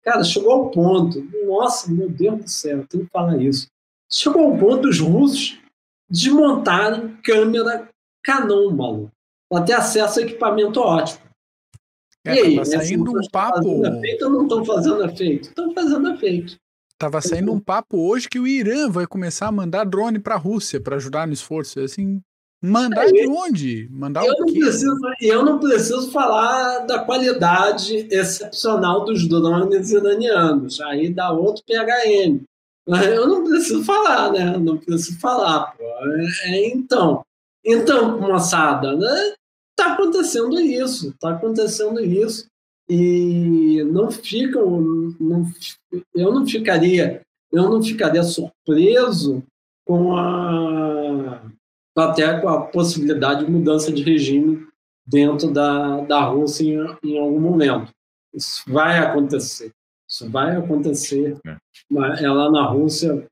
[0.03, 1.21] Cara, chegou ao ponto.
[1.45, 3.67] Nossa, meu Deus do céu, tenho que falar isso.
[4.15, 5.57] Chegou ao ponto dos russos
[6.07, 7.89] desmontarem câmera
[8.23, 9.11] Canon, maluco,
[9.49, 11.19] para ter acesso a equipamento ótimo.
[12.23, 13.83] É, e aí, tá saindo um papo.
[13.83, 15.49] Efeito ou não estão fazendo efeito?
[15.49, 16.55] Estão fazendo efeito.
[16.95, 20.37] Tava saindo um papo hoje que o Irã vai começar a mandar drone para a
[20.37, 21.79] Rússia para ajudar no esforço.
[21.79, 22.21] Assim,
[22.61, 23.89] mandar de onde?
[23.91, 24.53] Mandar eu o quê?
[24.53, 30.79] Não preciso, eu não preciso falar da qualidade excepcional dos drones iranianos.
[30.81, 32.43] Aí dá outro PHM.
[32.87, 34.57] Eu não preciso falar, né?
[34.57, 35.75] Não preciso falar.
[35.77, 35.83] Pô.
[35.83, 37.23] É, é, então,
[37.65, 39.33] então, moçada, né?
[39.75, 41.13] tá acontecendo isso.
[41.19, 42.47] Tá acontecendo isso
[42.89, 45.45] e não ficam, não,
[46.13, 49.43] eu não ficaria, eu não ficaria surpreso
[49.85, 51.41] com a
[51.95, 54.65] até com a possibilidade de mudança de regime
[55.05, 57.91] dentro da, da Rússia em, em algum momento.
[58.33, 59.71] Isso vai acontecer.
[60.13, 61.35] Isso vai acontecer.
[61.43, 62.23] É.
[62.23, 63.25] é lá na Rússia,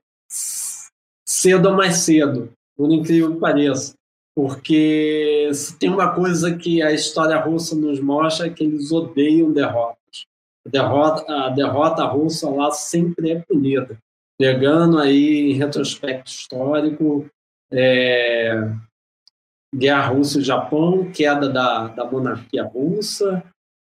[1.24, 3.94] cedo ou mais cedo, por incrível que pareça.
[4.34, 9.52] Porque se tem uma coisa que a história russa nos mostra é que eles odeiam
[9.52, 10.26] derrotas.
[10.66, 13.96] A derrota, a derrota russa lá sempre é punida.
[14.36, 17.26] Pegando aí em retrospecto histórico,
[17.70, 18.72] é,
[19.72, 23.44] Guerra Rússia e Japão, queda da, da monarquia russa,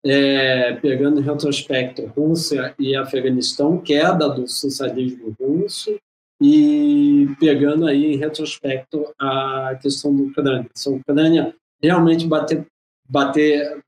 [0.06, 5.98] é, pegando em retrospecto Rússia e Afeganistão, queda do socialismo russo,
[6.42, 10.70] e pegando aí em retrospecto a questão da Ucrânia.
[10.76, 12.66] Se a Ucrânia realmente bater,
[13.08, 13.82] bater,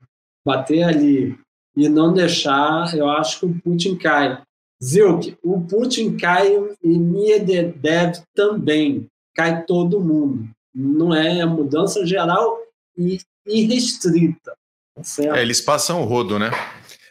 [0.44, 1.38] bater ali
[1.76, 4.40] e não deixar, eu acho que o Putin cai.
[4.82, 9.06] Zilk, o Putin cai e Medvedev também.
[9.34, 10.48] Cai todo mundo.
[10.74, 12.58] Não é mudança geral
[12.96, 14.56] e irrestrita.
[14.96, 16.50] Tá é, eles passam o rodo, né?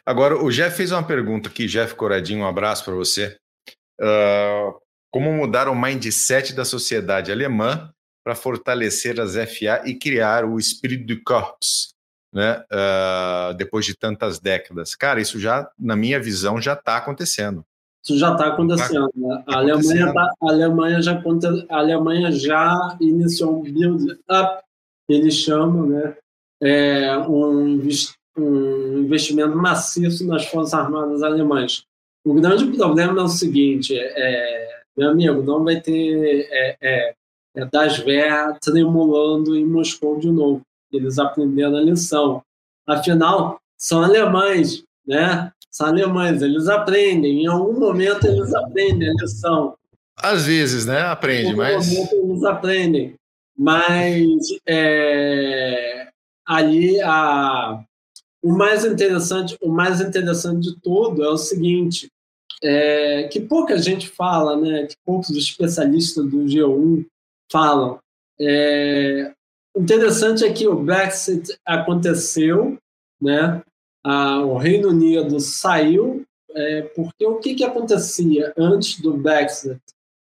[0.06, 3.38] Agora, o Jeff fez uma pergunta aqui, Jeff Coradinho, um abraço para você.
[4.02, 4.74] Uh,
[5.12, 7.90] como mudar o mindset da sociedade alemã
[8.24, 11.94] para fortalecer as FA e criar o espírito de corps.
[12.34, 14.94] né, uh, depois de tantas décadas.
[14.94, 17.64] Cara, isso já, na minha visão, já está acontecendo.
[18.04, 19.10] Isso já está acontecendo.
[19.10, 19.44] Tá né?
[19.48, 21.24] a, Alemanha tá, a, Alemanha já,
[21.70, 24.64] a Alemanha já iniciou um build-up,
[25.08, 26.18] eles chamam, né?
[26.62, 27.82] É, um,
[28.38, 31.84] um investimento maciço nas Forças Armadas alemãs.
[32.24, 37.14] O grande problema é o seguinte, é, meu amigo, não vai ter é, é,
[37.56, 40.62] é das Wehr tremulando em Moscou de novo.
[40.92, 42.42] Eles aprenderam a lição.
[42.88, 45.52] Afinal, são alemães, né?
[45.70, 47.44] São alemães, eles aprendem.
[47.44, 49.76] Em algum momento eles aprendem a lição.
[50.18, 51.02] Às vezes, né?
[51.02, 51.88] Aprende, em mas.
[51.88, 53.16] Momento eles aprendem.
[53.58, 56.05] Mas é,
[56.46, 57.84] ali a,
[58.44, 62.12] o mais interessante, o mais interessante de tudo é o seguinte:
[62.64, 64.86] é, que pouca gente fala, né?
[64.86, 67.06] Que poucos especialistas do G1
[67.52, 68.00] falam.
[68.40, 69.32] É,
[69.76, 72.78] interessante é que o Brexit aconteceu,
[73.22, 73.62] né?
[74.04, 79.82] Ah, o Reino Unido saiu, é, porque o que, que acontecia antes do Brexit?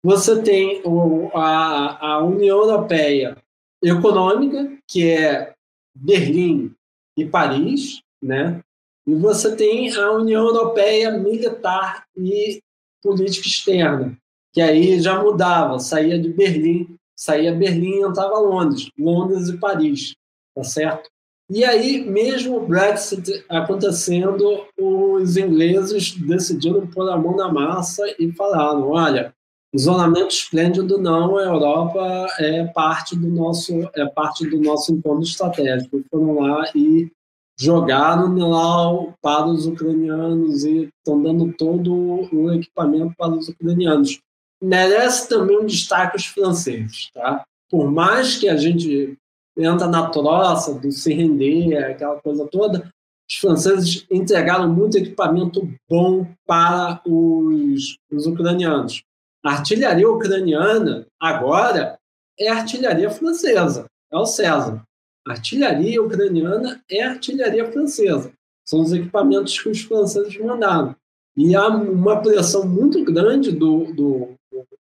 [0.03, 3.37] Você tem o, a, a União Europeia
[3.83, 5.56] Econômica, que é
[5.97, 6.73] Berlim
[7.17, 8.61] e Paris, né?
[9.07, 12.61] E você tem a União Europeia Militar e
[13.03, 14.19] Política Externa,
[14.53, 20.15] que aí já mudava, saía de Berlim saía Berlim e entrava Londres, Londres e Paris,
[20.55, 21.09] tá certo?
[21.49, 28.33] E aí, mesmo o Brexit acontecendo, os ingleses decidiram pôr a mão na massa e
[28.33, 29.33] falaram: olha,
[29.77, 36.03] isolamento esplêndido não, a Europa é parte do nosso é parte do nosso encontro estratégico.
[36.11, 37.11] Foram lá e
[37.59, 44.21] jogaram lá para os ucranianos e estão dando todo o equipamento para os ucranianos
[44.63, 47.45] merece também um destaque os franceses, tá?
[47.71, 49.17] Por mais que a gente
[49.57, 52.91] entra na troça do se render, aquela coisa toda,
[53.29, 59.03] os franceses entregaram muito equipamento bom para os, os ucranianos.
[59.47, 61.97] A artilharia ucraniana, agora,
[62.37, 64.83] é artilharia francesa, é o César.
[65.25, 68.33] A artilharia ucraniana é artilharia francesa.
[68.65, 70.97] São os equipamentos que os franceses mandaram.
[71.37, 74.35] E há uma pressão muito grande do, do,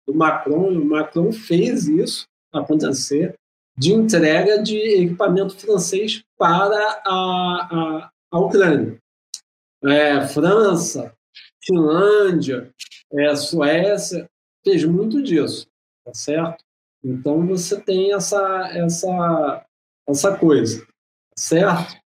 [0.04, 3.36] do Macron, e o Macron fez isso acontecer,
[3.78, 6.76] de entrega de equipamento francês para
[7.06, 8.98] a, a, a Ucrânia.
[9.84, 11.14] É, França,
[11.64, 12.68] Finlândia,
[13.12, 14.28] é, Suécia,
[14.66, 15.68] fez muito disso,
[16.04, 16.64] tá certo?
[17.04, 19.64] Então você tem essa, essa,
[20.08, 20.86] essa coisa, tá
[21.38, 21.96] certo?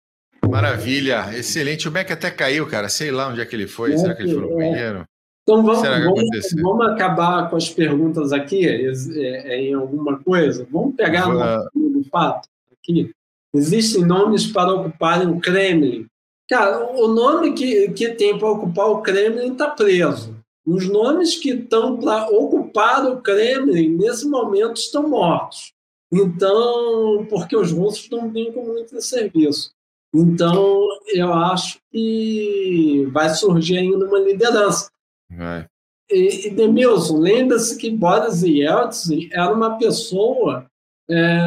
[0.47, 1.89] Maravilha, excelente.
[1.89, 2.89] O Beck até caiu, cara.
[2.89, 3.95] Sei lá onde é que ele foi.
[3.95, 4.71] É, Será que ele foi no é.
[4.71, 5.05] banheiro?
[5.43, 10.67] Então vamos, vamos, vamos, acabar com as perguntas aqui é, em alguma coisa.
[10.71, 13.11] Vamos pegar no, no fato aqui.
[13.55, 16.07] Existem nomes para ocuparem o Kremlin.
[16.49, 20.40] Cara, o nome que, que tem para ocupar o Kremlin está preso.
[20.67, 25.73] Os nomes que estão para ocupar o Kremlin nesse momento estão mortos.
[26.13, 29.73] Então, porque os russos não com muito serviço.
[30.15, 34.91] Então, eu acho que vai surgir ainda uma liderança.
[35.33, 35.67] É.
[36.11, 40.67] E, e Demilson, lembra-se que Boris Yeltsin era uma pessoa.
[41.09, 41.39] É...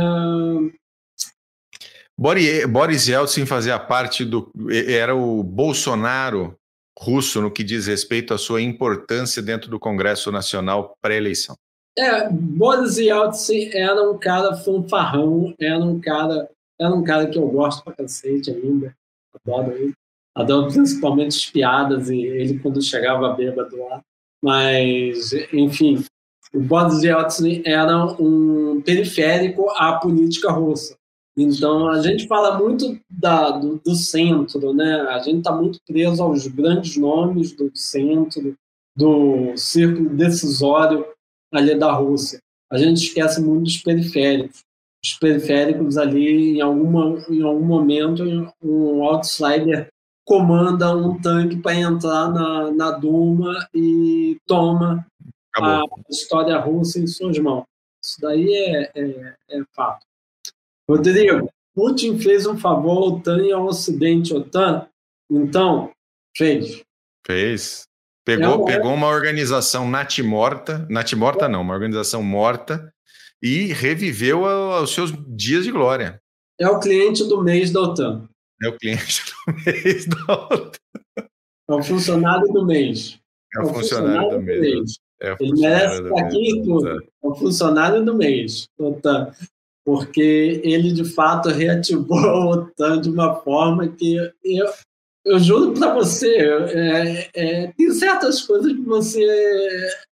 [2.18, 4.50] Boris Yeltsin fazia parte do.
[4.88, 6.58] Era o Bolsonaro
[6.98, 11.56] russo no que diz respeito à sua importância dentro do Congresso Nacional pré-eleição.
[11.98, 16.50] É, Boris Yeltsin era um cara fanfarrão, era um cara,
[16.80, 18.96] era um cara que eu gosto pra cacete ainda,
[19.46, 19.94] adoro ele.
[20.36, 24.02] Adoro principalmente as piadas e ele quando chegava bêbado lá.
[24.42, 26.04] Mas, enfim,
[26.52, 30.96] o Boris Yeltsin era um periférico à política russa.
[31.36, 35.02] Então, a gente fala muito da, do, do, centro, né?
[35.10, 38.56] A gente está muito preso aos grandes nomes do centro,
[38.96, 41.06] do círculo decisório
[41.52, 42.40] ali da Rússia.
[42.72, 44.62] A gente esquece muito dos periféricos.
[45.04, 48.24] Os periféricos ali, em, alguma, em algum momento,
[48.62, 49.88] um outsider
[50.26, 55.06] comanda um tanque para entrar na, na Duma e toma
[55.54, 56.00] Acabou.
[56.00, 57.66] a história russa em suas mãos.
[58.04, 60.06] Isso daí é, é, é fato.
[60.90, 64.88] Rodrigo, Putin fez um favor ao OTAN e ao Ocidente OTAN,
[65.32, 65.92] então
[66.36, 66.84] fez.
[67.26, 67.84] Fez.
[68.26, 72.94] Pegou, é pegou uma organização natimorta, natimorta não, uma organização morta,
[73.42, 74.44] e reviveu
[74.82, 76.22] os seus dias de glória.
[76.60, 78.30] É o cliente do mês da OTAN.
[78.62, 80.80] É o cliente do mês da outra.
[81.70, 83.20] É o funcionário do mês.
[83.56, 84.62] É o, é o funcionário, funcionário, do mês.
[84.62, 85.00] mês.
[85.22, 86.90] É o Ele merece estar aqui e tudo.
[86.90, 88.68] É o funcionário do mês.
[89.02, 89.34] Tá.
[89.86, 94.66] Porque ele de fato reativou a OTAN de uma forma que eu,
[95.26, 99.26] eu juro para você, é, é, tem certas coisas que você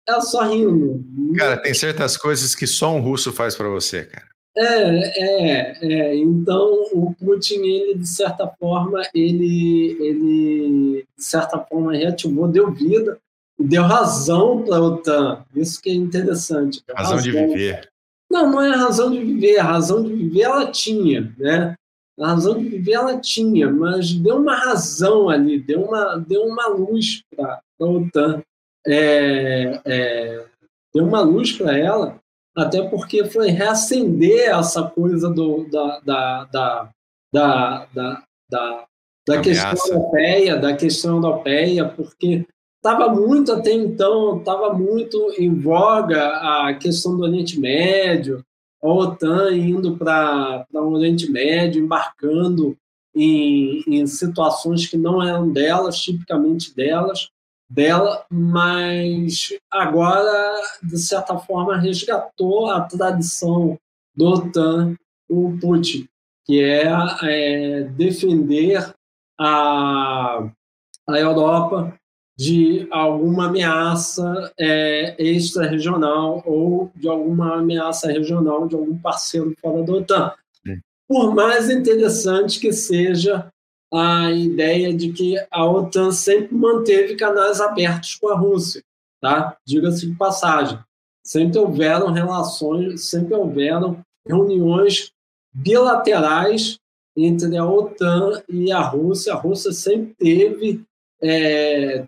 [0.07, 1.03] é só rindo.
[1.37, 4.27] Cara, tem certas coisas que só um russo faz para você, cara.
[4.57, 6.15] É, é, é.
[6.15, 13.19] Então, o Putin, ele, de certa forma, ele, ele, de certa forma, reativou, deu vida,
[13.59, 15.45] deu razão para a OTAN.
[15.55, 16.81] Isso que é interessante.
[16.89, 17.87] Razão, razão, de viver.
[18.29, 19.57] Não, não é razão de viver.
[19.57, 21.75] A razão de viver ela tinha, né?
[22.19, 26.67] A razão de viver ela tinha, mas deu uma razão ali, deu uma, deu uma
[26.67, 28.41] luz para a OTAN.
[28.85, 30.45] É, é,
[30.93, 32.19] deu uma luz para ela
[32.57, 36.89] até porque foi reacender essa coisa do, da, da, da,
[37.31, 38.85] da, da, da,
[39.27, 42.47] da questão europeia, da questão europeia, porque
[42.77, 46.27] estava muito até então, estava muito em voga
[46.67, 48.43] a questão do Oriente Médio,
[48.81, 52.77] a OTAN indo para o Oriente Médio, embarcando
[53.15, 57.29] em, em situações que não eram delas, tipicamente delas,
[57.69, 63.77] dela, mas agora, de certa forma, resgatou a tradição
[64.15, 64.95] do OTAN,
[65.29, 66.07] o Putin,
[66.45, 66.87] que é,
[67.23, 68.93] é defender
[69.37, 70.49] a,
[71.07, 71.93] a Europa
[72.37, 79.93] de alguma ameaça é, extra-regional ou de alguma ameaça regional de algum parceiro fora da
[79.93, 80.33] OTAN.
[81.07, 83.47] Por mais interessante que seja
[83.91, 88.83] a ideia de que a OTAN sempre manteve canais abertos com a Rússia,
[89.21, 89.57] tá?
[89.65, 90.77] Diga-se de passagem.
[91.25, 95.11] Sempre houveram relações, sempre houveram reuniões
[95.53, 96.77] bilaterais
[97.15, 99.33] entre a OTAN e a Rússia.
[99.33, 100.83] A Rússia sempre teve,
[101.21, 102.05] é,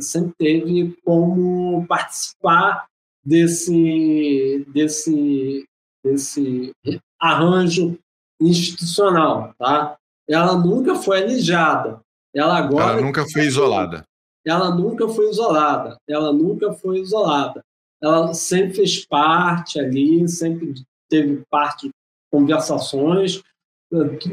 [0.00, 2.86] sempre teve como participar
[3.24, 5.64] desse, desse,
[6.04, 6.72] desse
[7.20, 7.98] arranjo
[8.40, 9.96] institucional, tá?
[10.28, 12.00] ela nunca foi alijada.
[12.34, 12.92] Ela agora.
[12.92, 14.04] Ela nunca foi isolada.
[14.44, 15.96] Ela nunca foi isolada.
[16.08, 17.62] Ela nunca foi isolada.
[18.02, 20.74] Ela sempre fez parte ali, sempre
[21.08, 21.92] teve parte de
[22.32, 23.42] conversações.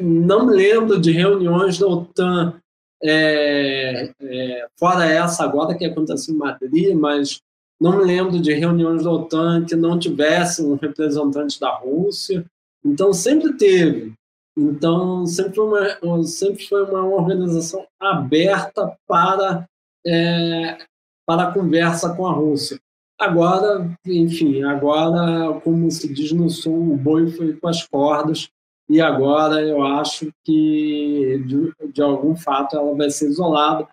[0.01, 2.59] Não lembro de reuniões da OTAN,
[3.03, 7.41] é, é, fora essa agora que aconteceu em Madrid, mas
[7.79, 12.45] não me lembro de reuniões da OTAN que não tivessem um representante da Rússia.
[12.83, 14.13] Então, sempre teve.
[14.57, 15.65] Então, sempre foi
[16.01, 19.65] uma, sempre foi uma organização aberta para,
[20.05, 20.77] é,
[21.25, 22.77] para a conversa com a Rússia.
[23.17, 28.49] Agora, enfim, agora, como se diz no sul, o boi foi com as cordas,
[28.89, 33.87] e agora eu acho que, de, de algum fato, ela vai ser isolada,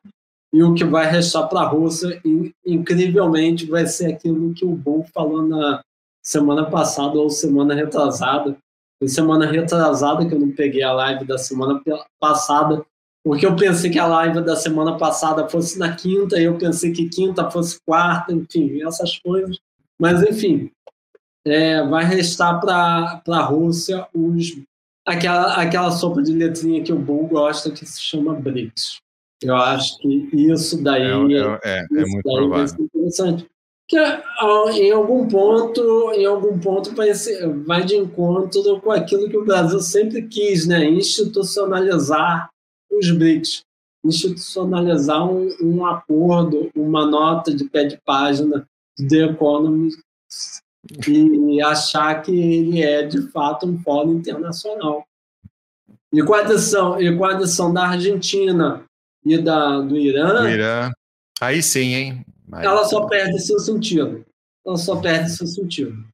[0.53, 2.21] e o que vai restar para a Rússia,
[2.65, 5.83] incrivelmente, vai ser aquilo que o Bom falou na
[6.25, 8.57] semana passada ou semana retrasada,
[8.99, 11.79] foi semana retrasada que eu não peguei a live da semana
[12.19, 12.83] passada,
[13.23, 16.91] porque eu pensei que a live da semana passada fosse na quinta, e eu pensei
[16.91, 19.59] que quinta fosse quarta, enfim, essas coisas.
[20.01, 20.71] Mas, enfim,
[21.45, 24.57] é, vai restar para a Rússia os,
[25.07, 28.99] aquela, aquela sopa de letrinha que o Bull gosta, que se chama BRICS.
[29.43, 32.85] Eu acho que isso daí é, é, é, é muito provável.
[32.85, 33.47] interessante
[33.89, 39.37] que em algum ponto, em algum ponto vai, ser, vai de encontro com aquilo que
[39.37, 40.85] o Brasil sempre quis, né?
[40.85, 42.51] Institucionalizar
[42.91, 43.63] os BRICS,
[44.05, 48.67] institucionalizar um, um acordo, uma nota de pé de página
[48.99, 50.01] de The Economist
[51.09, 55.07] e achar que ele é de fato um fórum internacional.
[56.13, 58.85] E com a adição, e com a adição da Argentina
[59.25, 60.43] e da, do Irã.
[60.43, 60.91] Do Irã.
[61.41, 62.25] Aí sim, hein?
[62.47, 62.65] Mas...
[62.65, 64.25] Ela só perde seu sentido.
[64.67, 66.05] Ela só perde seu sentido.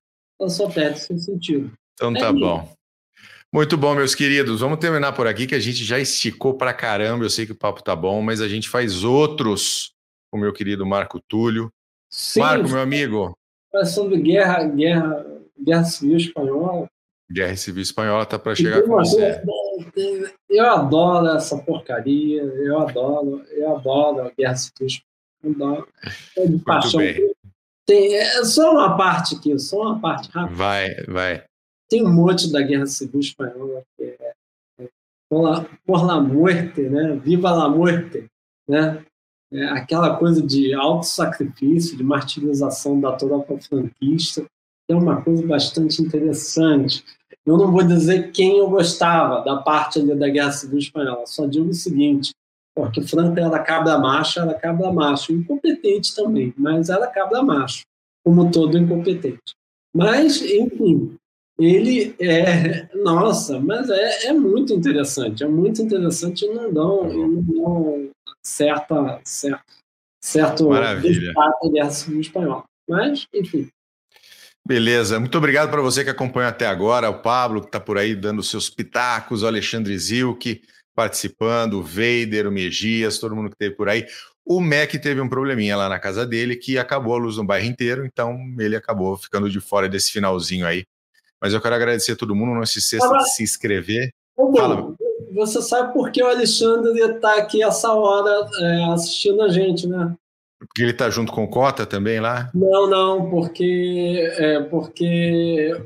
[0.40, 1.72] Ela só perde seu sentido.
[1.94, 2.72] Então tá é bom.
[3.52, 4.60] Muito bom, meus queridos.
[4.60, 7.24] Vamos terminar por aqui, que a gente já esticou pra caramba.
[7.24, 9.92] Eu sei que o papo tá bom, mas a gente faz outros
[10.30, 11.70] com o meu querido Marco Túlio.
[12.10, 13.36] Sim, Marco, meu amigo.
[13.84, 15.26] Sobre guerra, guerra,
[15.58, 16.88] guerra civil espanhola.
[17.30, 19.42] Guerra civil espanhola tá para chegar com você.
[20.48, 22.42] Eu adoro essa porcaria.
[22.42, 25.86] Eu adoro, eu adoro a guerra civil espanhola.
[26.36, 27.00] É de paixão.
[27.86, 30.56] Tem, é só uma parte aqui, só uma parte rápida.
[30.56, 31.44] Vai, vai.
[31.90, 34.34] Tem um monte da Guerra Civil Espanhola que é,
[34.80, 34.88] é
[35.28, 37.16] por, la, por la muerte, né?
[37.16, 38.30] Viva la muerte,
[38.68, 39.04] né?
[39.52, 44.46] É aquela coisa de auto-sacrifício, de martirização da tropa franquista,
[44.88, 47.04] é uma coisa bastante interessante.
[47.44, 51.46] Eu não vou dizer quem eu gostava da parte ali da Guerra Civil Espanhola, só
[51.46, 52.32] digo o seguinte:
[52.74, 57.82] porque Franca era cabra macho, era cabra macho, incompetente também, mas era cabra macho,
[58.24, 59.54] como todo incompetente.
[59.94, 61.14] Mas, enfim,
[61.58, 68.11] ele é, nossa, mas é, é muito interessante, é muito interessante e não dão, não
[68.42, 69.64] certa, certa,
[70.20, 71.32] certo Maravilha.
[72.08, 72.64] no espanhol.
[72.88, 73.68] Mas, enfim.
[74.66, 78.14] Beleza, muito obrigado para você que acompanhou até agora, o Pablo que está por aí
[78.14, 80.62] dando seus pitacos, o Alexandre Zilke
[80.94, 84.06] participando, o Vader, o Megias, todo mundo que esteve por aí.
[84.44, 87.66] O Mac teve um probleminha lá na casa dele que acabou a luz no bairro
[87.66, 90.84] inteiro, então ele acabou ficando de fora desse finalzinho aí.
[91.40, 94.12] Mas eu quero agradecer a todo mundo, não se esqueça de se inscrever.
[94.36, 94.94] Fala.
[95.34, 100.14] Você sabe por que o Alexandre está aqui essa hora é, assistindo a gente, né?
[100.58, 102.50] Porque ele está junto com o Cota também lá?
[102.54, 105.76] Não, não, porque, é, porque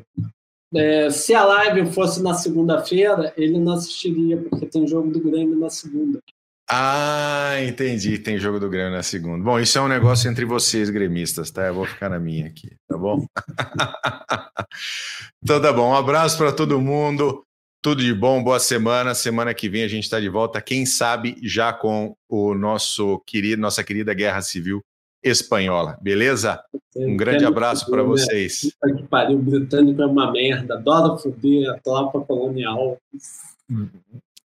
[0.75, 5.59] é, se a live fosse na segunda-feira, ele não assistiria, porque tem jogo do Grêmio
[5.59, 6.21] na segunda.
[6.69, 8.19] Ah, entendi.
[8.19, 9.43] Tem jogo do Grêmio na segunda.
[9.43, 11.67] Bom, isso é um negócio entre vocês, gremistas, tá?
[11.67, 13.25] Eu vou ficar na minha aqui, tá bom?
[15.43, 15.91] então tá bom.
[15.91, 17.46] Um abraço para todo mundo.
[17.87, 19.15] Tudo de bom, boa semana.
[19.15, 23.63] Semana que vem a gente está de volta, quem sabe já com o nosso querido,
[23.63, 24.83] nossa querida Guerra Civil
[25.23, 26.61] Espanhola, beleza?
[26.97, 28.09] Um grande abraço para né?
[28.09, 28.63] vocês.
[28.81, 32.99] Puta que pariu, o britânico é uma merda, adora foder a tropa colonial.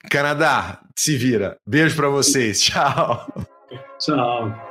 [0.10, 1.58] Canadá, se vira.
[1.66, 2.60] Beijo para vocês.
[2.68, 3.48] Tchau.
[3.98, 4.70] Tchau.